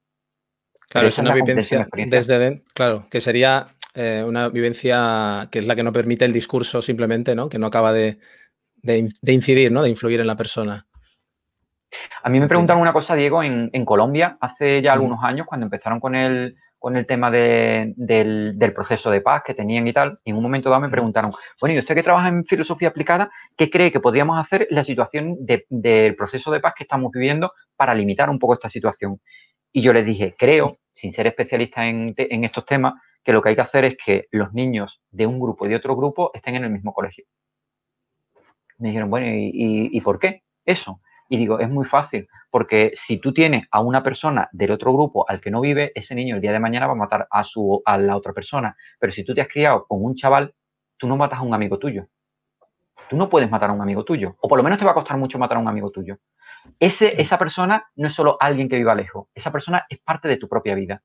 Claro, 0.90 1.08
es 1.08 1.18
una 1.18 1.34
vivencia 1.34 1.88
desde 2.08 2.62
claro, 2.74 3.08
que 3.10 3.20
sería 3.20 3.68
eh, 3.96 4.24
una 4.26 4.50
vivencia 4.50 5.48
que 5.52 5.60
es 5.60 5.68
la 5.68 5.76
que 5.76 5.84
no 5.84 5.92
permite 5.92 6.26
el 6.26 6.34
discurso 6.34 6.84
simplemente, 6.84 7.36
¿no? 7.36 7.50
Que 7.50 7.58
no 7.58 7.68
acaba 7.68 7.92
de, 7.92 8.20
incidir, 9.24 9.72
¿no? 9.72 9.82
De 9.82 9.90
influir 9.90 10.20
en 10.20 10.28
la 10.28 10.36
persona. 10.36 10.86
A 12.22 12.30
mí 12.30 12.40
me 12.40 12.48
preguntaron 12.48 12.82
una 12.82 12.94
cosa, 12.94 13.16
Diego, 13.16 13.42
en, 13.42 13.86
Colombia, 13.86 14.38
hace 14.40 14.84
ya 14.84 14.94
algunos 14.94 15.24
años, 15.24 15.48
cuando 15.48 15.66
empezaron 15.66 16.00
con 16.00 16.14
el, 16.14 16.56
con 16.80 16.98
el 16.98 17.06
tema 17.06 17.30
del, 17.30 17.94
proceso 18.74 19.12
de 19.12 19.22
paz 19.22 19.44
que 19.46 19.54
tenían 19.54 19.88
y 19.88 19.94
tal, 19.94 20.18
y 20.24 20.32
en 20.32 20.38
un 20.38 20.44
momento 20.44 20.70
dado 20.70 20.82
me 20.82 20.90
preguntaron, 20.90 21.32
bueno, 21.60 21.76
¿y 21.76 21.80
usted 21.80 21.94
que 21.94 22.04
trabaja 22.04 22.30
en 22.30 22.46
filosofía 22.46 22.88
aplicada, 22.88 23.30
qué 23.58 23.70
cree 23.70 23.92
que 23.92 24.00
podríamos 24.00 24.40
hacer 24.40 24.68
en 24.70 24.76
la 24.76 24.84
situación 24.84 25.38
del 25.40 26.16
proceso 26.16 26.52
de 26.52 26.62
paz 26.62 26.74
que 26.76 26.84
estamos 26.84 27.12
viviendo 27.12 27.52
para 27.76 27.94
limitar 27.94 28.30
un 28.30 28.40
poco 28.40 28.54
esta 28.54 28.70
situación? 28.70 29.20
Y 29.72 29.82
yo 29.82 29.94
les 29.94 30.06
dije, 30.06 30.36
creo, 30.38 30.80
sin 30.94 31.12
ser 31.12 31.28
especialista 31.28 31.86
en, 31.86 32.16
en 32.18 32.44
estos 32.44 32.66
temas, 32.66 32.94
que 33.24 33.34
lo 33.34 33.42
que 33.42 33.50
hay 33.50 33.56
que 33.56 33.62
hacer 33.62 33.86
es 33.86 33.98
que 34.04 34.28
los 34.32 34.54
niños 34.54 35.02
de 35.12 35.28
un 35.28 35.40
grupo 35.40 35.66
y 35.66 35.70
de 35.70 35.76
otro 35.76 35.96
grupo 35.96 36.32
estén 36.34 36.56
en 36.56 36.64
el 36.64 36.72
mismo 36.72 36.94
colegio. 36.94 37.26
Me 38.78 38.90
dijeron, 38.90 39.10
bueno, 39.10 39.28
¿y, 39.30 40.00
por 40.02 40.20
qué 40.20 40.44
eso? 40.66 41.02
Y 41.30 41.38
digo, 41.38 41.60
es 41.60 41.70
muy 41.70 41.86
fácil, 41.86 42.28
porque 42.50 42.92
si 42.96 43.20
tú 43.20 43.32
tienes 43.32 43.68
a 43.72 43.82
una 43.82 44.02
persona 44.02 44.50
del 44.52 44.72
otro 44.72 44.92
grupo 44.92 45.30
al 45.30 45.40
que 45.40 45.52
no 45.52 45.62
vive, 45.62 45.92
ese 45.94 46.16
niño 46.16 46.36
el 46.36 46.42
día 46.42 46.52
de 46.52 46.60
mañana 46.60 46.88
va 46.88 46.94
a 46.94 46.96
matar 46.96 47.28
a, 47.30 47.44
su, 47.44 47.82
a 47.86 47.98
la 48.00 48.18
otra 48.18 48.34
persona. 48.34 48.76
Pero 49.00 49.14
si 49.14 49.24
tú 49.24 49.36
te 49.36 49.42
has 49.42 49.48
criado 49.48 49.86
con 49.88 50.04
un 50.04 50.16
chaval, 50.16 50.56
tú 50.98 51.08
no 51.08 51.16
matas 51.16 51.40
a 51.40 51.44
un 51.44 51.54
amigo 51.54 51.78
tuyo. 51.78 52.08
Tú 53.10 53.16
no 53.16 53.30
puedes 53.30 53.50
matar 53.50 53.70
a 53.70 53.74
un 53.74 53.82
amigo 53.82 54.04
tuyo. 54.04 54.36
O 54.42 54.48
por 54.48 54.58
lo 54.58 54.64
menos 54.64 54.80
te 54.80 54.86
va 54.86 54.92
a 54.92 54.96
costar 54.96 55.18
mucho 55.18 55.38
matar 55.38 55.58
a 55.58 55.62
un 55.62 55.68
amigo 55.68 55.92
tuyo. 55.92 56.18
Ese, 56.80 57.22
esa 57.22 57.38
persona 57.38 57.86
no 57.96 58.08
es 58.08 58.14
solo 58.14 58.38
alguien 58.40 58.68
que 58.68 58.78
viva 58.78 58.96
lejos. 58.96 59.28
Esa 59.36 59.52
persona 59.52 59.86
es 59.88 60.00
parte 60.00 60.28
de 60.28 60.38
tu 60.38 60.50
propia 60.50 60.74
vida. 60.74 61.04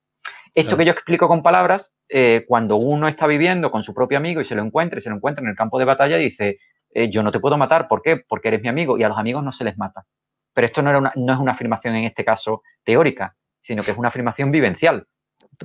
Esto 0.54 0.76
que 0.76 0.84
yo 0.84 0.92
explico 0.92 1.26
con 1.26 1.42
palabras, 1.42 1.96
eh, 2.08 2.44
cuando 2.46 2.76
uno 2.76 3.08
está 3.08 3.26
viviendo 3.26 3.72
con 3.72 3.82
su 3.82 3.92
propio 3.92 4.18
amigo 4.18 4.40
y 4.40 4.44
se 4.44 4.54
lo 4.54 4.62
encuentra 4.62 5.00
y 5.00 5.02
se 5.02 5.10
lo 5.10 5.16
encuentra 5.16 5.42
en 5.42 5.48
el 5.48 5.56
campo 5.56 5.80
de 5.80 5.84
batalla, 5.84 6.16
dice, 6.16 6.58
eh, 6.94 7.10
yo 7.10 7.22
no 7.22 7.32
te 7.32 7.40
puedo 7.40 7.58
matar, 7.58 7.88
¿por 7.88 8.00
qué? 8.00 8.16
Porque 8.16 8.48
eres 8.48 8.62
mi 8.62 8.68
amigo 8.68 8.96
y 8.96 9.02
a 9.02 9.08
los 9.08 9.18
amigos 9.18 9.42
no 9.42 9.50
se 9.50 9.64
les 9.64 9.76
mata. 9.76 10.06
Pero 10.52 10.66
esto 10.66 10.80
no, 10.80 10.90
era 10.90 11.12
no 11.16 11.32
es 11.32 11.38
una 11.38 11.52
afirmación 11.52 11.96
en 11.96 12.04
este 12.04 12.24
caso 12.24 12.62
teórica, 12.84 13.34
sino 13.60 13.82
que 13.82 13.90
es 13.90 13.98
una 13.98 14.08
afirmación 14.08 14.52
vivencial. 14.52 15.06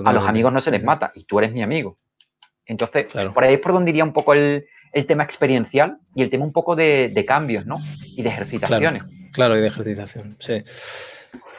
A 0.03 0.11
los 0.11 0.27
amigos 0.27 0.51
no 0.51 0.59
se 0.59 0.71
les 0.71 0.83
mata 0.83 1.11
y 1.13 1.25
tú 1.25 1.39
eres 1.39 1.53
mi 1.53 1.61
amigo. 1.61 1.97
Entonces, 2.65 3.07
por 3.33 3.43
ahí 3.43 3.55
es 3.55 3.59
por 3.59 3.73
donde 3.73 3.91
iría 3.91 4.03
un 4.03 4.13
poco 4.13 4.33
el, 4.33 4.65
tema 5.07 5.23
experiencial 5.23 5.97
y 6.15 6.23
el 6.23 6.29
tema 6.29 6.45
un 6.45 6.51
poco 6.51 6.75
de, 6.75 7.23
cambios, 7.27 7.65
¿no? 7.65 7.77
Y 8.15 8.23
de 8.23 8.29
ejercitaciones. 8.29 9.03
Claro, 9.31 9.57
y 9.57 9.61
de 9.61 9.67
ejercitación, 9.67 10.35
sí. 10.39 10.63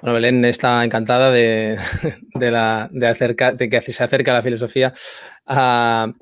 Bueno, 0.01 0.15
Belén 0.15 0.45
está 0.45 0.85
encantada 0.85 1.31
de, 1.31 1.79
la, 2.35 2.89
de, 2.91 3.69
que 3.69 3.81
se 3.83 4.03
acerca 4.03 4.31
a 4.31 4.35
la 4.35 4.43
filosofía. 4.43 4.93
Ah, 5.47 6.13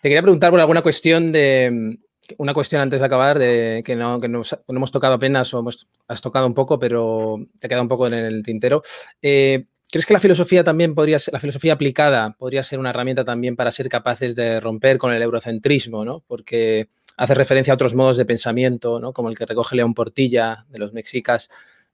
te 0.00 0.08
quería 0.08 0.22
preguntar 0.22 0.50
por 0.50 0.60
alguna 0.60 0.82
cuestión 0.82 1.32
de, 1.32 1.98
una 2.38 2.54
cuestión 2.54 2.80
antes 2.82 3.00
de 3.00 3.06
acabar, 3.06 3.38
de 3.38 3.82
que 3.84 3.96
no, 3.96 4.20
que 4.20 4.28
no, 4.28 4.42
hemos 4.68 4.92
tocado 4.92 5.14
apenas 5.14 5.52
o 5.54 5.58
hemos, 5.58 5.88
has 6.08 6.20
tocado 6.20 6.46
un 6.46 6.54
poco, 6.54 6.78
pero 6.78 7.38
te 7.58 7.68
queda 7.68 7.82
un 7.82 7.88
poco 7.88 8.06
en 8.06 8.14
el 8.14 8.42
tintero. 8.42 8.82
Eh, 9.22 9.66
¿Crees 9.90 10.06
que 10.06 10.14
la 10.14 10.20
filosofía 10.20 10.64
también 10.64 10.94
podría 10.94 11.18
ser, 11.18 11.34
la 11.34 11.40
filosofía 11.40 11.74
aplicada 11.74 12.34
podría 12.36 12.62
ser 12.62 12.78
una 12.78 12.90
herramienta 12.90 13.24
también 13.24 13.54
para 13.54 13.70
ser 13.70 13.88
capaces 13.88 14.34
de 14.34 14.58
romper 14.58 14.98
con 14.98 15.12
el 15.12 15.22
eurocentrismo, 15.22 16.04
¿no? 16.04 16.24
Porque 16.26 16.88
hace 17.16 17.34
referencia 17.34 17.72
a 17.72 17.76
otros 17.76 17.94
modos 17.94 18.16
de 18.16 18.24
pensamiento, 18.24 18.98
¿no? 18.98 19.12
Como 19.12 19.28
el 19.28 19.38
que 19.38 19.46
recoge 19.46 19.76
León 19.76 19.94
Portilla 19.94 20.66
de 20.68 20.78
los 20.78 20.92
mexicas. 20.92 21.48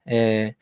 Eh, 0.05 0.55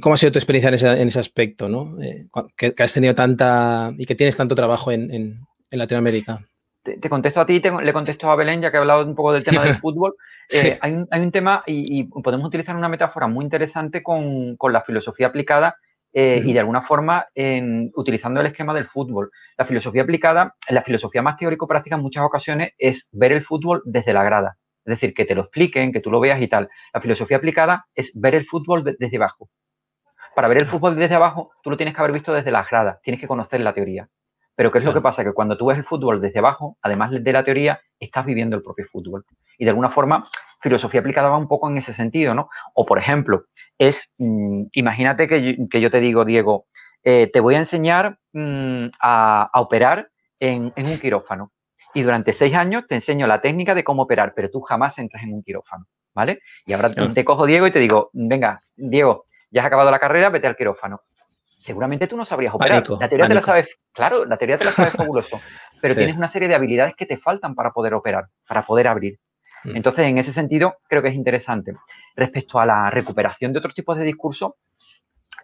cómo 0.00 0.14
ha 0.14 0.18
sido 0.18 0.32
tu 0.32 0.38
experiencia 0.38 0.94
en 0.94 1.08
ese, 1.08 1.18
aspecto, 1.18 1.68
¿no? 1.68 1.96
Eh, 2.02 2.28
que, 2.56 2.74
has 2.78 2.92
tenido 2.92 3.14
tanta 3.14 3.94
y 3.96 4.04
que 4.04 4.14
tienes 4.14 4.36
tanto 4.36 4.54
trabajo 4.54 4.92
en 4.92 5.46
en 5.70 5.78
Latinoamérica? 5.78 6.46
Te, 7.00 7.08
contesto 7.08 7.40
a 7.40 7.46
ti, 7.46 7.60
le 7.60 7.92
contesto 7.92 8.30
a 8.30 8.36
Belén, 8.36 8.62
ya 8.62 8.70
que 8.70 8.76
he 8.76 8.80
hablado 8.80 9.04
un 9.04 9.16
poco 9.16 9.32
del 9.32 9.42
tema 9.42 9.64
del 9.64 9.74
fútbol. 9.80 10.14
Eh, 10.48 10.78
hay, 10.80 10.92
un, 10.92 11.32
tema 11.32 11.64
y, 11.66 12.04
podemos 12.04 12.46
utilizar 12.46 12.76
una 12.76 12.88
metáfora 12.88 13.26
muy 13.26 13.44
interesante 13.44 14.02
con, 14.02 14.56
la 14.70 14.82
filosofía 14.82 15.26
aplicada 15.26 15.76
eh, 16.12 16.40
y 16.44 16.52
de 16.52 16.60
alguna 16.60 16.82
forma 16.82 17.26
utilizando 17.94 18.40
el 18.40 18.46
esquema 18.46 18.72
del 18.72 18.86
fútbol. 18.86 19.32
La 19.58 19.66
filosofía 19.66 20.02
aplicada, 20.02 20.54
la 20.70 20.82
filosofía 20.82 21.22
más 21.22 21.36
teórico-práctica 21.36 21.96
en 21.96 22.02
muchas 22.02 22.24
ocasiones 22.24 22.72
es 22.78 23.08
ver 23.12 23.32
el 23.32 23.44
fútbol 23.44 23.82
desde 23.84 24.12
la 24.12 24.22
grada. 24.22 24.56
Es 24.84 25.00
decir, 25.00 25.14
que 25.14 25.24
te 25.24 25.34
lo 25.34 25.42
expliquen, 25.42 25.92
que 25.92 26.00
tú 26.00 26.12
lo 26.12 26.20
veas 26.20 26.40
y 26.40 26.46
tal. 26.46 26.68
La 26.94 27.00
filosofía 27.00 27.38
aplicada 27.38 27.86
es 27.96 28.12
ver 28.14 28.36
el 28.36 28.46
fútbol 28.46 28.84
desde 28.84 29.16
abajo. 29.16 29.50
Para 30.36 30.46
ver 30.46 30.62
el 30.62 30.68
fútbol 30.68 30.94
desde 30.96 31.16
abajo, 31.16 31.50
tú 31.62 31.70
lo 31.70 31.76
tienes 31.76 31.94
que 31.94 32.00
haber 32.00 32.12
visto 32.12 32.32
desde 32.32 32.52
la 32.52 32.62
grada, 32.62 33.00
tienes 33.02 33.20
que 33.20 33.26
conocer 33.26 33.60
la 33.60 33.74
teoría. 33.74 34.08
Pero 34.56 34.70
¿qué 34.70 34.78
es 34.78 34.84
lo 34.84 34.94
que 34.94 35.02
pasa? 35.02 35.22
Que 35.22 35.34
cuando 35.34 35.56
tú 35.56 35.66
ves 35.66 35.78
el 35.78 35.84
fútbol 35.84 36.20
desde 36.20 36.38
abajo, 36.38 36.78
además 36.80 37.10
de 37.12 37.32
la 37.32 37.44
teoría, 37.44 37.80
estás 38.00 38.24
viviendo 38.24 38.56
el 38.56 38.62
propio 38.62 38.86
fútbol. 38.90 39.24
Y 39.58 39.64
de 39.64 39.70
alguna 39.70 39.90
forma, 39.90 40.24
filosofía 40.60 41.00
aplicada 41.00 41.28
va 41.28 41.36
un 41.36 41.46
poco 41.46 41.68
en 41.68 41.76
ese 41.76 41.92
sentido, 41.92 42.34
¿no? 42.34 42.48
O, 42.74 42.86
por 42.86 42.98
ejemplo, 42.98 43.44
es, 43.78 44.14
mm, 44.18 44.64
imagínate 44.72 45.28
que 45.28 45.80
yo, 45.80 45.90
te 45.90 46.00
digo, 46.00 46.24
Diego, 46.24 46.66
eh, 47.04 47.30
te 47.30 47.40
voy 47.40 47.54
a 47.54 47.58
enseñar 47.58 48.18
mm, 48.32 48.86
a, 49.00 49.50
operar 49.54 50.08
en, 50.40 50.72
un 50.74 50.98
quirófano. 50.98 51.50
Y 51.92 52.02
durante 52.02 52.32
seis 52.32 52.54
años 52.54 52.86
te 52.86 52.94
enseño 52.94 53.26
la 53.26 53.42
técnica 53.42 53.74
de 53.74 53.84
cómo 53.84 54.02
operar, 54.02 54.32
pero 54.34 54.50
tú 54.50 54.60
jamás 54.62 54.98
entras 54.98 55.22
en 55.22 55.34
un 55.34 55.42
quirófano, 55.42 55.86
¿vale? 56.14 56.40
Y 56.64 56.72
ahora 56.72 56.90
te 56.90 57.24
cojo, 57.24 57.46
Diego, 57.46 57.66
y 57.66 57.72
te 57.72 57.78
digo, 57.78 58.10
venga, 58.12 58.60
Diego, 58.74 59.24
ya 59.50 59.62
has 59.62 59.66
acabado 59.66 59.90
la 59.90 59.98
carrera, 59.98 60.30
vete 60.30 60.46
al 60.46 60.56
quirófano 60.56 61.00
seguramente 61.66 62.06
tú 62.06 62.16
no 62.16 62.24
sabrías 62.24 62.54
operar. 62.54 62.82
la 62.88 63.08
teoría 63.08 63.28
te 63.28 63.34
la 63.34 63.42
sabes, 63.42 63.68
claro, 63.92 64.24
la 64.24 64.36
teoría 64.36 64.56
te 64.56 64.66
la 64.66 64.70
sabes 64.70 64.92
fabuloso, 64.96 65.40
pero 65.82 65.96
tienes 65.96 66.16
una 66.16 66.28
serie 66.28 66.48
de 66.48 66.54
habilidades 66.54 66.94
que 66.94 67.06
te 67.06 67.16
faltan 67.16 67.54
para 67.54 67.72
poder 67.72 67.94
operar, 67.94 68.26
para 68.46 68.64
poder 68.64 68.86
abrir. 68.86 69.18
Mm. 69.64 69.76
Entonces, 69.76 70.06
en 70.06 70.18
ese 70.18 70.32
sentido, 70.32 70.76
creo 70.88 71.02
que 71.02 71.08
es 71.08 71.16
interesante. 71.16 71.74
Respecto 72.14 72.60
a 72.60 72.66
la 72.66 72.88
recuperación 72.88 73.52
de 73.52 73.58
otros 73.58 73.74
tipos 73.74 73.98
de 73.98 74.04
discurso, 74.04 74.56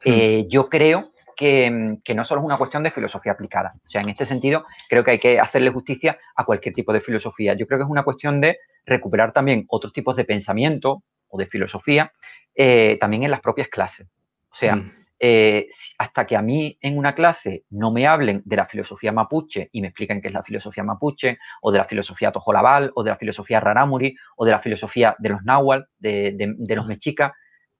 mm. 0.04 0.11
eh, 0.11 0.46
yo 0.48 0.68
creo 0.68 1.11
que, 1.37 1.98
que, 2.04 2.14
no 2.14 2.22
solo 2.22 2.40
es 2.40 2.44
una 2.44 2.56
cuestión 2.56 2.85
de 2.85 2.92
filosofía 2.92 3.32
aplicada. 3.32 3.72
O 3.85 3.90
sea, 3.90 4.00
en 4.00 4.11
este 4.11 4.24
sentido, 4.24 4.64
creo 4.88 5.02
que 5.02 5.12
hay 5.12 5.18
que 5.18 5.40
hacerle 5.40 5.70
justicia 5.70 6.18
a 6.37 6.44
cualquier 6.44 6.72
tipo 6.72 6.92
de 6.92 7.00
filosofía. 7.00 7.54
Yo 7.54 7.66
creo 7.66 7.80
que 7.80 7.85
es 7.85 7.90
una 7.90 8.04
cuestión 8.04 8.40
de 8.40 8.58
recuperar 8.87 9.32
también 9.32 9.64
otros 9.68 9.92
tipos 9.92 10.14
de 10.14 10.24
pensamiento 10.24 11.02
o 11.28 11.38
de 11.38 11.46
filosofía 11.46 12.12
eh, 12.54 12.96
también 13.00 13.24
en 13.24 13.32
las 13.32 13.40
propias 13.40 13.68
clases. 13.68 14.06
O 14.50 14.54
sea, 14.54 14.76
mm. 14.76 15.01
Eh, 15.24 15.68
hasta 15.98 16.26
que 16.26 16.35
a 16.35 16.42
mí 16.42 16.76
en 16.80 16.98
una 16.98 17.14
clase 17.14 17.62
no 17.70 17.92
me 17.92 18.08
hablen 18.08 18.40
de 18.44 18.56
la 18.56 18.66
filosofía 18.66 19.12
mapuche 19.12 19.68
y 19.70 19.80
me 19.80 19.87
expliquen 19.87 20.20
qué 20.20 20.26
es 20.26 20.35
la 20.35 20.42
filosofía 20.42 20.82
mapuche, 20.82 21.38
o 21.61 21.70
de 21.70 21.78
la 21.78 21.85
filosofía 21.85 22.32
tojolabal, 22.32 22.90
o 22.96 23.04
de 23.04 23.11
la 23.12 23.16
filosofía 23.16 23.61
rarámuri, 23.61 24.16
o 24.37 24.44
de 24.44 24.50
la 24.50 24.58
filosofía 24.58 25.14
de 25.20 25.28
los 25.28 25.44
náhuatl, 25.44 25.85
de, 26.00 26.74
los 26.74 26.88
mexicas, 26.88 27.30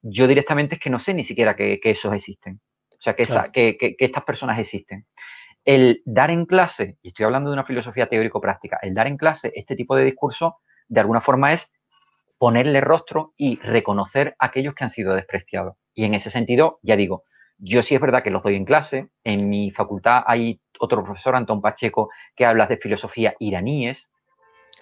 yo 0.03 0.29
directamente 0.29 0.77
es 0.77 0.81
que 0.81 0.89
no 0.89 1.01
sé 1.01 1.15
ni 1.15 1.25
siquiera 1.25 1.57
que, 1.57 1.81
esos 1.83 2.15
existen. 2.15 2.61
O 2.93 3.01
sea, 3.01 3.15
que, 3.15 3.77
que, 3.77 3.97
estas 3.99 4.23
personas 4.23 4.61
existen. 4.61 5.09
El 5.65 6.01
dar 6.05 6.31
en 6.31 6.47
clase, 6.47 6.99
y 7.03 7.09
estoy 7.09 7.25
hablando 7.25 7.51
de 7.51 7.55
una 7.55 7.65
filosofía 7.65 8.07
teórico-práctica, 8.07 8.79
el 8.83 8.95
dar 8.95 9.09
en 9.09 9.17
clase 9.17 9.51
este 9.57 9.75
tipo 9.75 9.97
de 9.97 10.05
discurso, 10.05 10.59
de 10.87 11.01
alguna 11.01 11.21
forma 11.21 11.53
es 11.53 11.73
ponerle 12.39 12.81
rostro 12.81 13.33
y 13.37 13.59
reconocer 13.59 14.37
a 14.39 14.47
aquellos 14.47 14.75
que 14.75 14.85
han 14.85 14.91
sido 14.91 15.13
despreciados. 15.17 15.75
Y 15.93 16.05
en 16.05 16.15
ese 16.15 16.31
sentido, 16.31 16.79
ya 16.83 16.95
digo, 16.95 17.25
yo 17.65 17.81
sí 17.83 17.95
es 17.95 18.01
verdad 18.01 18.25
que 18.25 18.31
los 18.31 18.43
doy 18.43 18.57
en 18.57 18.65
clase. 18.65 19.09
En 19.23 19.49
mi 19.49 19.71
facultad 19.71 20.25
hay 20.27 20.61
otro 20.81 21.05
profesor, 21.05 21.37
Antón 21.37 21.63
Pacheco, 21.63 22.11
que 22.35 22.45
habla 22.45 22.67
de 22.67 22.77
filosofía 22.77 23.35
iraníes. 23.39 24.11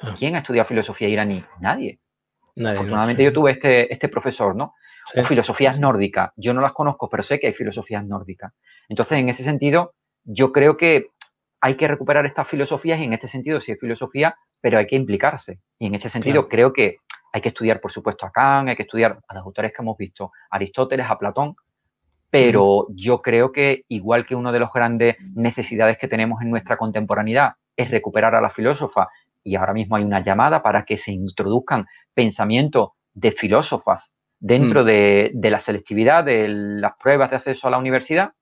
Ah. 0.01 0.15
¿Quién 0.19 0.35
ha 0.35 0.39
estudiado 0.39 0.67
filosofía 0.67 1.09
iraní? 1.09 1.45
Nadie. 1.61 2.01
Nadie 2.57 2.77
Afortunadamente 2.77 3.23
yo 3.23 3.35
tuve 3.35 3.53
este, 3.53 3.93
este 3.93 4.09
profesor, 4.09 4.57
¿no? 4.57 4.75
O 5.15 5.25
filosofías 5.25 5.79
nórdicas. 5.79 6.31
Yo 6.37 6.55
no 6.55 6.63
las 6.63 6.73
conozco, 6.73 7.11
pero 7.11 7.23
sé 7.23 7.39
que 7.39 7.49
hay 7.49 7.53
filosofías 7.53 8.05
nórdicas. 8.05 8.55
Entonces, 8.89 9.19
en 9.19 9.29
ese 9.29 9.43
sentido, 9.43 9.93
yo 10.25 10.51
creo 10.51 10.79
que 10.79 11.09
hay 11.61 11.77
que 11.77 11.87
recuperar 11.87 12.25
estas 12.25 12.49
filosofías 12.49 12.99
y 12.99 13.05
en 13.05 13.13
este 13.13 13.29
sentido 13.29 13.61
sí 13.61 13.73
es 13.73 13.79
filosofía, 13.79 14.37
pero 14.61 14.79
hay 14.79 14.87
que 14.87 14.97
implicarse. 14.97 15.61
Y 15.79 15.87
en 15.87 15.97
este 15.97 16.09
sentido 16.09 16.49
creo 16.49 16.73
que 16.73 16.97
hay 17.33 17.43
que 17.43 17.51
estudiar, 17.51 17.81
por 17.81 17.93
supuesto, 17.93 18.25
a 18.25 18.33
Kant, 18.33 18.71
hay 18.71 18.77
que 18.77 18.85
estudiar 18.85 19.19
a 19.29 19.35
los 19.35 19.45
autores 19.45 19.73
que 19.73 19.83
hemos 19.83 19.99
visto, 19.99 20.33
a 20.51 20.57
Aristóteles, 20.57 21.07
a 21.09 21.19
Platón, 21.19 21.55
pero 22.31 22.87
yo 22.91 23.23
creo 23.23 23.51
que 23.53 23.85
igual 23.89 24.25
que 24.25 24.37
una 24.37 24.53
de 24.53 24.61
las 24.61 24.73
grandes 24.73 25.17
necesidades 25.35 25.99
que 25.99 26.09
tenemos 26.09 26.41
en 26.43 26.51
nuestra 26.51 26.77
contemporaneidad 26.77 27.55
es 27.77 27.91
recuperar 27.91 28.35
a 28.35 28.41
la 28.41 28.51
filósofa, 28.51 29.09
y 29.43 29.57
ahora 29.57 29.73
mismo 29.73 29.97
hay 29.97 30.05
una 30.05 30.23
llamada 30.23 30.63
para 30.63 30.85
que 30.85 30.99
se 30.99 31.13
introduzcan 31.13 31.87
pensamientos 32.15 32.91
de 33.15 33.33
filósofas 33.33 34.11
dentro 34.39 34.83
mm. 34.83 34.87
de, 34.87 35.51
la 35.51 35.61
selectividad 35.61 36.25
de 36.25 36.47
las 36.49 36.93
pruebas 36.97 37.31
de 37.31 37.37
acceso 37.37 37.67
a 37.67 37.71
la 37.71 37.79
universidad, 37.79 38.33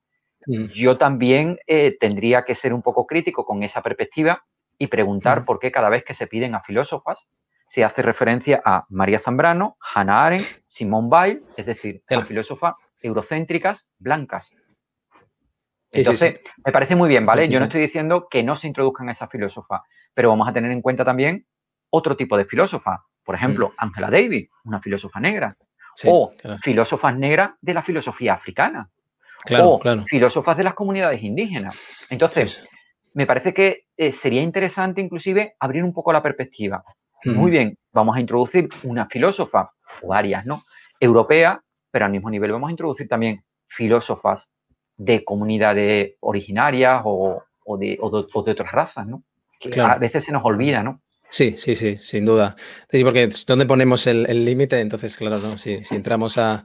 mm. 0.46 0.66
yo 0.66 0.98
también 0.98 1.58
eh, 1.66 1.96
tendría 1.98 2.44
que 2.44 2.54
ser 2.54 2.74
un 2.74 2.82
poco 2.82 3.06
crítico 3.06 3.44
con 3.44 3.62
esa 3.62 3.82
perspectiva 3.82 4.44
y 4.78 4.88
preguntar 4.88 5.42
mm. 5.42 5.44
por 5.44 5.58
qué 5.58 5.72
cada 5.72 5.88
vez 5.88 6.04
que 6.04 6.14
se 6.14 6.26
piden 6.26 6.54
a 6.54 6.60
filósofas 6.60 7.28
se 7.68 7.84
hace 7.84 8.00
referencia 8.02 8.62
a 8.64 8.86
María 8.88 9.20
Zambrano, 9.20 9.76
Hannah 9.94 10.24
Arendt, 10.24 10.46
Simone 10.68 11.08
Weil, 11.10 11.42
es 11.56 11.66
decir, 11.66 12.02
a 12.08 12.14
la 12.14 12.24
filósofa 12.24 12.74
eurocéntricas 13.00 13.88
blancas. 13.98 14.50
Entonces, 15.90 16.40
me 16.64 16.72
parece 16.72 16.94
muy 16.96 17.08
bien, 17.08 17.24
¿vale? 17.24 17.48
Yo 17.48 17.58
no 17.58 17.66
estoy 17.66 17.80
diciendo 17.80 18.28
que 18.30 18.42
no 18.42 18.56
se 18.56 18.66
introduzcan 18.66 19.08
esas 19.08 19.30
filósofas, 19.30 19.80
pero 20.12 20.28
vamos 20.28 20.48
a 20.48 20.52
tener 20.52 20.70
en 20.70 20.82
cuenta 20.82 21.04
también 21.04 21.46
otro 21.90 22.16
tipo 22.16 22.36
de 22.36 22.44
filósofa. 22.44 23.04
Por 23.24 23.34
ejemplo, 23.34 23.68
mm. 23.68 23.72
Angela 23.78 24.10
Davis, 24.10 24.48
una 24.64 24.80
filósofa 24.80 25.20
negra. 25.20 25.56
o 26.04 26.32
filósofas 26.62 27.16
negras 27.16 27.50
de 27.60 27.74
la 27.74 27.82
filosofía 27.82 28.34
africana. 28.34 28.90
o 29.60 29.80
filósofas 30.06 30.56
de 30.56 30.64
las 30.64 30.74
comunidades 30.74 31.22
indígenas. 31.22 31.76
Entonces, 32.10 32.64
me 33.14 33.26
parece 33.26 33.54
que 33.54 33.84
eh, 33.96 34.12
sería 34.12 34.42
interesante 34.42 35.00
inclusive 35.00 35.54
abrir 35.58 35.82
un 35.82 35.92
poco 35.92 36.12
la 36.12 36.22
perspectiva. 36.22 36.84
Muy 37.24 37.50
bien, 37.50 37.76
vamos 37.92 38.16
a 38.16 38.20
introducir 38.20 38.68
una 38.84 39.06
filósofa, 39.06 39.72
o 40.02 40.08
varias, 40.08 40.46
¿no? 40.46 40.62
Europea 41.00 41.60
pero 41.90 42.04
al 42.04 42.12
mismo 42.12 42.30
nivel 42.30 42.52
vamos 42.52 42.68
a 42.68 42.72
introducir 42.72 43.08
también 43.08 43.42
filósofas 43.68 44.48
de 44.96 45.24
comunidades 45.24 46.14
originarias 46.20 47.02
o, 47.04 47.42
de, 47.78 47.98
otras 48.00 48.72
razas, 48.72 49.06
¿no? 49.06 49.22
Que 49.60 49.80
a 49.80 49.96
veces 49.96 50.24
se 50.24 50.32
nos 50.32 50.44
olvida, 50.44 50.82
¿no? 50.82 51.00
Sí, 51.30 51.54
sí, 51.58 51.74
sí, 51.74 51.98
sin 51.98 52.24
duda. 52.24 52.56
Sí, 52.90 53.04
porque 53.04 53.28
¿dónde 53.46 53.66
ponemos 53.66 54.06
el 54.06 54.44
límite? 54.44 54.80
Entonces, 54.80 55.16
claro, 55.16 55.38
¿no? 55.38 55.58
si, 55.58 55.78
entramos 55.90 56.38
a... 56.38 56.64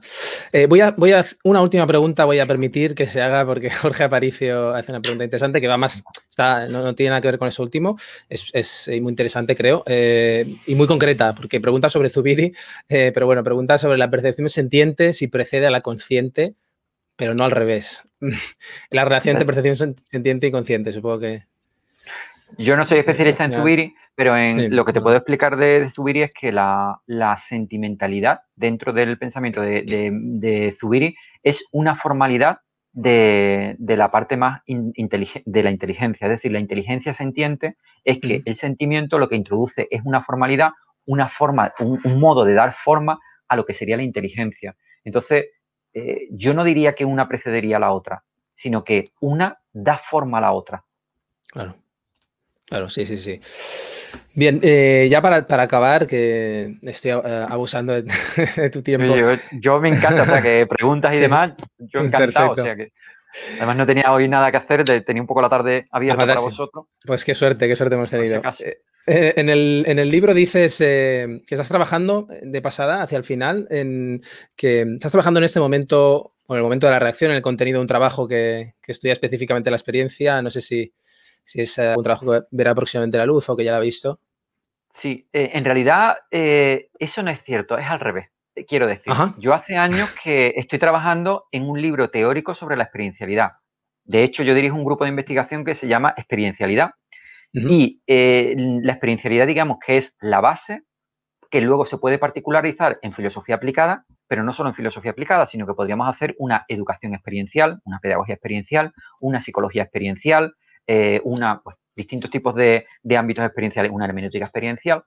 Eh, 0.52 0.66
voy 0.66 0.80
a... 0.80 0.92
Voy 0.92 1.12
a... 1.12 1.24
Una 1.44 1.60
última 1.60 1.86
pregunta 1.86 2.24
voy 2.24 2.38
a 2.38 2.46
permitir 2.46 2.94
que 2.94 3.06
se 3.06 3.20
haga 3.20 3.44
porque 3.44 3.70
Jorge 3.82 4.04
Aparicio 4.04 4.70
hace 4.74 4.90
una 4.92 5.02
pregunta 5.02 5.24
interesante 5.24 5.60
que 5.60 5.68
va 5.68 5.76
más... 5.76 6.02
Está, 6.30 6.66
no, 6.68 6.94
tiene 6.94 7.10
nada 7.10 7.20
que 7.20 7.28
ver 7.28 7.38
con 7.38 7.48
eso 7.48 7.62
último. 7.62 7.98
Es, 8.28 8.88
muy 8.88 9.10
interesante, 9.10 9.54
creo, 9.54 9.84
eh, 9.86 10.46
y 10.66 10.74
muy 10.74 10.86
concreta, 10.86 11.34
porque 11.34 11.60
pregunta 11.60 11.88
sobre 11.90 12.08
Zubiri, 12.08 12.52
eh, 12.88 13.12
pero 13.12 13.26
bueno, 13.26 13.44
pregunta 13.44 13.76
sobre 13.76 13.98
la 13.98 14.10
percepción 14.10 14.48
sentiente 14.48 15.12
si 15.12 15.28
precede 15.28 15.66
a 15.66 15.70
la 15.70 15.82
consciente, 15.82 16.54
pero 17.16 17.34
no 17.34 17.44
al 17.44 17.50
revés. 17.50 18.02
la 18.90 19.04
relación 19.04 19.36
entre 19.36 19.46
percepción 19.46 19.94
sentiente 20.04 20.46
y 20.46 20.50
consciente, 20.50 20.92
supongo 20.92 21.20
que... 21.20 21.42
Yo 22.58 22.76
no 22.76 22.84
soy 22.84 22.98
especialista 22.98 23.44
en 23.44 23.52
Zubiri, 23.52 23.94
pero 24.14 24.36
en 24.36 24.74
lo 24.74 24.84
que 24.84 24.92
te 24.92 25.00
puedo 25.00 25.16
explicar 25.16 25.56
de, 25.56 25.88
Zubiri 25.90 26.22
es 26.22 26.32
que 26.32 26.52
la, 26.52 27.00
sentimentalidad 27.38 28.40
dentro 28.54 28.92
del 28.92 29.18
pensamiento 29.18 29.60
de, 29.60 30.76
Zubiri 30.78 31.16
es 31.42 31.66
una 31.72 31.96
formalidad 31.96 32.58
de, 32.92 33.76
la 33.78 34.10
parte 34.10 34.36
más 34.36 34.62
de 34.66 35.62
la 35.62 35.70
inteligencia. 35.70 36.26
Es 36.26 36.30
decir, 36.30 36.52
la 36.52 36.60
inteligencia 36.60 37.14
sentiente 37.14 37.76
es 38.04 38.20
que 38.20 38.42
el 38.44 38.56
sentimiento 38.56 39.18
lo 39.18 39.28
que 39.28 39.36
introduce 39.36 39.88
es 39.90 40.02
una 40.04 40.22
formalidad, 40.22 40.70
una 41.06 41.28
forma, 41.28 41.72
un, 41.80 42.00
modo 42.20 42.44
de 42.44 42.54
dar 42.54 42.74
forma 42.74 43.18
a 43.48 43.56
lo 43.56 43.64
que 43.64 43.74
sería 43.74 43.96
la 43.96 44.02
inteligencia. 44.02 44.76
Entonces, 45.04 45.46
eh, 45.92 46.28
yo 46.30 46.54
no 46.54 46.64
diría 46.64 46.94
que 46.94 47.04
una 47.04 47.28
precedería 47.28 47.76
a 47.76 47.80
la 47.80 47.92
otra, 47.92 48.24
sino 48.54 48.84
que 48.84 49.10
una 49.20 49.58
da 49.72 49.98
forma 49.98 50.38
a 50.38 50.42
la 50.42 50.52
otra. 50.52 50.84
Claro, 51.50 51.76
claro, 52.66 52.88
sí, 52.88 53.06
sí, 53.06 53.16
sí. 53.16 53.40
Bien, 54.34 54.60
eh, 54.62 55.08
ya 55.10 55.22
para, 55.22 55.46
acabar, 55.62 56.06
que 56.06 56.76
estoy 56.82 57.12
eh, 57.12 57.46
abusando 57.48 57.92
de, 57.92 58.04
tu 58.72 58.82
tiempo. 58.82 59.14
Yo, 59.52 59.80
me 59.80 59.90
encanta, 59.90 60.22
o 60.22 60.26
sea, 60.26 60.42
que 60.42 60.66
preguntas 60.68 61.14
y 61.14 61.20
demás, 61.20 61.52
yo 61.78 62.00
encantado, 62.00 62.50
o 62.50 62.54
sea 62.56 62.76
que... 62.76 62.92
Además 63.56 63.76
no 63.76 63.86
tenía 63.86 64.12
hoy 64.12 64.28
nada 64.28 64.52
que 64.52 64.58
hacer, 64.58 64.84
tenía 65.04 65.20
un 65.20 65.26
poco 65.26 65.42
la 65.42 65.48
tarde 65.48 65.88
abierta 65.90 66.24
para 66.24 66.40
vosotros. 66.40 66.86
Pues 67.04 67.24
qué 67.24 67.34
suerte, 67.34 67.66
qué 67.66 67.74
suerte 67.74 67.96
hemos 67.96 68.08
tenido. 68.08 68.40
Eh, 69.08 69.34
en, 69.36 69.48
el, 69.98 70.08
libro 70.08 70.32
dices 70.32 70.78
que 70.78 71.42
estás 71.50 71.68
trabajando 71.68 72.28
de 72.42 72.62
pasada 72.62 73.02
hacia 73.02 73.18
el 73.18 73.24
final, 73.24 73.66
en 73.70 74.22
que 74.54 74.82
estás 74.82 75.10
trabajando 75.10 75.40
en 75.40 75.44
este 75.44 75.58
momento, 75.58 76.34
o 76.46 76.54
en 76.54 76.58
el 76.58 76.62
momento 76.62 76.86
de 76.86 76.92
la 76.92 77.00
reacción, 77.00 77.32
en 77.32 77.38
el 77.38 77.42
contenido 77.42 77.78
de 77.78 77.82
un 77.82 77.88
trabajo 77.88 78.28
que, 78.28 78.74
que 78.80 78.92
estudia 78.92 79.12
específicamente 79.12 79.68
la 79.68 79.76
experiencia. 79.76 80.40
No 80.40 80.50
sé 80.50 80.60
si, 80.60 80.94
si 81.44 81.60
es 81.60 81.78
un 81.78 82.02
trabajo 82.02 82.30
que 82.30 82.42
verá 82.50 82.74
próximamente 82.74 83.18
la 83.18 83.26
luz 83.26 83.48
o 83.48 83.56
que 83.56 83.64
ya 83.64 83.72
la 83.72 83.78
ha 83.78 83.80
visto. 83.80 84.20
Sí, 84.90 85.28
eh, 85.32 85.50
en 85.54 85.64
realidad 85.64 86.18
eh, 86.30 86.90
eso 86.98 87.22
no 87.22 87.30
es 87.30 87.42
cierto, 87.42 87.76
es 87.78 87.86
al 87.86 88.00
revés. 88.00 88.28
Quiero 88.68 88.86
decir, 88.86 89.12
yo 89.38 89.52
hace 89.52 89.76
años 89.76 90.14
que 90.22 90.54
estoy 90.56 90.78
trabajando 90.78 91.46
en 91.50 91.68
un 91.68 91.82
libro 91.82 92.10
teórico 92.10 92.54
sobre 92.54 92.76
la 92.76 92.84
experiencialidad. 92.84 93.54
De 94.04 94.22
hecho, 94.22 94.44
yo 94.44 94.54
dirijo 94.54 94.76
un 94.76 94.84
grupo 94.84 95.04
de 95.04 95.10
investigación 95.10 95.64
que 95.64 95.74
se 95.74 95.88
llama 95.88 96.14
Experiencialidad. 96.16 96.92
Y 97.52 98.02
eh, 98.06 98.54
la 98.56 98.92
experiencialidad, 98.92 99.46
digamos 99.46 99.78
que 99.84 99.96
es 99.96 100.16
la 100.20 100.40
base 100.40 100.82
que 101.50 101.60
luego 101.60 101.86
se 101.86 101.98
puede 101.98 102.18
particularizar 102.18 102.98
en 103.02 103.12
filosofía 103.12 103.54
aplicada, 103.54 104.06
pero 104.26 104.42
no 104.42 104.52
solo 104.52 104.70
en 104.70 104.74
filosofía 104.74 105.12
aplicada, 105.12 105.46
sino 105.46 105.66
que 105.66 105.74
podríamos 105.74 106.08
hacer 106.08 106.34
una 106.38 106.64
educación 106.66 107.14
experiencial, 107.14 107.80
una 107.84 108.00
pedagogía 108.00 108.34
experiencial, 108.34 108.92
una 109.20 109.40
psicología 109.40 109.84
experiencial, 109.84 110.54
eh, 110.86 111.20
una, 111.24 111.60
pues, 111.62 111.76
distintos 111.96 112.30
tipos 112.30 112.54
de, 112.54 112.86
ámbitos 113.16 113.44
experienciales, 113.44 113.92
una 113.92 114.06
hermenéutica 114.06 114.44
experiencial. 114.44 115.04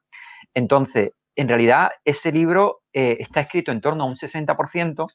Entonces, 0.54 1.12
en 1.36 1.48
realidad, 1.48 1.92
ese 2.04 2.32
libro 2.32 2.82
eh, 2.94 3.18
está 3.20 3.42
escrito 3.42 3.72
en 3.72 3.82
torno 3.82 4.04
a 4.04 4.08
un 4.08 4.16
60%, 4.16 5.08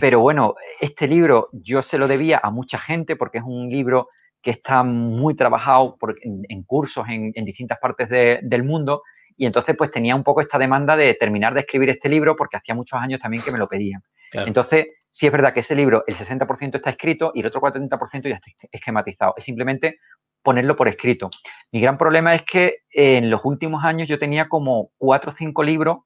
pero 0.00 0.20
bueno, 0.20 0.54
este 0.80 1.06
libro 1.06 1.48
yo 1.52 1.82
se 1.82 1.96
lo 1.98 2.08
debía 2.08 2.40
a 2.42 2.50
mucha 2.50 2.78
gente 2.78 3.16
porque 3.16 3.38
es 3.38 3.44
un 3.46 3.70
libro 3.70 4.08
que 4.42 4.50
está 4.50 4.82
muy 4.82 5.34
trabajado 5.34 5.96
en, 6.22 6.62
cursos 6.64 7.06
en, 7.08 7.32
distintas 7.44 7.78
partes 7.80 8.08
del 8.08 8.62
mundo 8.62 9.02
y 9.36 9.46
entonces 9.46 9.76
pues 9.76 9.90
tenía 9.90 10.14
un 10.14 10.22
poco 10.22 10.40
esta 10.40 10.58
demanda 10.58 10.96
de 10.96 11.14
terminar 11.14 11.54
de 11.54 11.60
escribir 11.60 11.90
este 11.90 12.08
libro 12.08 12.36
porque 12.36 12.56
hacía 12.56 12.74
muchos 12.74 13.00
años 13.00 13.20
también 13.20 13.42
que 13.42 13.50
me 13.50 13.58
lo 13.58 13.68
pedían. 13.68 14.02
Entonces, 14.32 14.86
sí 15.18 15.26
es 15.26 15.32
verdad 15.32 15.52
que 15.52 15.60
ese 15.60 15.74
libro, 15.74 16.04
el 16.06 16.14
60% 16.14 16.76
está 16.76 16.90
escrito 16.90 17.32
y 17.34 17.40
el 17.40 17.46
otro 17.46 17.60
40% 17.60 18.28
ya 18.28 18.36
está 18.36 18.68
esquematizado. 18.70 19.34
Es 19.36 19.44
simplemente 19.44 19.98
ponerlo 20.44 20.76
por 20.76 20.86
escrito. 20.86 21.28
Mi 21.72 21.80
gran 21.80 21.98
problema 21.98 22.36
es 22.36 22.44
que 22.44 22.82
en 22.92 23.28
los 23.28 23.40
últimos 23.42 23.82
años 23.84 24.06
yo 24.06 24.20
tenía 24.20 24.48
como 24.48 24.90
cuatro 24.96 25.32
o 25.32 25.34
cinco 25.34 25.64
libros 25.64 26.04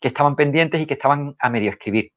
que 0.00 0.08
estaban 0.08 0.34
pendientes 0.34 0.80
y 0.80 0.86
que 0.86 0.94
estaban 0.94 1.34
a 1.38 1.50
medio 1.50 1.68
escribir. 1.68 2.12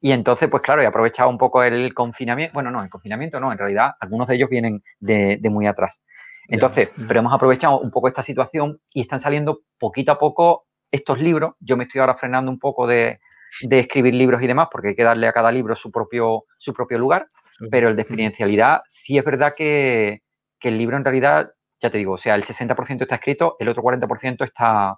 Y 0.00 0.12
entonces, 0.12 0.48
pues 0.48 0.62
claro, 0.62 0.80
he 0.80 0.86
aprovechado 0.86 1.28
un 1.28 1.38
poco 1.38 1.64
el 1.64 1.92
confinamiento. 1.92 2.54
Bueno, 2.54 2.70
no, 2.70 2.80
el 2.84 2.88
confinamiento 2.88 3.40
no, 3.40 3.50
en 3.50 3.58
realidad 3.58 3.94
algunos 3.98 4.28
de 4.28 4.36
ellos 4.36 4.48
vienen 4.48 4.80
de, 5.00 5.40
muy 5.50 5.66
atrás. 5.66 6.04
Entonces, 6.46 6.90
pero 7.08 7.18
hemos 7.18 7.34
aprovechado 7.34 7.80
un 7.80 7.90
poco 7.90 8.06
esta 8.06 8.22
situación 8.22 8.78
y 8.92 9.00
están 9.00 9.18
saliendo 9.18 9.62
poquito 9.76 10.12
a 10.12 10.20
poco 10.20 10.66
estos 10.92 11.18
libros. 11.18 11.56
Yo 11.58 11.76
me 11.76 11.82
estoy 11.82 12.00
ahora 12.00 12.14
frenando 12.14 12.48
un 12.48 12.60
poco 12.60 12.86
de, 12.86 13.18
de 13.62 13.80
escribir 13.80 14.14
libros 14.14 14.42
y 14.42 14.46
demás, 14.46 14.68
porque 14.70 14.88
hay 14.88 14.94
que 14.94 15.02
darle 15.02 15.26
a 15.26 15.32
cada 15.32 15.50
libro 15.52 15.74
su 15.76 15.90
propio, 15.90 16.44
su 16.58 16.72
propio 16.72 16.98
lugar, 16.98 17.26
pero 17.70 17.88
el 17.88 17.96
de 17.96 18.02
experiencialidad 18.02 18.80
sí 18.88 19.18
es 19.18 19.24
verdad 19.24 19.54
que, 19.56 20.20
el 20.60 20.78
libro 20.78 20.96
en 20.96 21.04
realidad, 21.04 21.50
ya 21.80 21.90
te 21.90 21.98
digo, 21.98 22.14
o 22.14 22.18
sea, 22.18 22.34
el 22.34 22.44
60% 22.44 23.02
está 23.02 23.14
escrito, 23.14 23.56
el 23.58 23.68
otro 23.68 23.82
40% 23.82 24.44
está, 24.44 24.96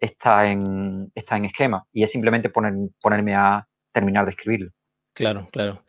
está, 0.00 0.50
en, 0.50 1.12
está 1.14 1.36
en 1.36 1.44
esquema 1.44 1.84
y 1.92 2.02
es 2.02 2.10
simplemente 2.10 2.48
poner, 2.48 2.72
ponerme 3.00 3.34
a 3.34 3.66
terminar 3.92 4.24
de 4.24 4.32
escribirlo. 4.32 4.70
Claro, 5.14 5.48
claro. 5.52 5.82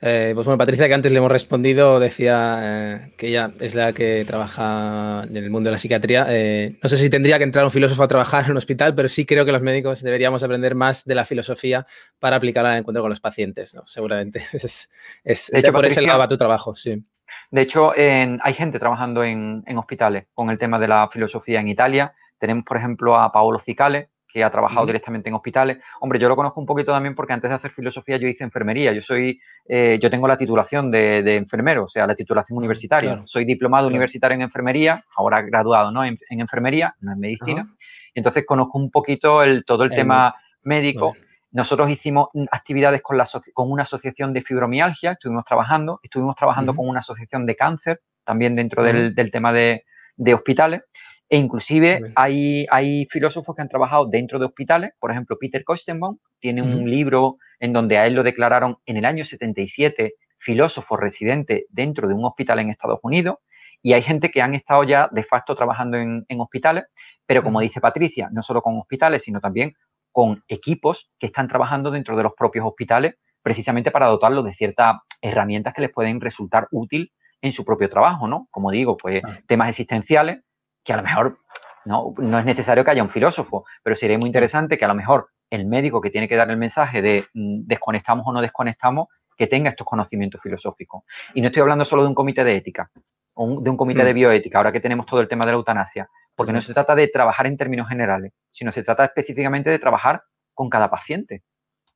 Eh, 0.00 0.32
pues 0.34 0.46
bueno, 0.46 0.58
Patricia, 0.58 0.86
que 0.86 0.94
antes 0.94 1.10
le 1.10 1.18
hemos 1.18 1.32
respondido, 1.32 1.98
decía 1.98 2.58
eh, 2.60 3.12
que 3.16 3.28
ella 3.28 3.52
es 3.60 3.74
la 3.74 3.92
que 3.92 4.24
trabaja 4.26 5.24
en 5.28 5.36
el 5.36 5.50
mundo 5.50 5.68
de 5.68 5.72
la 5.72 5.78
psiquiatría. 5.78 6.26
Eh, 6.28 6.78
no 6.82 6.88
sé 6.88 6.96
si 6.96 7.08
tendría 7.08 7.38
que 7.38 7.44
entrar 7.44 7.64
un 7.64 7.70
filósofo 7.70 8.02
a 8.02 8.08
trabajar 8.08 8.44
en 8.44 8.50
un 8.52 8.56
hospital, 8.56 8.94
pero 8.94 9.08
sí 9.08 9.24
creo 9.24 9.44
que 9.44 9.52
los 9.52 9.62
médicos 9.62 10.02
deberíamos 10.02 10.42
aprender 10.42 10.74
más 10.74 11.04
de 11.04 11.14
la 11.14 11.24
filosofía 11.24 11.86
para 12.18 12.36
aplicarla 12.36 12.70
en 12.70 12.74
el 12.74 12.80
encuentro 12.80 13.02
con 13.02 13.10
los 13.10 13.20
pacientes, 13.20 13.74
¿no? 13.74 13.86
Seguramente. 13.86 14.42
Es, 14.54 14.90
es 15.24 15.50
de 15.50 15.58
hecho, 15.58 15.72
por 15.72 15.84
ese 15.84 16.00
lado 16.00 16.18
va 16.18 16.28
tu 16.28 16.36
trabajo, 16.36 16.74
sí. 16.74 17.02
De 17.50 17.62
hecho, 17.62 17.92
hay 17.96 18.54
gente 18.54 18.78
trabajando 18.78 19.22
en, 19.24 19.62
en 19.66 19.78
hospitales 19.78 20.26
con 20.32 20.50
el 20.50 20.58
tema 20.58 20.78
de 20.78 20.88
la 20.88 21.08
filosofía 21.08 21.60
en 21.60 21.68
Italia. 21.68 22.14
Tenemos, 22.38 22.64
por 22.64 22.76
ejemplo, 22.76 23.18
a 23.18 23.30
Paolo 23.30 23.58
Cicale, 23.58 24.10
que 24.34 24.42
ha 24.42 24.50
trabajado 24.50 24.84
directamente 24.84 25.28
en 25.28 25.36
hospitales. 25.36 25.78
Hombre, 26.00 26.18
yo 26.18 26.28
lo 26.28 26.34
conozco 26.34 26.58
un 26.58 26.66
poquito 26.66 26.90
también 26.90 27.14
porque 27.14 27.32
antes 27.32 27.48
de 27.48 27.54
hacer 27.54 27.70
filosofía 27.70 28.16
yo 28.16 28.26
hice 28.26 28.42
enfermería. 28.42 28.92
Yo 28.92 29.00
soy, 29.00 29.40
eh, 29.68 29.96
yo 30.02 30.10
tengo 30.10 30.26
la 30.26 30.36
titulación 30.36 30.90
de, 30.90 31.36
enfermero, 31.36 31.84
o 31.84 31.88
sea, 31.88 32.04
la 32.04 32.16
titulación 32.16 32.58
universitaria. 32.58 33.22
Soy 33.26 33.44
diplomado 33.44 33.86
universitario 33.86 34.34
en 34.34 34.42
enfermería, 34.42 35.04
ahora 35.14 35.40
graduado 35.42 35.92
¿no? 35.92 36.04
en, 36.04 36.18
enfermería, 36.30 36.96
no 36.98 37.12
en 37.12 37.20
medicina. 37.20 37.68
Entonces 38.12 38.44
conozco 38.44 38.76
un 38.76 38.90
poquito 38.90 39.40
el, 39.40 39.64
todo 39.64 39.84
el 39.84 39.90
tema 39.90 40.34
médico. 40.64 41.14
Nosotros 41.52 41.88
hicimos 41.88 42.30
actividades 42.50 43.02
con, 43.02 43.16
la, 43.16 43.28
con 43.52 43.70
una 43.70 43.84
asociación 43.84 44.32
de 44.32 44.42
fibromialgia, 44.42 45.12
estuvimos 45.12 45.44
trabajando, 45.44 46.00
estuvimos 46.02 46.34
trabajando 46.34 46.74
con 46.74 46.88
una 46.88 46.98
asociación 46.98 47.46
de 47.46 47.54
cáncer, 47.54 48.00
también 48.24 48.56
dentro 48.56 48.82
del, 48.82 49.14
del, 49.14 49.30
tema 49.30 49.52
de, 49.52 49.84
de 50.16 50.34
hospitales. 50.34 50.82
E 51.28 51.38
inclusive 51.38 52.12
hay, 52.16 52.66
hay, 52.70 53.06
filósofos 53.06 53.56
que 53.56 53.62
han 53.62 53.68
trabajado 53.68 54.06
dentro 54.06 54.38
de 54.38 54.44
hospitales, 54.44 54.92
por 55.00 55.10
ejemplo, 55.10 55.38
Peter 55.40 55.64
Kostenbaum 55.64 56.18
tiene 56.38 56.62
un 56.62 56.88
libro 56.88 57.38
en 57.58 57.72
donde 57.72 57.96
a 57.98 58.06
él 58.06 58.14
lo 58.14 58.22
declararon 58.22 58.76
en 58.84 58.98
el 58.98 59.04
año 59.04 59.24
77 59.24 60.14
filósofo 60.38 60.96
residente 60.96 61.66
dentro 61.70 62.06
de 62.06 62.14
un 62.14 62.24
hospital 62.24 62.58
en 62.58 62.70
Estados 62.70 63.00
Unidos, 63.02 63.38
y 63.82 63.92
hay 63.92 64.02
gente 64.02 64.30
que 64.30 64.40
han 64.40 64.54
estado 64.54 64.82
ya 64.84 65.08
de 65.12 65.24
facto 65.24 65.54
trabajando 65.54 65.98
en, 65.98 66.24
hospitales, 66.40 66.84
pero 67.26 67.42
como 67.42 67.60
dice 67.60 67.80
Patricia, 67.80 68.30
no 68.32 68.42
solo 68.42 68.62
con 68.62 68.78
hospitales, 68.78 69.24
sino 69.24 69.40
también 69.40 69.74
con 70.10 70.42
equipos 70.48 71.10
que 71.18 71.26
están 71.26 71.48
trabajando 71.48 71.90
dentro 71.90 72.16
de 72.16 72.22
los 72.22 72.32
propios 72.32 72.66
hospitales, 72.66 73.16
precisamente 73.42 73.90
para 73.90 74.06
dotarlos 74.06 74.44
de 74.44 74.54
ciertas 74.54 74.96
herramientas 75.20 75.74
que 75.74 75.82
les 75.82 75.92
pueden 75.92 76.20
resultar 76.20 76.66
útil 76.70 77.12
en 77.42 77.52
su 77.52 77.62
propio 77.64 77.90
trabajo, 77.90 78.26
¿no? 78.26 78.48
Como 78.50 78.70
digo, 78.70 78.96
pues 78.96 79.22
temas 79.46 79.68
existenciales, 79.68 80.40
que 80.84 80.92
a 80.92 80.96
lo 80.96 81.02
mejor 81.02 81.38
no, 81.84 82.14
no 82.18 82.38
es 82.38 82.44
necesario 82.44 82.84
que 82.84 82.90
haya 82.90 83.02
un 83.02 83.10
filósofo, 83.10 83.64
pero 83.82 83.96
sería 83.96 84.18
muy 84.18 84.28
interesante 84.28 84.78
que 84.78 84.84
a 84.84 84.88
lo 84.88 84.94
mejor 84.94 85.28
el 85.50 85.66
médico 85.66 86.00
que 86.00 86.10
tiene 86.10 86.28
que 86.28 86.36
dar 86.36 86.50
el 86.50 86.56
mensaje 86.56 87.02
de 87.02 87.26
mm, 87.34 87.66
desconectamos 87.66 88.26
o 88.26 88.32
no 88.32 88.40
desconectamos, 88.40 89.08
que 89.36 89.46
tenga 89.46 89.70
estos 89.70 89.86
conocimientos 89.86 90.40
filosóficos. 90.40 91.02
Y 91.34 91.40
no 91.40 91.48
estoy 91.48 91.62
hablando 91.62 91.84
solo 91.84 92.02
de 92.02 92.08
un 92.08 92.14
comité 92.14 92.44
de 92.44 92.56
ética 92.56 92.90
o 93.34 93.60
de 93.60 93.70
un 93.70 93.76
comité 93.76 94.04
de 94.04 94.12
mm. 94.12 94.16
bioética, 94.16 94.58
ahora 94.58 94.72
que 94.72 94.80
tenemos 94.80 95.06
todo 95.06 95.20
el 95.20 95.28
tema 95.28 95.44
de 95.44 95.52
la 95.52 95.58
eutanasia, 95.58 96.08
porque 96.36 96.52
no 96.52 96.62
se 96.62 96.72
trata 96.72 96.94
de 96.94 97.08
trabajar 97.08 97.46
en 97.46 97.56
términos 97.56 97.88
generales, 97.88 98.32
sino 98.50 98.72
se 98.72 98.82
trata 98.82 99.04
específicamente 99.04 99.70
de 99.70 99.78
trabajar 99.78 100.22
con 100.52 100.70
cada 100.70 100.90
paciente, 100.90 101.42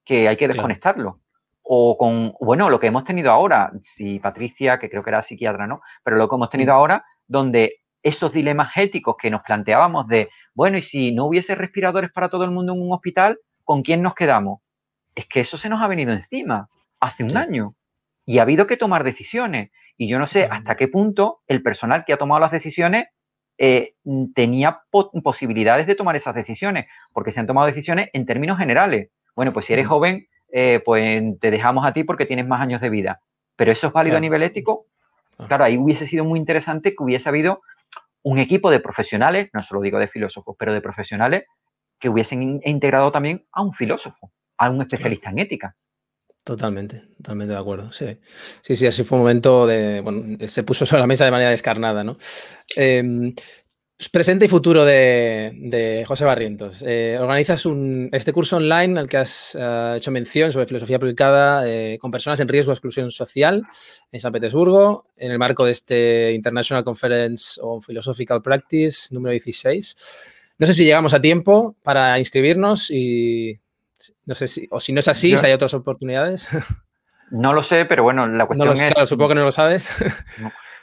que 0.05 0.28
hay 0.28 0.36
que 0.36 0.49
desconectarlo. 0.49 1.20
O 1.62 1.99
con, 1.99 2.32
bueno, 2.41 2.70
lo 2.70 2.80
que 2.80 2.86
hemos 2.86 3.05
tenido 3.05 3.30
ahora, 3.30 3.70
si 3.82 4.18
Patricia, 4.20 4.78
que 4.78 4.89
creo 4.89 5.03
que 5.03 5.11
era 5.11 5.22
psiquiatra, 5.22 5.66
¿no? 5.66 5.82
Pero 6.03 6.16
lo 6.16 6.28
que 6.28 6.34
hemos 6.34 6.51
tenido 6.51 6.72
mm. 6.72 6.76
ahora, 6.76 7.05
donde 7.26 7.82
esos 8.03 8.32
dilemas 8.32 8.76
éticos 8.76 9.16
que 9.20 9.30
nos 9.30 9.42
planteábamos 9.42 10.07
de, 10.09 10.30
bueno, 10.55 10.78
y 10.78 10.82
si 10.82 11.12
no 11.12 11.26
hubiese 11.26 11.55
respiradores 11.55 12.11
para 12.12 12.28
todo 12.28 12.44
el 12.44 12.51
mundo 12.51 12.72
en 12.72 12.82
un 12.82 12.92
hospital, 12.92 13.38
¿con 13.64 13.82
quién 13.82 14.03
nos 14.03 14.14
quedamos? 14.14 14.61
Es 15.14 15.26
que 15.26 15.40
eso 15.40 15.57
se 15.57 15.68
nos 15.68 15.82
ha 15.82 15.88
venido 15.88 16.12
encima 16.12 16.68
hace 17.01 17.24
un 17.24 17.36
año 17.36 17.74
y 18.24 18.38
ha 18.38 18.42
habido 18.42 18.66
que 18.66 18.76
tomar 18.76 19.05
decisiones. 19.05 19.70
Y 19.96 20.09
yo 20.09 20.18
no 20.18 20.26
sé 20.26 20.44
hasta 20.44 20.76
qué 20.76 20.88
punto 20.88 21.40
el 21.46 21.62
personal 21.62 22.05
que 22.05 22.12
ha 22.12 22.18
tomado 22.18 22.40
las 22.40 22.53
decisiones 22.53 23.09
eh, 23.59 23.94
tenía 24.34 24.82
posibilidades 24.90 25.88
de 25.88 25.96
tomar 25.96 26.14
esas 26.14 26.34
decisiones, 26.34 26.86
porque 27.12 27.32
se 27.32 27.40
han 27.40 27.49
tomado 27.49 27.66
decisiones 27.66 28.09
en 28.12 28.24
términos 28.24 28.59
generales. 28.59 29.11
Bueno, 29.34 29.53
pues 29.53 29.66
si 29.66 29.72
eres 29.72 29.88
joven, 29.88 30.28
eh, 30.53 30.80
pues 30.84 31.22
te 31.40 31.51
dejamos 31.51 31.84
a 31.84 31.92
ti 31.92 32.05
porque 32.05 32.26
tienes 32.26 32.46
más 32.46 32.61
años 32.61 32.80
de 32.80 32.90
vida. 32.90 33.20
Pero 33.57 33.72
eso 33.72 33.88
es 33.88 33.92
válido 33.92 34.16
a 34.16 34.20
nivel 34.20 34.44
ético. 34.44 34.86
Claro, 35.49 35.64
ahí 35.64 35.76
hubiese 35.76 36.07
sido 36.07 36.24
muy 36.24 36.38
interesante 36.38 36.94
que 36.94 37.03
hubiese 37.03 37.28
habido 37.28 37.62
un 38.22 38.38
equipo 38.38 38.70
de 38.70 38.80
profesionales, 38.80 39.48
no 39.52 39.62
solo 39.62 39.80
digo 39.80 39.98
de 39.98 40.08
filósofos, 40.08 40.56
pero 40.58 40.72
de 40.72 40.80
profesionales 40.80 41.44
que 41.98 42.08
hubiesen 42.08 42.60
integrado 42.64 43.10
también 43.10 43.46
a 43.52 43.62
un 43.62 43.72
filósofo, 43.72 44.32
a 44.58 44.70
un 44.70 44.80
especialista 44.82 45.30
en 45.30 45.38
ética. 45.40 45.76
Totalmente, 46.44 47.08
totalmente 47.16 47.52
de 47.52 47.60
acuerdo. 47.60 47.92
Sí, 47.92 48.18
sí, 48.62 48.74
sí 48.74 48.86
así 48.86 49.04
fue 49.04 49.16
un 49.16 49.24
momento 49.24 49.66
de. 49.66 50.00
Bueno, 50.00 50.38
se 50.46 50.62
puso 50.62 50.86
sobre 50.86 51.00
la 51.00 51.06
mesa 51.06 51.24
de 51.24 51.30
manera 51.30 51.50
descarnada, 51.50 52.02
¿no? 52.02 52.16
Em, 52.74 53.34
Presente 54.12 54.44
y 54.44 54.49
futuro 54.49 54.84
de, 54.84 56.05
José 56.07 56.24
Barrientos. 56.24 56.84
Eh, 56.86 57.16
organizas 57.20 57.66
un, 57.66 58.09
este 58.12 58.32
curso 58.32 58.57
online 58.57 58.99
al 58.99 59.09
que 59.09 59.16
has 59.16 59.57
eh, 59.59 59.94
hecho 59.96 60.12
mención 60.12 60.53
sobre 60.53 60.66
filosofía 60.66 60.99
aplicada 60.99 61.68
eh, 61.68 61.99
con 62.01 62.12
personas 62.12 62.38
en 62.38 62.46
riesgo 62.46 62.70
de 62.70 62.74
exclusión 62.74 63.11
social 63.11 63.66
en 64.12 64.20
San 64.20 64.32
Petersburgo, 64.32 65.07
en 65.16 65.32
el 65.32 65.38
marco 65.38 65.64
de 65.64 65.72
este 65.72 66.32
International 66.32 66.84
Conference 66.84 67.61
on 67.61 67.82
Philosophical 67.82 68.40
Practice 68.40 69.12
número 69.12 69.32
16. 69.32 70.55
No 70.61 70.66
sé 70.68 70.74
si 70.74 70.84
llegamos 70.84 71.12
a 71.12 71.20
tiempo 71.20 71.74
para 71.82 72.20
inscribirnos 72.20 72.92
y 72.92 73.59
no 74.26 74.34
sé 74.34 74.46
si, 74.46 74.68
o 74.70 74.78
si 74.78 74.92
no 74.92 75.01
es 75.01 75.09
así, 75.09 75.36
si 75.36 75.44
hay 75.44 75.53
otras 75.53 75.74
oportunidades. 75.74 76.49
No 77.30 77.53
lo 77.53 77.62
sé, 77.62 77.84
pero 77.84 78.05
bueno, 78.05 78.26
la 78.26 78.46
cuestión 78.46 78.72
es... 78.72 78.92
Claro, 78.92 79.07
supongo 79.07 79.28
que 79.28 79.34
no 79.34 79.44
lo 79.44 79.51
sabes 79.51 79.92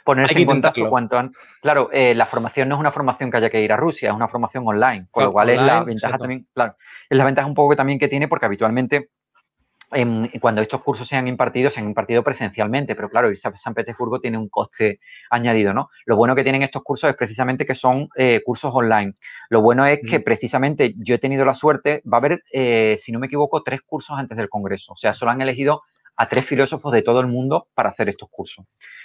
ponerse 0.06 0.38
en 0.38 0.46
contacto 0.46 0.88
cuanto 0.88 1.18
antes. 1.18 1.36
Claro, 1.60 1.90
eh, 1.92 2.14
la 2.14 2.24
formación 2.24 2.68
no 2.68 2.76
es 2.76 2.80
una 2.80 2.92
formación 2.92 3.30
que 3.30 3.38
haya 3.38 3.50
que 3.50 3.60
ir 3.60 3.72
a 3.72 3.76
Rusia, 3.76 4.10
es 4.10 4.16
una 4.16 4.28
formación 4.28 4.62
online, 4.66 5.08
con 5.10 5.24
lo 5.24 5.32
cual 5.32 5.50
es 5.50 5.60
la 5.60 5.82
ventaja 5.82 6.16
también, 6.16 6.46
claro, 6.54 6.76
es 7.10 7.18
la 7.18 7.24
ventaja 7.24 7.48
un 7.48 7.54
poco 7.54 7.70
que 7.70 7.76
también 7.76 7.98
que 7.98 8.08
tiene 8.08 8.28
porque 8.28 8.46
habitualmente 8.46 9.10
cuando 10.40 10.62
estos 10.62 10.82
cursos 10.82 11.06
se 11.06 11.16
han 11.16 11.28
impartido, 11.28 11.70
se 11.70 11.78
han 11.80 11.86
impartido 11.86 12.24
presencialmente, 12.24 12.96
pero 12.96 13.08
claro, 13.08 13.30
irse 13.30 13.46
a 13.48 13.56
San 13.56 13.72
Petersburgo 13.72 14.20
tiene 14.20 14.36
un 14.36 14.48
coste 14.48 14.98
añadido, 15.30 15.72
¿no? 15.72 15.90
Lo 16.06 16.16
bueno 16.16 16.34
que 16.34 16.42
tienen 16.42 16.62
estos 16.62 16.82
cursos 16.82 17.08
es 17.08 17.16
precisamente 17.16 17.64
que 17.64 17.76
son 17.76 18.08
eh, 18.16 18.42
cursos 18.44 18.72
online. 18.74 19.14
Lo 19.48 19.62
bueno 19.62 19.86
es 19.86 20.00
que 20.08 20.18
precisamente 20.20 20.94
yo 20.98 21.14
he 21.14 21.18
tenido 21.18 21.44
la 21.44 21.54
suerte, 21.54 22.02
va 22.04 22.16
a 22.16 22.20
haber, 22.20 22.42
eh, 22.52 22.98
si 23.00 23.12
no 23.12 23.20
me 23.20 23.28
equivoco, 23.28 23.62
tres 23.62 23.80
cursos 23.82 24.18
antes 24.18 24.36
del 24.36 24.48
Congreso. 24.48 24.92
O 24.92 24.96
sea, 24.96 25.12
solo 25.12 25.30
han 25.30 25.40
elegido 25.40 25.82
a 26.16 26.28
tres 26.28 26.46
filósofos 26.46 26.92
de 26.92 27.02
todo 27.02 27.20
el 27.20 27.26
mundo 27.26 27.68
para 27.74 27.90
hacer 27.90 28.08
estos 28.08 28.28
cursos. 28.30 28.64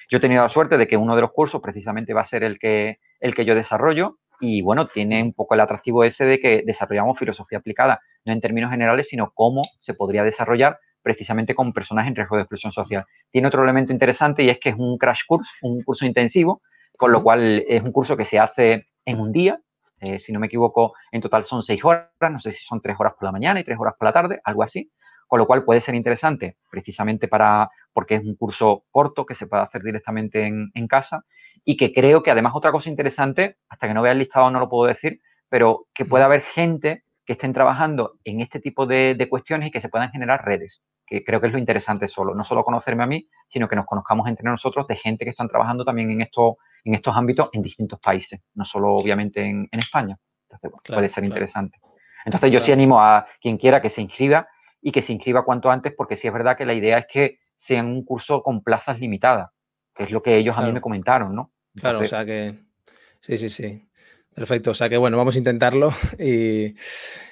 Yo 0.10 0.18
he 0.18 0.22
tenido 0.22 0.42
la 0.42 0.50
suerte 0.50 0.78
de 0.78 0.88
que 0.88 0.98
uno 0.98 1.16
de 1.16 1.22
los 1.22 1.32
cursos 1.32 1.62
precisamente 1.62 2.14
va 2.14 2.22
a 2.22 2.26
ser 2.26 2.44
el 2.44 2.58
que, 2.58 3.00
el 3.20 3.36
que 3.36 3.46
yo 3.46 3.56
desarrollo 3.56 4.18
y 4.40 4.62
bueno, 4.62 4.88
tiene 4.88 5.22
un 5.22 5.34
poco 5.34 5.54
el 5.54 5.60
atractivo 5.60 6.04
ese 6.04 6.26
de 6.26 6.40
que 6.40 6.64
desarrollamos 6.66 7.20
filosofía 7.20 7.60
aplicada, 7.60 8.00
no 8.26 8.34
en 8.34 8.42
términos 8.42 8.72
generales, 8.72 9.08
sino 9.08 9.32
cómo 9.36 9.62
se 9.80 9.94
podría 9.94 10.24
desarrollar 10.24 10.80
precisamente 11.04 11.54
con 11.54 11.74
personas 11.74 12.08
en 12.08 12.16
riesgo 12.16 12.38
de 12.38 12.44
exclusión 12.44 12.72
social. 12.72 13.06
Tiene 13.30 13.48
otro 13.48 13.64
elemento 13.64 13.94
interesante 13.94 14.44
y 14.44 14.50
es 14.50 14.60
que 14.60 14.70
es 14.70 14.76
un 14.78 14.98
crash 14.98 15.22
course, 15.28 15.52
un 15.62 15.84
curso 15.84 16.06
intensivo, 16.06 16.62
con 16.98 17.12
lo 17.12 17.22
cual 17.22 17.64
es 17.68 17.84
un 17.84 17.92
curso 17.92 18.18
que 18.18 18.26
se 18.26 18.40
hace 18.40 18.88
en 19.06 19.20
un 19.20 19.32
día. 19.32 19.60
Eh, 20.00 20.20
si 20.20 20.32
no 20.34 20.40
me 20.40 20.48
equivoco, 20.48 20.94
en 21.12 21.22
total 21.22 21.44
son 21.44 21.62
seis 21.62 21.84
horas, 21.86 22.10
no 22.20 22.40
sé 22.40 22.52
si 22.52 22.64
son 22.66 22.82
tres 22.82 22.96
horas 23.00 23.14
por 23.14 23.26
la 23.26 23.32
mañana 23.32 23.60
y 23.60 23.64
tres 23.64 23.78
horas 23.80 23.94
por 23.98 24.08
la 24.08 24.14
tarde, 24.14 24.42
algo 24.44 24.64
así 24.64 24.92
con 25.32 25.40
lo 25.40 25.48
cual 25.48 25.64
puede 25.64 25.80
ser 25.80 25.96
interesante 25.96 26.58
precisamente 26.70 27.30
para, 27.30 27.70
porque 27.94 28.16
es 28.16 28.26
un 28.26 28.36
curso 28.36 28.84
corto 28.92 29.26
que 29.26 29.34
se 29.34 29.48
puede 29.48 29.64
hacer 29.64 29.82
directamente 29.82 30.46
en, 30.46 30.88
casa 30.90 31.24
y 31.64 31.78
que 31.78 31.94
creo 31.94 32.22
que 32.22 32.32
además 32.32 32.52
otra 32.54 32.74
cosa 32.74 32.90
interesante, 32.90 33.56
hasta 33.70 33.88
que 33.88 33.94
no 33.94 34.02
vea 34.02 34.12
el 34.12 34.18
listado 34.18 34.52
no 34.52 34.60
lo 34.60 34.68
puedo 34.68 34.90
decir, 34.90 35.22
pero 35.48 35.86
que 35.94 36.04
pueda 36.04 36.26
haber 36.26 36.42
gente 36.42 37.06
que 37.26 37.32
estén 37.32 37.54
trabajando 37.54 38.20
en 38.26 38.42
este 38.42 38.60
tipo 38.60 38.86
de, 38.86 39.26
cuestiones 39.30 39.70
y 39.70 39.72
que 39.72 39.80
se 39.80 39.88
puedan 39.88 40.12
generar 40.12 40.44
redes, 40.44 40.84
que 41.08 41.24
creo 41.24 41.40
que 41.40 41.48
es 41.48 41.54
lo 41.54 41.60
interesante 41.60 42.10
solo, 42.10 42.36
no 42.36 42.44
solo 42.44 42.66
conocerme 42.66 43.04
a 43.04 43.08
mí, 43.08 43.30
sino 43.48 43.70
que 43.70 43.78
nos 43.78 43.86
conozcamos 43.86 44.28
entre 44.28 44.44
nosotros 44.44 44.86
de 44.86 44.98
gente 44.98 45.24
que 45.24 45.32
están 45.32 45.48
trabajando 45.48 45.86
también 45.86 46.12
en, 46.12 46.20
esto, 46.20 46.58
en 46.84 46.96
estos 46.96 47.16
ámbitos 47.16 47.50
en 47.54 47.62
distintos 47.62 48.02
países, 48.02 48.42
no 48.56 48.66
solo 48.66 48.96
obviamente 48.96 49.46
en, 49.46 49.70
España. 49.72 50.18
Entonces, 50.50 50.94
puede 50.94 51.08
ser 51.08 51.24
interesante. 51.24 51.80
Entonces, 52.26 52.52
yo 52.52 52.60
sí 52.60 52.74
animo 52.74 53.02
a 53.02 53.26
quien 53.40 53.58
quiera 53.58 53.82
que 53.82 53.90
se 53.90 54.02
inscriba 54.02 54.46
y 54.82 54.92
que 54.92 55.02
se 55.02 55.14
inscriba 55.14 55.46
cuanto 55.46 55.70
antes, 55.70 55.94
porque 55.96 56.16
sí 56.16 56.28
es 56.28 56.34
verdad 56.34 56.58
que 56.58 56.66
la 56.66 56.74
idea 56.74 56.98
es 56.98 57.06
que 57.12 57.40
sea 57.56 57.84
un 57.84 58.04
curso 58.04 58.42
con 58.42 58.64
plazas 58.64 59.00
limitadas, 59.00 59.50
que 59.94 60.04
es 60.04 60.12
lo 60.12 60.22
que 60.22 60.38
ellos 60.38 60.58
a 60.58 60.62
mí 60.62 60.72
me 60.72 60.82
comentaron, 60.82 61.36
¿no? 61.36 61.52
claro, 61.76 62.00
o 62.00 62.06
sea 62.06 62.26
que 62.26 62.56
sí, 63.20 63.38
sí, 63.38 63.50
sí. 63.50 63.88
Perfecto, 64.34 64.72
o 64.72 64.74
sea 64.74 64.88
que 64.88 64.96
bueno, 64.96 65.18
vamos 65.18 65.36
a 65.36 65.40
intentarlo 65.40 65.92
y, 66.20 66.74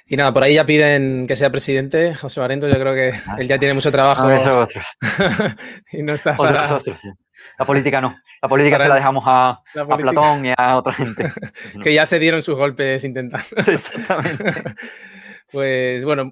nada, 0.10 0.34
por 0.34 0.44
ahí 0.44 0.56
ya 0.56 0.66
piden 0.66 1.28
que 1.28 1.36
sea 1.36 1.50
presidente, 1.50 2.14
José 2.14 2.42
Barento, 2.42 2.68
yo 2.68 2.80
creo 2.80 2.94
que 2.94 3.12
ah. 3.28 3.38
él 3.40 3.48
ya 3.48 3.58
tiene 3.58 3.74
mucho 3.74 3.92
trabajo 3.92 4.28
y 5.94 6.04
no 6.04 6.14
está 6.14 6.36
para... 6.36 6.80
La 7.58 7.66
política 7.66 8.02
no, 8.02 8.18
la 8.42 8.50
política 8.50 8.80
se 8.80 8.90
la 8.90 8.96
dejamos 8.96 9.24
a, 9.26 9.50
a, 9.50 9.98
Platón 9.98 10.46
y 10.46 10.54
a 10.58 10.78
otra 10.78 10.94
gente. 10.94 11.32
que 11.84 11.94
ya 11.94 12.06
se 12.06 12.20
dieron 12.20 12.42
sus 12.42 12.56
golpes 12.56 13.04
intentando. 13.06 13.46
Exactamente. 13.66 14.76
pues 15.52 16.04
bueno, 16.04 16.32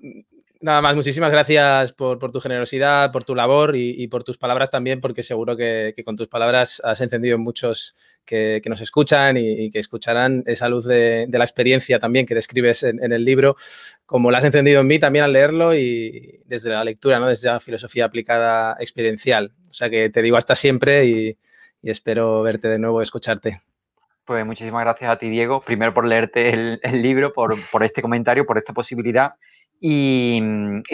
Nada 0.59 0.81
más, 0.81 0.95
muchísimas 0.95 1.29
gracias 1.29 1.93
por, 1.93 2.31
tu 2.31 2.39
generosidad, 2.39 3.11
por 3.11 3.23
tu 3.23 3.35
labor 3.35 3.75
y, 3.75 4.07
por 4.07 4.23
tus 4.23 4.39
palabras 4.39 4.71
también, 4.71 5.01
porque 5.01 5.21
seguro 5.21 5.55
que, 5.55 5.93
con 6.03 6.15
tus 6.15 6.27
palabras 6.27 6.81
has 6.83 6.99
encendido 7.01 7.35
en 7.35 7.41
muchos 7.41 7.95
que, 8.25 8.61
nos 8.65 8.81
escuchan 8.81 9.37
y, 9.37 9.69
que 9.69 9.77
escucharán 9.77 10.43
esa 10.47 10.67
luz 10.67 10.85
de, 10.85 11.27
la 11.29 11.43
experiencia 11.43 11.99
también 11.99 12.25
que 12.25 12.33
describes 12.33 12.81
en, 12.81 13.11
el 13.11 13.23
libro, 13.23 13.55
como 14.07 14.31
la 14.31 14.39
has 14.39 14.45
encendido 14.45 14.81
en 14.81 14.87
mí 14.87 14.97
también 14.97 15.25
al 15.25 15.33
leerlo 15.33 15.75
y 15.75 16.39
desde 16.45 16.71
la 16.71 16.83
lectura, 16.83 17.19
¿no? 17.19 17.27
desde 17.27 17.49
la 17.49 17.59
filosofía 17.59 18.05
aplicada 18.05 18.77
experiencial. 18.79 19.51
O 19.69 19.73
sea 19.73 19.91
que 19.91 20.09
te 20.09 20.23
digo 20.23 20.37
hasta 20.37 20.55
siempre 20.55 21.05
y, 21.05 21.37
espero 21.83 22.41
verte 22.41 22.67
de 22.67 22.79
nuevo, 22.79 23.01
escucharte. 23.01 23.61
Pues 24.25 24.45
muchísimas 24.45 24.83
gracias 24.83 25.11
a 25.11 25.17
ti, 25.17 25.29
Diego. 25.29 25.61
Primero 25.61 25.93
por 25.93 26.05
leerte 26.05 26.49
el, 26.49 27.01
libro, 27.01 27.31
por, 27.31 27.55
por, 27.71 27.83
este 27.83 28.01
comentario, 28.01 28.45
por 28.45 28.57
esta 28.57 28.73
posibilidad 28.73 29.35
y, 29.79 30.41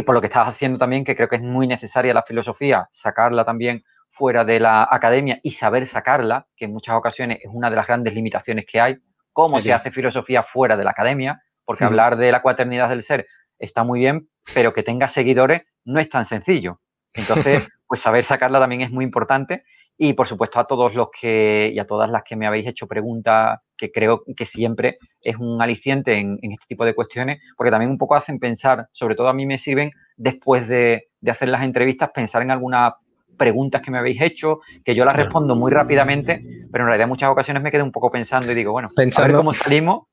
por 0.05 0.15
lo 0.15 0.21
que 0.21 0.27
estás 0.27 0.47
haciendo 0.47 0.77
también, 0.77 1.03
que 1.03 1.15
creo 1.15 1.29
que 1.29 1.37
es 1.37 1.41
muy 1.41 1.67
necesaria 1.67 2.13
la 2.13 2.23
filosofía, 2.23 2.87
sacarla 2.91 3.45
también 3.45 3.83
fuera 4.09 4.43
de 4.45 4.59
la 4.59 4.87
academia 4.89 5.39
y 5.41 5.51
saber 5.51 5.87
sacarla, 5.87 6.47
que 6.55 6.65
en 6.65 6.73
muchas 6.73 6.95
ocasiones 6.95 7.39
es 7.41 7.49
una 7.51 7.69
de 7.69 7.75
las 7.75 7.87
grandes 7.87 8.13
limitaciones 8.13 8.65
que 8.65 8.79
hay, 8.79 8.97
cómo 9.31 9.59
se 9.59 9.73
hace 9.73 9.91
filosofía 9.91 10.43
fuera 10.43 10.77
de 10.77 10.83
la 10.83 10.91
academia, 10.91 11.41
porque 11.65 11.85
hablar 11.85 12.17
de 12.17 12.31
la 12.31 12.41
cuaternidad 12.41 12.89
del 12.89 13.03
ser 13.03 13.25
está 13.57 13.83
muy 13.83 14.01
bien, 14.01 14.29
pero 14.53 14.73
que 14.73 14.83
tenga 14.83 15.07
seguidores 15.07 15.63
no 15.85 15.99
es 15.99 16.09
tan 16.09 16.25
sencillo. 16.25 16.79
Entonces, 17.13 17.67
pues 17.87 18.01
saber 18.01 18.23
sacarla 18.23 18.59
también 18.59 18.81
es 18.81 18.91
muy 18.91 19.05
importante 19.05 19.63
y 19.97 20.13
por 20.13 20.27
supuesto 20.27 20.59
a 20.59 20.65
todos 20.65 20.93
los 20.95 21.09
que 21.19 21.71
y 21.73 21.79
a 21.79 21.85
todas 21.85 22.09
las 22.09 22.23
que 22.23 22.35
me 22.35 22.47
habéis 22.47 22.67
hecho 22.67 22.87
preguntas, 22.87 23.59
que 23.83 23.91
creo 23.91 24.23
que 24.37 24.45
siempre 24.45 24.97
es 25.21 25.35
un 25.35 25.61
aliciente 25.61 26.17
en, 26.17 26.39
este 26.41 26.67
tipo 26.69 26.85
de 26.85 26.95
cuestiones, 26.95 27.41
porque 27.57 27.69
también 27.69 27.91
un 27.91 27.97
poco 27.97 28.15
hacen 28.15 28.39
pensar, 28.39 28.87
sobre 28.93 29.15
todo 29.15 29.27
a 29.27 29.33
mí 29.33 29.45
me 29.45 29.59
sirven 29.59 29.91
después 30.15 30.69
de, 30.69 31.09
hacer 31.27 31.49
las 31.49 31.63
entrevistas, 31.63 32.11
pensar 32.13 32.43
en 32.43 32.51
algunas 32.51 32.93
preguntas 33.37 33.81
que 33.81 33.91
me 33.91 33.97
habéis 33.97 34.21
hecho, 34.21 34.61
que 34.85 34.95
yo 34.95 35.03
las 35.03 35.17
respondo 35.17 35.55
muy 35.55 35.69
rápidamente, 35.69 36.41
pero 36.71 36.85
en 36.85 36.87
realidad 36.87 37.05
en 37.05 37.09
muchas 37.09 37.29
ocasiones 37.29 37.61
me 37.61 37.71
quedo 37.71 37.83
un 37.83 37.91
poco 37.91 38.09
pensando 38.09 38.51
y 38.53 38.55
digo, 38.55 38.71
bueno, 38.71 38.89
a 38.95 39.21
ver 39.21 39.33
cómo 39.33 39.53
salimos, 39.53 40.03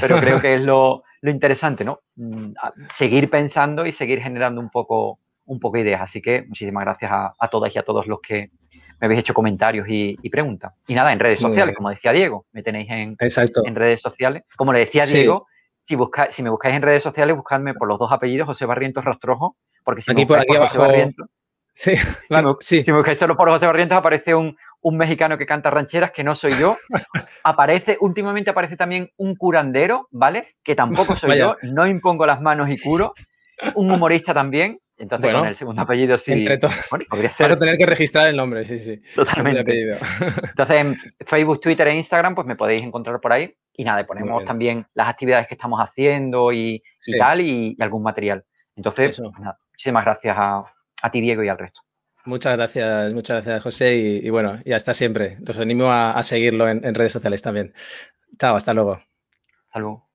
pero 0.00 0.18
creo 0.20 0.40
que 0.40 0.54
es 0.54 0.62
lo, 0.62 1.02
interesante, 1.22 1.84
¿no? 1.84 2.00
Seguir 2.94 3.28
pensando 3.28 3.84
y 3.84 3.92
seguir 3.92 4.22
generando 4.22 4.58
un 4.58 4.70
poco, 4.70 5.18
un 5.44 5.60
poco 5.60 5.76
ideas. 5.76 6.00
Así 6.00 6.22
que 6.22 6.44
muchísimas 6.48 6.84
gracias 6.84 7.10
a 7.12 7.48
todas 7.50 7.74
y 7.74 7.78
a 7.78 7.82
todos 7.82 8.06
los 8.06 8.20
que, 8.20 8.52
me 9.00 9.06
habéis 9.06 9.20
hecho 9.20 9.34
comentarios 9.34 9.86
y, 9.88 10.16
preguntas. 10.30 10.72
Y 10.86 10.94
nada, 10.94 11.12
en 11.12 11.18
redes 11.18 11.40
sociales, 11.40 11.74
como 11.74 11.90
decía 11.90 12.12
Diego, 12.12 12.46
me 12.52 12.62
tenéis 12.62 12.90
en, 12.90 13.16
en 13.18 13.74
redes 13.74 14.00
sociales. 14.00 14.44
Como 14.56 14.72
le 14.72 14.80
decía 14.80 15.04
Diego, 15.04 15.46
si, 15.88 15.96
si 16.30 16.42
me 16.42 16.50
buscáis 16.50 16.76
en 16.76 16.82
redes 16.82 17.02
sociales, 17.02 17.34
buscadme 17.34 17.74
por 17.74 17.88
los 17.88 17.98
dos 17.98 18.12
apellidos, 18.12 18.46
José 18.46 18.66
Barrientos 18.66 19.04
Rastrojo, 19.04 19.56
porque 19.84 20.02
si 20.02 20.10
aquí, 20.10 20.22
me 20.22 20.26
por 20.26 20.38
aquí 20.38 20.56
abajo... 20.56 20.86
sí, 21.72 21.94
claro, 22.28 22.58
si, 22.60 22.84
me, 22.86 22.92
buscáis 22.92 23.18
solo 23.18 23.36
por 23.36 23.48
José 23.48 23.66
Barrientos, 23.66 23.96
aparece 23.96 24.34
un, 24.34 24.56
un 24.82 24.96
mexicano 24.96 25.38
que 25.38 25.46
canta 25.46 25.70
rancheras, 25.70 26.10
que 26.10 26.24
no 26.24 26.34
soy 26.34 26.52
yo. 26.52 26.76
aparece, 27.44 27.96
últimamente 28.00 28.50
aparece 28.50 28.76
también 28.76 29.10
un 29.16 29.34
curandero, 29.34 30.08
¿vale? 30.10 30.56
Que 30.62 30.74
tampoco 30.74 31.14
soy 31.16 31.38
yo, 31.38 31.56
no 31.62 31.86
impongo 31.86 32.26
las 32.26 32.40
manos 32.40 32.68
y 32.70 32.78
curo. 32.78 33.14
Un 33.74 33.90
humorista 33.90 34.32
también, 34.32 34.78
entonces, 34.98 35.32
con 35.32 35.46
el 35.46 35.54
segundo 35.54 35.82
apellido 35.82 36.18
sí. 36.18 36.32
Entre 36.32 36.58
bueno, 36.90 37.04
podría 37.08 37.30
ser. 37.30 37.46
Vas 37.46 37.56
a 37.56 37.58
tener 37.58 37.78
que 37.78 37.86
registrar 37.86 38.26
el 38.26 38.36
nombre, 38.36 38.64
sí, 38.64 38.78
sí. 38.78 39.00
Totalmente. 39.14 39.98
Entonces, 40.48 40.76
en 40.76 40.96
Facebook, 41.24 41.60
Twitter 41.60 41.86
e 41.86 41.94
Instagram, 41.94 42.34
pues 42.34 42.46
me 42.46 42.56
podéis 42.56 42.82
encontrar 42.82 43.20
por 43.20 43.32
ahí. 43.32 43.54
Y 43.74 43.84
nada, 43.84 44.04
ponemos 44.04 44.44
también 44.44 44.84
las 44.94 45.08
actividades 45.08 45.46
que 45.46 45.54
estamos 45.54 45.80
haciendo 45.80 46.52
y, 46.52 46.82
tal, 47.16 47.40
y, 47.40 47.76
algún 47.78 48.02
material. 48.02 48.44
Entonces, 48.74 49.20
pues 49.20 49.38
nada, 49.38 49.58
muchísimas 49.72 50.04
gracias 50.04 50.36
a, 50.36 51.10
ti, 51.12 51.20
Diego, 51.20 51.44
y 51.44 51.48
al 51.48 51.58
resto. 51.58 51.82
Muchas 52.24 52.56
gracias, 52.56 53.12
muchas 53.12 53.36
gracias, 53.36 53.62
José. 53.62 53.94
Y, 53.94 54.30
bueno, 54.30 54.58
y 54.64 54.72
hasta 54.72 54.94
siempre. 54.94 55.38
Los 55.40 55.60
animo 55.60 55.92
a, 55.92 56.20
seguirlo 56.24 56.68
en, 56.68 56.84
en 56.84 56.94
redes 56.94 57.12
sociales 57.12 57.40
también. 57.40 57.72
Chao, 58.36 58.56
hasta 58.56 58.74
luego. 58.74 58.98
Hasta 59.68 59.78
luego. 59.78 60.07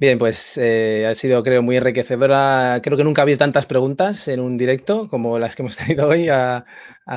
Bien, 0.00 0.18
pues 0.18 0.58
eh, 0.58 1.06
ha 1.08 1.14
sido, 1.14 1.42
creo, 1.42 1.62
muy 1.62 1.76
enriquecedora. 1.76 2.80
Creo 2.82 2.96
que 2.96 3.04
nunca 3.04 3.22
ha 3.22 3.24
habido 3.24 3.38
tantas 3.38 3.66
preguntas 3.66 4.26
en 4.28 4.40
un 4.40 4.58
directo 4.58 5.08
como 5.08 5.38
las 5.38 5.54
que 5.54 5.62
hemos 5.62 5.76
tenido 5.76 6.08
hoy 6.08 6.28
a, 6.28 6.64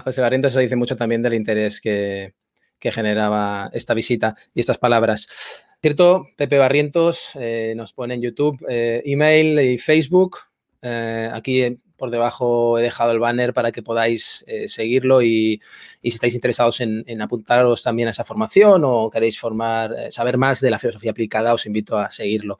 José 0.03 0.21
Barrientos. 0.21 0.51
Eso 0.51 0.59
dice 0.59 0.75
mucho 0.75 0.95
también 0.95 1.21
del 1.21 1.34
interés 1.34 1.82
que, 1.82 2.34
generaba 2.80 3.69
esta 3.73 3.93
visita 3.93 4.36
y 4.53 4.61
estas 4.61 4.78
palabras. 4.78 5.65
Cierto, 5.82 6.28
Pepe 6.38 6.57
Barrientos 6.57 7.32
eh, 7.36 7.73
nos 7.75 7.91
pone 7.91 8.13
en 8.13 8.21
YouTube, 8.21 8.63
eh, 8.69 9.01
email 9.05 9.59
y 9.59 9.78
Facebook. 9.78 10.38
aquí 10.82 11.80
por 11.97 12.11
debajo 12.11 12.79
he 12.79 12.81
dejado 12.83 13.11
el 13.11 13.19
banner 13.19 13.53
para 13.53 13.71
que 13.71 13.81
podáis 13.83 14.45
eh, 14.47 14.67
seguirlo 14.67 15.21
y, 15.21 15.61
si 16.01 16.09
estáis 16.09 16.35
interesados 16.35 16.79
en, 16.79 17.21
apuntaros 17.21 17.83
también 17.83 18.07
a 18.07 18.11
esa 18.11 18.23
formación 18.23 18.83
o 18.85 19.09
queréis 19.09 19.39
formar, 19.39 19.93
eh, 19.93 20.11
saber 20.11 20.37
más 20.37 20.61
de 20.61 20.71
la 20.71 20.79
filosofía 20.79 21.11
aplicada, 21.11 21.53
os 21.53 21.65
invito 21.65 21.97
a 21.97 22.09
seguirlo. 22.09 22.57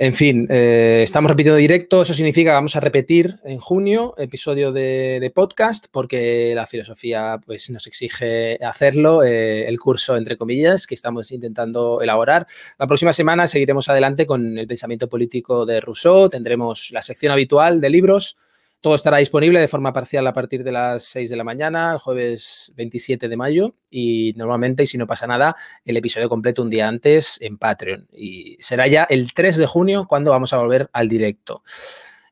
En 0.00 0.14
fin, 0.14 0.46
eh, 0.48 1.00
estamos 1.02 1.28
repitiendo 1.28 1.56
directo, 1.56 2.02
eso 2.02 2.14
significa 2.14 2.50
que 2.50 2.54
vamos 2.54 2.76
a 2.76 2.80
repetir 2.80 3.40
en 3.42 3.58
junio 3.58 4.14
episodio 4.16 4.70
de, 4.70 5.32
podcast 5.34 5.86
porque 5.90 6.52
la 6.54 6.68
filosofía 6.68 7.40
pues, 7.44 7.68
nos 7.70 7.84
exige 7.88 8.64
hacerlo, 8.64 9.24
eh, 9.24 9.66
el 9.66 9.76
curso 9.80 10.16
entre 10.16 10.36
comillas 10.36 10.86
que 10.86 10.94
estamos 10.94 11.32
intentando 11.32 12.00
elaborar. 12.00 12.46
La 12.78 12.86
próxima 12.86 13.12
semana 13.12 13.48
seguiremos 13.48 13.88
adelante 13.88 14.24
con 14.24 14.56
el 14.56 14.68
pensamiento 14.68 15.08
político 15.08 15.66
de 15.66 15.80
Rousseau, 15.80 16.28
tendremos 16.28 16.90
la 16.92 17.02
sección 17.02 17.32
habitual 17.32 17.80
de 17.80 17.90
libros, 17.90 18.36
todo 18.80 18.94
estará 18.94 19.18
disponible 19.18 19.60
de 19.60 19.68
forma 19.68 19.92
parcial 19.92 20.26
a 20.26 20.32
partir 20.32 20.62
de 20.62 20.72
las 20.72 21.02
6 21.04 21.30
de 21.30 21.36
la 21.36 21.44
mañana, 21.44 21.92
el 21.92 21.98
jueves 21.98 22.72
27 22.76 23.28
de 23.28 23.36
mayo, 23.36 23.74
y 23.90 24.32
normalmente, 24.36 24.84
y 24.84 24.86
si 24.86 24.98
no 24.98 25.06
pasa 25.06 25.26
nada, 25.26 25.56
el 25.84 25.96
episodio 25.96 26.28
completo 26.28 26.62
un 26.62 26.70
día 26.70 26.86
antes 26.86 27.40
en 27.42 27.58
Patreon. 27.58 28.08
Y 28.12 28.56
será 28.60 28.86
ya 28.86 29.04
el 29.04 29.32
3 29.32 29.56
de 29.56 29.66
junio 29.66 30.06
cuando 30.08 30.30
vamos 30.30 30.52
a 30.52 30.58
volver 30.58 30.88
al 30.92 31.08
directo. 31.08 31.62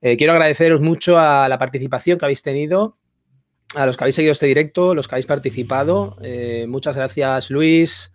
Eh, 0.01 0.16
quiero 0.16 0.34
agradeceros 0.34 0.80
mucho 0.80 1.18
a 1.18 1.49
la 1.49 1.59
participación 1.59 2.18
que 2.18 2.24
habéis 2.24 2.42
tenido, 2.42 2.97
a 3.74 3.86
los 3.86 3.97
que 3.97 4.05
habéis 4.05 4.14
seguido 4.14 4.32
este 4.32 4.47
directo, 4.47 4.94
los 4.94 5.09
que 5.09 5.16
habéis 5.16 5.26
participado. 5.26 6.16
Eh, 6.22 6.66
muchas 6.68 6.97
gracias, 6.97 7.51
Luis. 7.51 8.12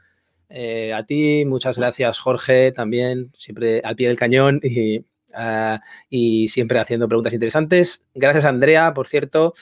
Eh, 0.53 0.93
a 0.93 1.05
ti, 1.05 1.45
muchas 1.45 1.77
gracias 1.77 2.19
Jorge, 2.19 2.73
también 2.73 3.31
siempre 3.33 3.79
al 3.85 3.95
pie 3.95 4.09
del 4.09 4.17
cañón 4.17 4.59
y 4.61 5.05
Ah, 5.33 5.81
y 6.09 6.47
siempre 6.47 6.79
haciendo 6.79 7.07
preguntas 7.07 7.33
interesantes. 7.33 8.05
Gracias, 8.13 8.45
Andrea, 8.45 8.93
por 8.93 9.07
cierto. 9.07 9.53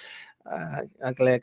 Ah, 0.45 0.81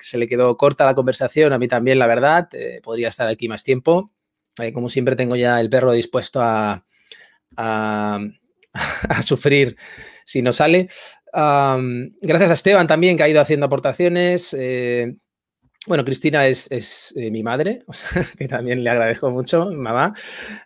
se 0.01 0.19
le 0.19 0.29
quedó 0.29 0.57
corta 0.57 0.85
la 0.85 0.95
conversación, 0.95 1.53
a 1.53 1.59
mí 1.59 1.69
también, 1.69 1.99
la 1.99 2.07
verdad. 2.07 2.49
Eh, 2.53 2.81
podría 2.83 3.09
estar 3.09 3.29
aquí 3.29 3.49
más 3.49 3.63
tiempo. 3.63 4.11
Eh, 4.61 4.73
como 4.73 4.89
siempre, 4.89 5.17
tengo 5.17 5.37
ya 5.37 5.61
el 5.61 5.71
perro 5.71 5.93
dispuesto 5.93 6.41
a, 6.43 6.85
a, 7.57 8.21
sufrir 9.23 9.77
si 10.25 10.43
no 10.43 10.53
sale. 10.53 10.89
gracias 11.33 12.51
a 12.51 12.55
Esteban 12.55 12.87
también, 12.87 13.17
que 13.17 13.23
ha 13.23 13.29
ido 13.29 13.41
haciendo 13.41 13.67
aportaciones. 13.67 14.55
Eh, 14.59 15.17
bueno, 15.87 16.05
Cristina 16.05 16.47
es, 16.49 17.15
mi 17.15 17.45
madre, 17.45 17.85
que 18.39 18.49
también 18.49 18.83
le 18.83 18.91
agradezco 18.91 19.31
mucho, 19.31 19.71
mamá. 19.71 20.15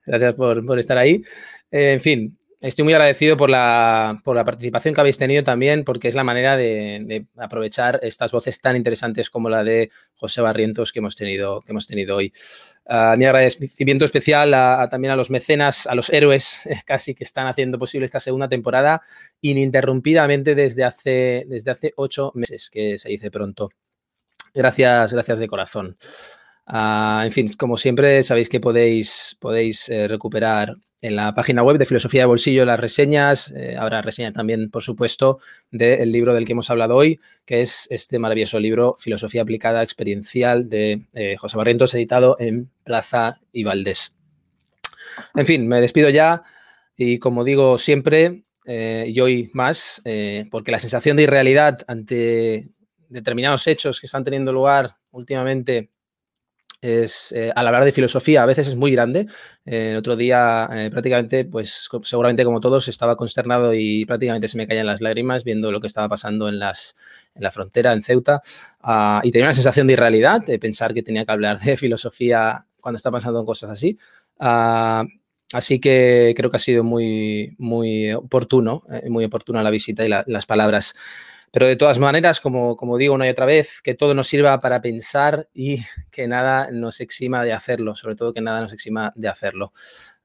Gracias 0.07 0.35
por, 0.35 0.65
por 0.65 0.79
estar 0.79 0.97
ahí. 0.97 1.23
en 1.71 2.01
fin, 2.01 2.40
Estoy 2.61 2.85
muy 2.85 2.93
agradecido 2.93 3.39
por 3.39 3.49
la, 3.49 4.21
participación 4.23 4.95
que 4.95 5.01
habéis 5.01 5.17
tenido 5.17 5.43
también, 5.43 5.83
porque 5.83 6.09
es 6.09 6.15
la 6.15 6.25
manera 6.25 6.59
de, 6.59 7.25
aprovechar 7.39 8.01
estas 8.03 8.33
voces 8.33 8.61
tan 8.61 8.77
interesantes 8.77 9.31
como 9.31 9.49
la 9.49 9.65
de 9.65 9.91
José 10.13 10.43
Barrientos 10.43 10.93
que 10.93 10.99
hemos 10.99 11.17
tenido, 11.17 11.63
que 11.63 11.73
hemos 11.73 11.87
tenido 11.87 12.17
hoy. 12.17 12.35
Ah, 12.85 13.15
mi 13.17 13.25
agradecimiento 13.25 14.05
especial 14.05 14.51
también 14.91 15.11
a 15.11 15.17
los 15.17 15.31
mecenas, 15.31 15.87
a 15.87 15.95
los 15.95 16.11
héroes 16.11 16.69
casi 16.85 17.15
que 17.15 17.25
están 17.25 17.47
haciendo 17.47 17.79
posible 17.79 18.05
esta 18.05 18.21
segunda 18.21 18.49
temporada 18.49 19.01
ininterrumpidamente 19.41 20.55
desde 20.55 20.85
hace, 20.85 21.47
desde 21.49 21.71
hace 21.71 21.95
ocho 21.97 22.31
meses, 22.35 22.69
que 22.69 22.99
se 22.99 23.09
dice 23.09 23.31
pronto. 23.31 23.71
Gracias, 24.53 25.15
gracias 25.15 25.39
de 25.39 25.49
corazón. 25.49 25.97
Ah, 26.73 27.23
en 27.25 27.33
fin, 27.33 27.51
como 27.59 27.77
siempre, 27.77 28.23
sabéis 28.23 28.49
que 28.49 28.61
podéis, 28.61 29.37
podéis 29.41 29.89
eh, 29.89 30.07
recuperar 30.07 30.77
en 31.03 31.17
la 31.17 31.35
página 31.35 31.65
web 31.65 31.79
de 31.79 31.87
Filosofía 31.87 32.23
de 32.23 32.27
Bolsillo 32.27 32.65
las 32.65 32.79
reseñas. 32.79 33.53
Eh, 33.57 33.77
habrá 33.77 34.03
reseña 34.03 34.33
también, 34.33 34.71
por 34.71 34.85
supuesto, 34.85 35.41
del 35.73 36.13
libro 36.13 36.33
del 36.33 36.47
que 36.47 36.53
hemos 36.53 36.71
hablado 36.71 36.95
hoy, 36.95 37.19
que 37.45 37.61
es 37.61 37.89
este 37.91 38.21
maravilloso 38.21 38.61
libro 38.61 38.95
Filosofía 39.01 39.43
aplicada 39.43 39.83
experiencial 39.83 40.69
de 40.69 41.07
eh, 41.13 41.37
José 41.37 41.57
Barrientos, 41.57 41.93
editado 41.95 42.37
en 42.39 42.71
Plaza 42.85 43.41
y 43.53 43.65
Valdés. 43.65 44.17
En 45.35 45.47
fin, 45.47 45.67
me 45.67 45.81
despido 45.81 46.09
ya 46.09 46.45
y 46.97 47.19
como 47.19 47.43
digo 47.43 47.79
siempre, 47.79 48.45
eh, 48.65 49.07
y 49.09 49.19
hoy 49.19 49.51
más, 49.55 50.03
porque 50.53 50.71
la 50.71 50.79
sensación 50.79 51.17
de 51.17 51.25
irrealidad 51.25 51.81
ante 51.89 52.69
determinados 53.09 53.67
hechos 53.67 53.99
que 53.99 54.07
están 54.07 54.23
teniendo 54.23 54.53
lugar 54.53 54.97
últimamente 55.11 55.91
es, 56.81 57.33
eh, 57.33 57.53
al 57.55 57.67
hablar 57.67 57.85
de 57.85 57.93
filosofía 57.93 58.43
a 58.43 58.47
veces 58.47 58.69
es 58.69 58.77
muy 58.77 58.91
grande. 58.93 59.27
Eh, 59.67 59.91
el 59.93 59.97
otro 59.97 60.17
día 60.17 60.69
eh, 60.73 60.89
prácticamente, 60.91 61.45
pues 61.45 61.89
seguramente 62.03 62.45
como 62.45 62.61
todos, 62.61 62.89
estaba 62.89 63.17
consternado 63.17 63.75
y 63.75 64.05
prácticamente 64.07 64.49
se 64.49 64.57
me 64.57 64.67
caían 64.67 64.87
las 64.87 65.01
lágrimas 65.01 65.45
viendo 65.45 65.73
lo 65.73 65.81
que 65.81 65.87
estaba 65.87 66.09
pasando 66.09 66.49
en, 66.49 66.59
las, 66.59 66.97
en 67.35 67.43
la 67.43 67.51
frontera, 67.51 67.93
en 67.93 68.03
Ceuta. 68.03 68.41
Ah, 68.81 69.21
y 69.23 69.31
tenía 69.31 69.47
una 69.47 69.53
sensación 69.55 69.87
de 69.87 69.93
irrealidad, 69.95 70.45
de 70.45 70.59
pensar 70.59 70.95
que 70.95 71.03
tenía 71.03 71.25
que 71.25 71.33
hablar 71.33 71.61
de 71.61 71.77
filosofía 71.77 72.67
cuando 72.81 72.97
está 72.97 73.11
pasando 73.11 73.45
cosas 73.45 73.71
así. 73.71 73.99
Ah, 74.39 75.05
así 75.53 75.81
que 75.81 76.33
creo 76.37 76.51
que 76.51 76.57
ha 76.57 76.61
sido 76.61 76.83
muy, 76.83 77.55
muy 77.59 78.13
oportuno, 78.13 78.85
muy 79.09 79.25
oportuna 79.25 79.63
la 79.63 79.71
visita 79.71 80.05
y 80.05 80.09
las 80.09 80.47
palabras. 80.47 80.95
Pero 81.51 81.67
de 81.67 81.77
todas 81.77 81.99
maneras, 81.99 82.41
como, 82.41 82.77
como 82.77 82.97
digo 82.97 83.15
una 83.15 83.27
y 83.27 83.31
otra 83.31 83.47
vez, 83.47 83.83
que 83.83 83.95
todo 83.95 84.15
nos 84.15 84.29
sirva 84.29 84.59
para 84.61 84.81
pensar 84.81 85.49
y 85.53 85.79
que 86.11 86.27
nada 86.27 86.71
nos 86.71 87.01
exima 87.01 87.43
de 87.43 87.53
hacerlo, 87.53 87.95
sobre 87.95 88.17
todo 88.17 88.33
que 88.33 88.41
nada 88.41 88.61
nos 88.61 88.73
exima 88.73 89.13
de 89.17 89.29
hacerlo. 89.29 89.73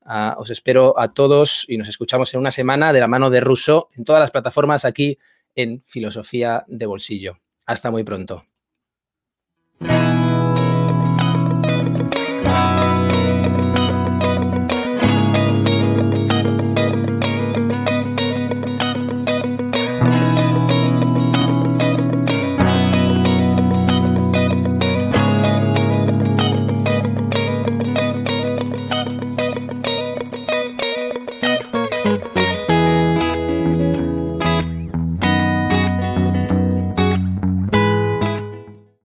Ah, 0.05 0.35
os 0.37 0.51
espero 0.51 0.99
a 0.99 1.13
todos 1.13 1.65
y 1.67 1.77
nos 1.77 1.89
escuchamos 1.89 2.31
en 2.33 2.39
una 2.39 2.51
semana 2.51 2.93
de 2.93 2.99
la 2.99 3.07
mano 3.07 3.31
de 3.31 3.41
Russo 3.41 3.89
en 3.95 4.05
todas 4.05 4.19
las 4.19 4.29
plataformas 4.29 4.85
aquí 4.85 5.17
en 5.55 5.81
Filosofía 5.83 6.63
de 6.67 6.85
Bolsillo. 6.85 7.39
Hasta 7.65 7.89
muy 7.89 8.03
pronto. 8.03 8.45